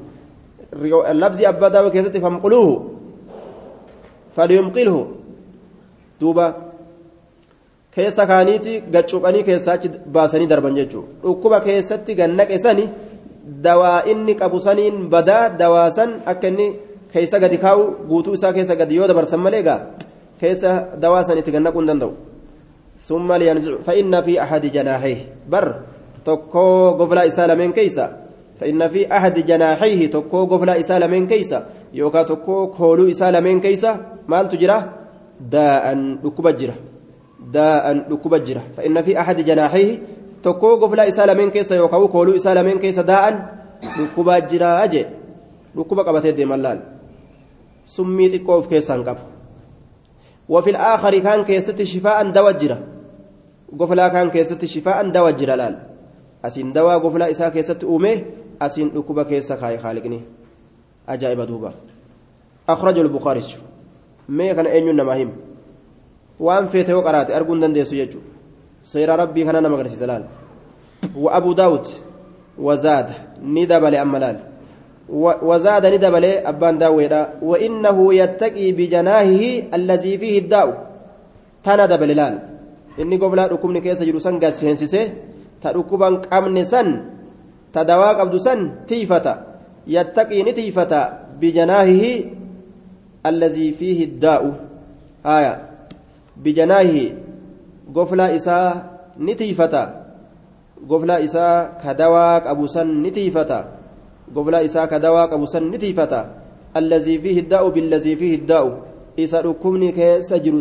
Labzi 1.14 1.46
abbaa 1.46 1.70
daawwa 1.70 1.92
keessatti 1.92 2.20
famquluuhu 2.20 2.76
falyumqilhu. 4.36 5.02
Duuba 6.20 6.46
keessa 7.96 8.26
kaaniiti 8.28 8.74
gaccuuqanii 8.94 9.44
keessaa 9.44 9.74
achi 9.78 9.90
baasanii 10.16 10.48
darban 10.48 10.76
jechuudha 10.76 11.08
dhukkuba 11.24 11.60
keessatti 11.68 12.16
gannaqe 12.20 12.58
sani 12.66 12.86
dawaa 13.68 14.04
inni 14.12 14.36
qabu 14.42 14.60
saniin 14.60 15.10
badaa 15.14 15.50
dawaa 15.62 15.90
san 15.98 16.12
akka 16.26 16.48
inni 16.48 16.68
keessa 17.14 17.40
gadi 17.44 17.58
kaa'u 17.58 17.84
guutuu 18.10 18.34
isaa 18.40 18.54
keessa 18.58 18.76
gadi 18.82 18.96
yoo 18.96 19.08
dabarsan 19.12 19.42
malee 19.46 19.64
gaa 19.68 19.80
keessa 20.40 20.72
dawaa 21.04 21.24
san 21.24 21.38
itti 21.42 21.52
gannaquu 21.56 21.80
hin 21.82 21.90
danda'u 21.92 22.14
ثم 23.12 23.28
لينزع 23.34 23.84
فإن 23.84 24.22
في 24.22 24.42
أحد 24.44 24.66
جناحيه. 24.66 25.20
بر 25.52 25.76
تكو 26.26 26.96
قفلا 27.00 27.28
إسالة 27.28 27.56
من 27.56 27.72
كيسا. 27.72 28.06
فإن 28.60 28.88
في 28.88 29.12
أحد 29.12 29.36
جناحيه 29.40 30.08
تكو 30.08 30.46
قفلا 30.46 30.80
إسالة 30.80 31.08
من 31.08 31.28
كيسا. 31.28 31.60
يوكا 31.94 32.24
تكو 32.24 32.72
كولو 32.72 33.12
إسالة 33.12 33.40
من 33.40 33.60
كيسا. 33.60 33.92
مال 34.28 34.50
تجرى 34.50 34.80
داء 35.52 35.86
ركوب 36.26 36.48
جرى 36.48 36.76
داء 37.52 37.86
ركوب 38.12 38.36
جرى 38.36 38.62
فإن 38.78 39.02
في 39.02 39.20
أحد 39.20 39.38
جناحيه 39.42 40.00
تكو 40.44 40.76
قفلا 40.76 41.08
إسالة 41.08 41.34
من 41.34 41.50
كيسا. 41.52 41.76
يوكا 41.76 42.08
كولو 42.08 42.36
إسالة 42.36 42.62
من 42.62 42.80
كيسا. 42.80 43.02
داء 43.02 43.26
ركوب 44.00 44.30
جرى 44.32 44.66
أجي. 44.84 45.06
ركوب 45.78 46.00
قبتي 46.00 46.32
دي 46.32 46.46
ملال. 46.46 46.80
سميت 47.86 48.36
كوف 48.36 48.68
كيسا 48.68 48.96
قبل 48.96 49.20
وفي 50.50 50.70
الآخر 50.70 51.20
كان 51.20 51.44
كيست 51.44 51.82
شفاء 51.82 52.32
دواء 53.72 53.80
جرا 53.80 53.86
قفلا 53.86 54.08
كان 54.08 54.30
كيست 54.30 54.66
شفاء 54.66 55.10
دواء 55.10 55.32
جرا 55.32 55.56
لال 55.56 55.80
أسين 56.46 56.74
دواء 56.74 57.00
قفلا 57.00 57.30
إسا 57.32 57.50
كيست 57.50 57.84
أومه 57.84 58.22
أسين 58.62 58.92
ركوبة 58.96 59.24
كيسا 59.24 59.56
خاي 59.56 59.78
خالقني 59.78 60.22
أجائب 61.10 61.42
دوبا 61.42 61.74
أخرج 62.70 63.00
البخاري 63.00 63.44
ما 64.30 64.54
كان 64.54 64.66
أين 64.66 64.96
نماهم 64.96 65.32
وأن 66.40 66.68
فيته 66.68 66.98
وقرات 66.98 67.32
أرجون 67.32 67.60
دندسو 67.60 67.96
يجو 67.96 68.20
سير 68.84 69.10
ربي 69.10 69.44
كان 69.44 69.64
نما 69.64 69.78
غرسي 69.78 69.96
زلال 69.96 70.26
وأبو 71.16 71.54
داود 71.54 71.88
وزاد 72.60 73.12
ندب 73.44 73.84
لأملال 73.84 74.40
وزاد 75.10 75.86
ندبل 75.86 76.26
أبان 76.26 76.78
داويدا 76.78 77.34
وإنه 77.42 78.14
يتقي 78.14 78.72
بجناهه 78.72 79.64
الذي 79.74 80.18
فيه 80.18 80.40
الداء 82.98 83.18
تانا 83.18 83.18
دبل 83.18 83.38
لال 83.38 83.48
إني 83.48 83.48
قبلا 83.48 83.48
ركوبني 83.48 83.82
كيسا 83.82 84.06
جلوسان 84.06 84.40
قاس 84.40 84.64
هنسيسي 84.64 85.12
تركوبا 85.62 86.08
قمن 86.32 86.64
سن 86.64 87.06
تدواق 87.74 88.20
عبد 88.20 88.38
سن 88.38 88.72
تيفتا 88.88 89.46
يتقي 89.88 90.44
نتيفتا 90.44 91.28
بجناهه 91.42 92.24
الذي 93.26 93.72
فيه 93.72 94.06
الداء 94.06 94.60
آية 95.26 95.70
بجناهه 96.38 97.12
قفلا 97.96 98.36
إساء 98.36 99.00
نتيفتا 99.20 99.84
قفلا 100.90 101.24
إساء 101.24 101.82
كدواق 101.84 102.48
أبو 102.48 102.66
سن 102.68 103.04
نتيفتا 103.04 103.66
قبلا 104.36 104.66
إساء 104.66 104.86
كدواء 104.86 105.34
أبو 105.34 105.46
سن 105.46 105.72
نتيفتا 105.72 106.22
الذي 106.78 107.20
فيه 107.20 107.40
الداء 107.40 107.70
بالذي 107.70 108.16
فيه 108.16 108.36
الداء 108.36 108.66
إساء 109.20 109.46
ركمني 109.46 109.92
كيس 109.92 110.34
جرو 110.34 110.60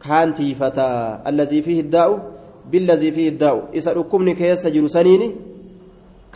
سنيني 0.00 0.08
كان 0.08 0.34
تيفتا 0.34 1.22
الذي 1.26 1.62
فيه 1.62 1.80
الداء 1.80 2.30
بالذي 2.72 3.12
فيه 3.12 3.28
الداء 3.28 3.68
إساء 3.74 3.98
ركمني 3.98 4.34
كيس 4.34 4.66
جرو 4.66 4.86
سنيني 4.86 5.34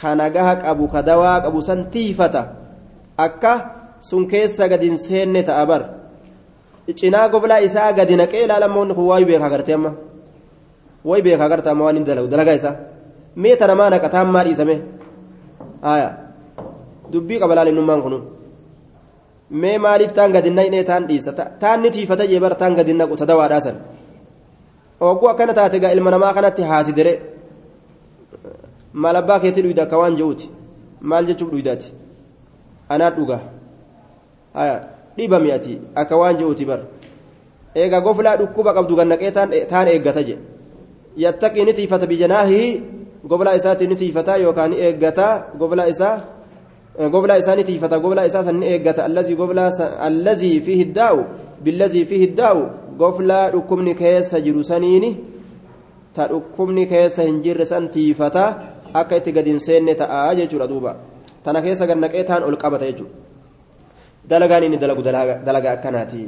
كان 0.02 0.20
قهك 0.20 0.64
أبو 0.64 0.88
كدواء 0.88 1.46
أبو 1.46 1.60
سن 1.60 1.90
تيفتا 1.90 2.42
أكا 3.18 3.84
sun 4.04 4.28
keessa 4.28 4.68
gadi 4.68 4.92
hin 4.92 4.98
seenne 4.98 5.42
ta'a 5.42 5.64
bar 5.66 5.82
cinaa 6.92 7.28
goblaa 7.32 7.64
isaa 7.64 7.92
gadi 7.92 8.16
naqee 8.20 8.44
ilaalamoonni 8.44 8.94
kun 8.94 9.06
waayuu 9.08 9.28
beekaa 9.28 9.48
gartee 9.48 9.74
amma 9.74 9.92
wayi 11.04 11.22
beekaa 11.22 11.48
gartaa 11.48 11.72
amma 11.72 11.84
waan 11.84 11.96
hin 11.96 12.04
dalagu 12.04 12.28
dalagaa 12.28 12.54
isaa 12.60 12.74
mee 13.36 13.56
tana 13.56 13.74
maa 13.74 13.90
naqataan 13.90 14.28
maa 14.28 14.44
dhiisame 14.44 14.76
aya 15.82 16.08
dubbii 17.12 17.40
qaba 17.40 17.54
laalinummaan 17.54 18.02
kunu 18.04 18.18
mee 19.62 19.78
maaliif 19.84 20.12
taan 20.16 20.32
gadi 20.32 20.50
naqnee 20.50 20.84
taan 20.90 21.06
dhiisa? 21.08 21.32
Taan 21.62 21.78
ni 21.82 21.90
tiifata 21.90 22.24
jee 22.30 22.40
bara 22.44 22.54
taan 22.54 22.74
gadi 22.78 22.92
naqu 23.00 23.16
ta 23.20 23.24
dawaadhaa 23.30 23.60
san 23.66 23.76
ogguu 25.00 25.28
akkana 25.32 25.52
taate 25.58 25.78
gaa 25.82 25.92
ilma 25.96 26.10
namaa 26.10 26.32
kanatti 26.36 26.62
haasidere 26.70 27.12
maal 28.92 29.16
abbaa 29.16 29.38
keetti 29.42 29.62
dhuyda 29.64 29.82
akka 29.86 29.96
waan 29.98 30.16
je'uuti. 30.18 30.46
Maal 31.10 31.24
jechuuf 31.28 31.50
dhuydaati 31.52 31.88
anaa 32.88 33.10
dhugaa. 33.16 33.40
Aya 34.54 34.76
dhibami 35.16 35.52
ati 35.52 35.78
akka 35.94 36.16
waan 36.16 36.36
je'uuti 36.38 36.64
bar 36.70 36.80
eega 37.74 38.00
goflaa 38.00 38.36
dhukkuba 38.40 38.74
qabdu 38.74 38.96
gannaqee 38.98 39.30
taan 39.70 39.88
eeggata 39.88 40.22
je 40.28 40.36
yattaqii 41.24 41.64
ni 41.64 41.72
tiifata 41.78 42.06
bijanaahihi 42.06 42.82
goblaa 43.28 43.54
isaatiin 43.60 43.90
ni 43.90 43.96
tiifata 43.96 44.36
yookaan 44.44 44.70
ni 44.70 44.76
eeggata 44.86 45.26
goblaa 45.58 45.86
isaa 45.94 46.16
fi 50.60 50.74
hiddaa'u 50.82 51.24
billazii 51.64 52.04
fi 52.04 52.18
hiddaa'u 52.24 52.62
goflaa 52.98 53.50
dhukkubni 53.50 53.94
keessa 53.94 54.40
jiru 54.40 54.62
saniini 54.64 55.10
ta 56.14 56.28
dhukkubni 56.28 56.86
keessa 56.86 57.22
hin 57.26 57.42
jirre 57.42 57.66
san 57.66 57.90
tiifata 57.90 58.46
akka 58.94 59.16
itti 59.16 59.32
gadi 59.32 59.50
hin 59.50 59.60
seenne 59.60 59.94
ta'a 59.94 60.34
jechuudha 60.38 60.70
duuba 60.70 60.96
tana 61.44 61.62
keessa 61.62 61.86
gannaqee 61.86 62.24
taan 62.24 62.42
ol 62.46 62.56
qabata 62.56 62.86
jechuudha 62.86 63.14
dalagaan 64.28 64.64
inni 64.70 64.78
dalagu 64.78 65.02
dalaga 65.02 65.70
akkanaati 65.76 66.24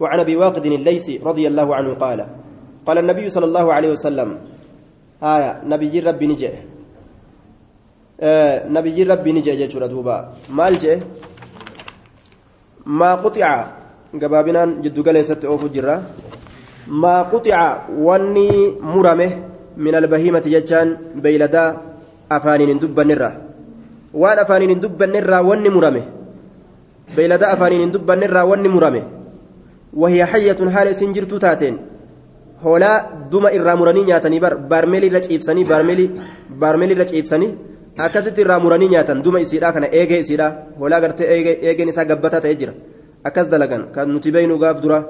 وعن 0.00 0.20
ابي 0.20 0.36
واقد 0.36 0.66
الليثي 0.66 1.20
رضي 1.20 1.44
الله 1.48 1.68
عنه 1.74 1.90
قال 1.94 2.26
قال 2.86 2.98
النبي 2.98 3.28
صلى 3.28 3.46
الله 3.46 3.66
عليه 3.72 3.90
وسلم 3.92 4.28
آية 5.22 5.60
نبي 5.68 6.00
ربي 6.00 6.26
نجي 6.26 6.48
nabiyyiin 8.20 9.08
rabbii 9.08 9.32
ni 9.32 9.42
jee 9.42 9.56
jechuudha 9.56 9.88
duuba. 9.88 10.32
Maal 10.48 10.76
jee? 10.78 11.00
Maa 12.84 13.16
quxica 13.16 13.50
gabaabinaan 14.14 14.82
jiddugaleessatti 14.82 15.46
oofu 15.46 15.68
jirra 15.68 16.02
maa 16.86 17.24
quxica 17.32 17.60
wanni 18.06 18.76
murame 18.82 19.26
min 19.76 19.94
albahiimati 19.94 20.50
jechaan 20.50 20.96
beeyladaa 21.22 21.68
afaaniin 22.36 22.68
hin 22.72 22.80
dubbannirra 22.80 23.30
waan 24.14 24.38
afaaniin 24.44 24.70
hin 24.70 24.82
dubbannirraa 24.82 25.42
wanni 25.42 25.70
murame? 25.70 26.02
Beeyladaa 27.16 27.52
afaaniin 27.56 27.80
hin 27.80 27.92
dubbannirraa 27.92 28.44
wanni 28.44 28.68
murame? 28.68 29.02
Wahiya 29.96 30.26
hayyatun 30.26 30.68
haala 30.68 30.90
isin 30.90 31.14
jirtuu 31.14 31.38
taateen? 31.38 31.78
Hoolaa 32.64 33.26
duma 33.32 33.50
irraa 33.56 33.76
muranii 33.76 34.04
nyaatanii 34.04 34.40
bar 34.40 34.54
baarmeelii 34.70 35.08
irra 35.10 35.20
ciibsanii 35.20 35.64
baarmeelii 35.64 36.10
akkasitti 37.96 38.40
irraa 38.40 38.60
muranii 38.60 38.88
nyaatan 38.88 39.22
duma 39.22 39.40
isiidhaa 39.40 39.72
kana 39.72 39.86
eegee 39.92 40.20
isiidhaa 40.24 40.52
hoolaa 40.78 41.00
gartee 41.00 41.26
eegeen 41.68 41.88
isaa 41.88 42.04
gabbataa 42.04 42.40
ta'ee 42.40 42.56
jira 42.56 42.72
akkas 43.24 43.48
dalagan 43.50 43.88
kan 43.94 44.08
nuti 44.08 44.32
beeynu 44.32 44.58
gaaf 44.58 44.80
dura 44.82 45.04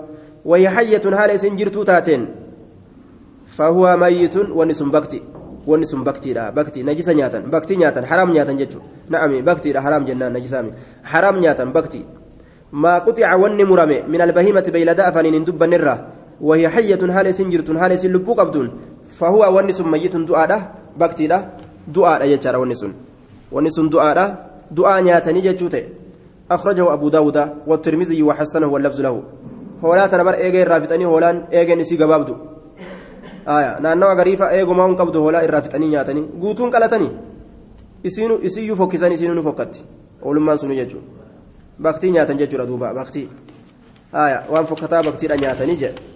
wayya 0.45 0.70
hayyatun 0.70 1.14
haala 1.14 1.35
isin 1.35 1.57
jirtuu 1.57 1.85
taateen 1.85 2.28
fahuwa 3.57 3.97
mayyitun 3.97 4.53
wanni 4.53 4.74
sun 4.74 4.91
bakti 4.91 5.22
wanni 5.66 5.87
sun 5.87 6.05
baktiidha 6.05 6.53
bakti 6.53 6.83
najisa 6.83 7.14
nyaatan 7.14 7.51
baktii 7.51 7.76
nyaatan 7.76 8.05
haraam 8.05 8.33
nyaatan 8.33 8.57
jechuudha 8.59 8.87
na'ami 9.11 9.43
baktiidha 9.43 9.81
haraam 9.81 10.07
jennaan 10.07 10.33
najisaami 10.33 10.72
haraam 11.03 11.41
nyaatan 11.41 11.72
bakti 11.72 12.07
maa 12.72 13.01
quxica 13.01 13.37
wanni 13.37 13.64
murame 13.64 14.03
min 14.09 14.20
albahimati 14.20 14.70
beeyladaa 14.70 15.07
afaaniin 15.11 15.35
hin 15.35 15.47
dubbannirraa 15.47 15.99
وهي 16.41 16.68
حية 16.68 17.03
هال 17.05 17.35
سنجرت 17.35 17.70
هال 17.70 17.99
سلبو 17.99 18.33
قبدون 18.35 18.68
فهو 21.89 22.03
ونس 22.03 22.18
ميت 22.18 22.24
دعاء 22.24 22.24
بكتي 22.24 22.24
دعاء 22.24 22.24
يجار 22.24 22.57
ونس 22.59 22.87
ونس 23.53 23.81
دعاء 23.81 24.51
دعاء 24.70 25.03
نياتني 25.03 25.41
جتوته 25.41 25.85
أخرجه 26.51 26.93
أبو 26.93 27.09
داود 27.09 27.39
والترمذي 27.66 28.22
وحسنه 28.22 28.66
واللفظ 28.66 29.01
له 29.01 29.22
هولا 29.85 30.07
تنبر 30.07 30.35
إيجي 30.35 30.62
الرافتني 30.62 31.05
هولان 31.05 31.45
إيجي 31.53 31.74
نسي 31.74 31.97
قبابدو 31.97 32.37
آية 33.49 33.81
نانوا 33.81 34.14
غريفة 34.14 34.51
إيجو 34.51 34.74
ما 34.74 34.87
قبضو 34.87 35.18
هولا 35.18 35.45
الرافتني 35.45 35.89
نياتني 35.89 36.28
قوتون 36.43 36.70
قلتني 36.70 37.11
isiinu 38.05 38.39
isiyyuu 38.43 38.76
fokkisan 38.76 39.12
isiinu 39.12 39.35
nu 39.35 39.43
fokkatti. 39.43 39.85
Oolummaan 40.22 40.59
sunu 40.59 40.74
jechuun. 40.74 41.03
Baktii 41.83 42.11
nyaatan 42.11 42.39
jechuudha 42.39 42.66
duuba 42.66 42.95
baktii. 42.95 43.28
Waan 44.53 44.66
fokkataa 44.66 45.03
baktiidha 45.03 45.37
nyaatanii 45.37 45.76
jedhe 45.76 46.11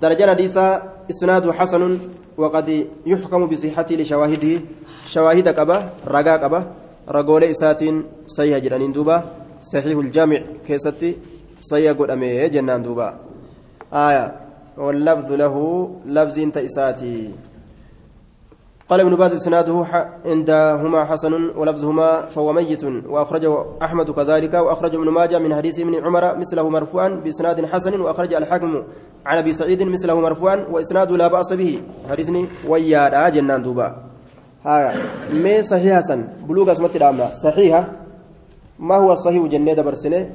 درجة 0.00 0.30
حديثة 0.30 0.82
إسناد 1.10 1.50
حسن 1.50 1.98
وقد 2.36 2.86
يحكم 3.06 3.46
بصحته 3.46 3.94
لشواهده 3.94 4.60
qaba 5.16 5.78
ragaa 6.08 6.36
qaba 6.36 6.64
ragooli 7.08 7.44
isaati 7.44 7.82
صحيح 8.26 8.58
jeraniin 8.58 8.92
duuba 8.92 9.24
صحيح 9.60 9.98
الجامع 9.98 10.40
keessatti 10.66 11.16
صحيح 11.60 11.92
godhame 11.98 12.48
jennaan 12.48 12.82
duuba. 12.82 13.14
آية 13.92 14.32
واللفظ 14.78 15.32
له 15.32 15.54
لفظ 16.06 16.38
inti 16.38 16.56
isaati. 16.56 17.30
قال 18.88 19.00
ابن 19.00 19.16
باز 19.16 19.32
إسناده 19.34 19.86
عندهما 20.26 21.04
حسن 21.04 21.32
ولفظهما 21.56 22.26
فهو 22.26 22.52
ميت 22.52 22.84
وأخرجه 22.84 23.64
أحمد 23.82 24.10
كذلك 24.10 24.54
وأخرج 24.54 24.94
ابن 24.94 25.08
ماجه 25.08 25.38
من 25.38 25.54
حديث 25.54 25.78
ابن 25.80 25.94
عمر 26.04 26.36
مثله 26.36 26.68
مرفوعا 26.68 27.08
بإسناد 27.08 27.66
حسن 27.66 28.00
وأخرج 28.00 28.34
الحاكم 28.34 28.82
عن 29.26 29.38
أبي 29.38 29.52
سعيد 29.52 29.82
مثله 29.82 30.20
مرفوعا 30.20 30.56
واسناده 30.70 31.16
لا 31.16 31.28
بأس 31.28 31.52
به. 31.52 31.82
حديثني 32.10 32.46
ويا 32.68 33.28
جنان 33.28 33.62
دوبا. 33.62 34.07
ها 34.68 34.92
مي 35.32 35.62
صحيح 35.62 35.96
حسن 35.96 36.20
بلوغ 36.48 36.72
اسمت 36.72 36.96
الامر 36.96 37.30
صحيحة؟ 37.30 37.88
ما 38.78 38.96
هو 38.96 39.12
الصحيح 39.12 39.42
جنة 39.46 39.82
برسنه 39.82 40.30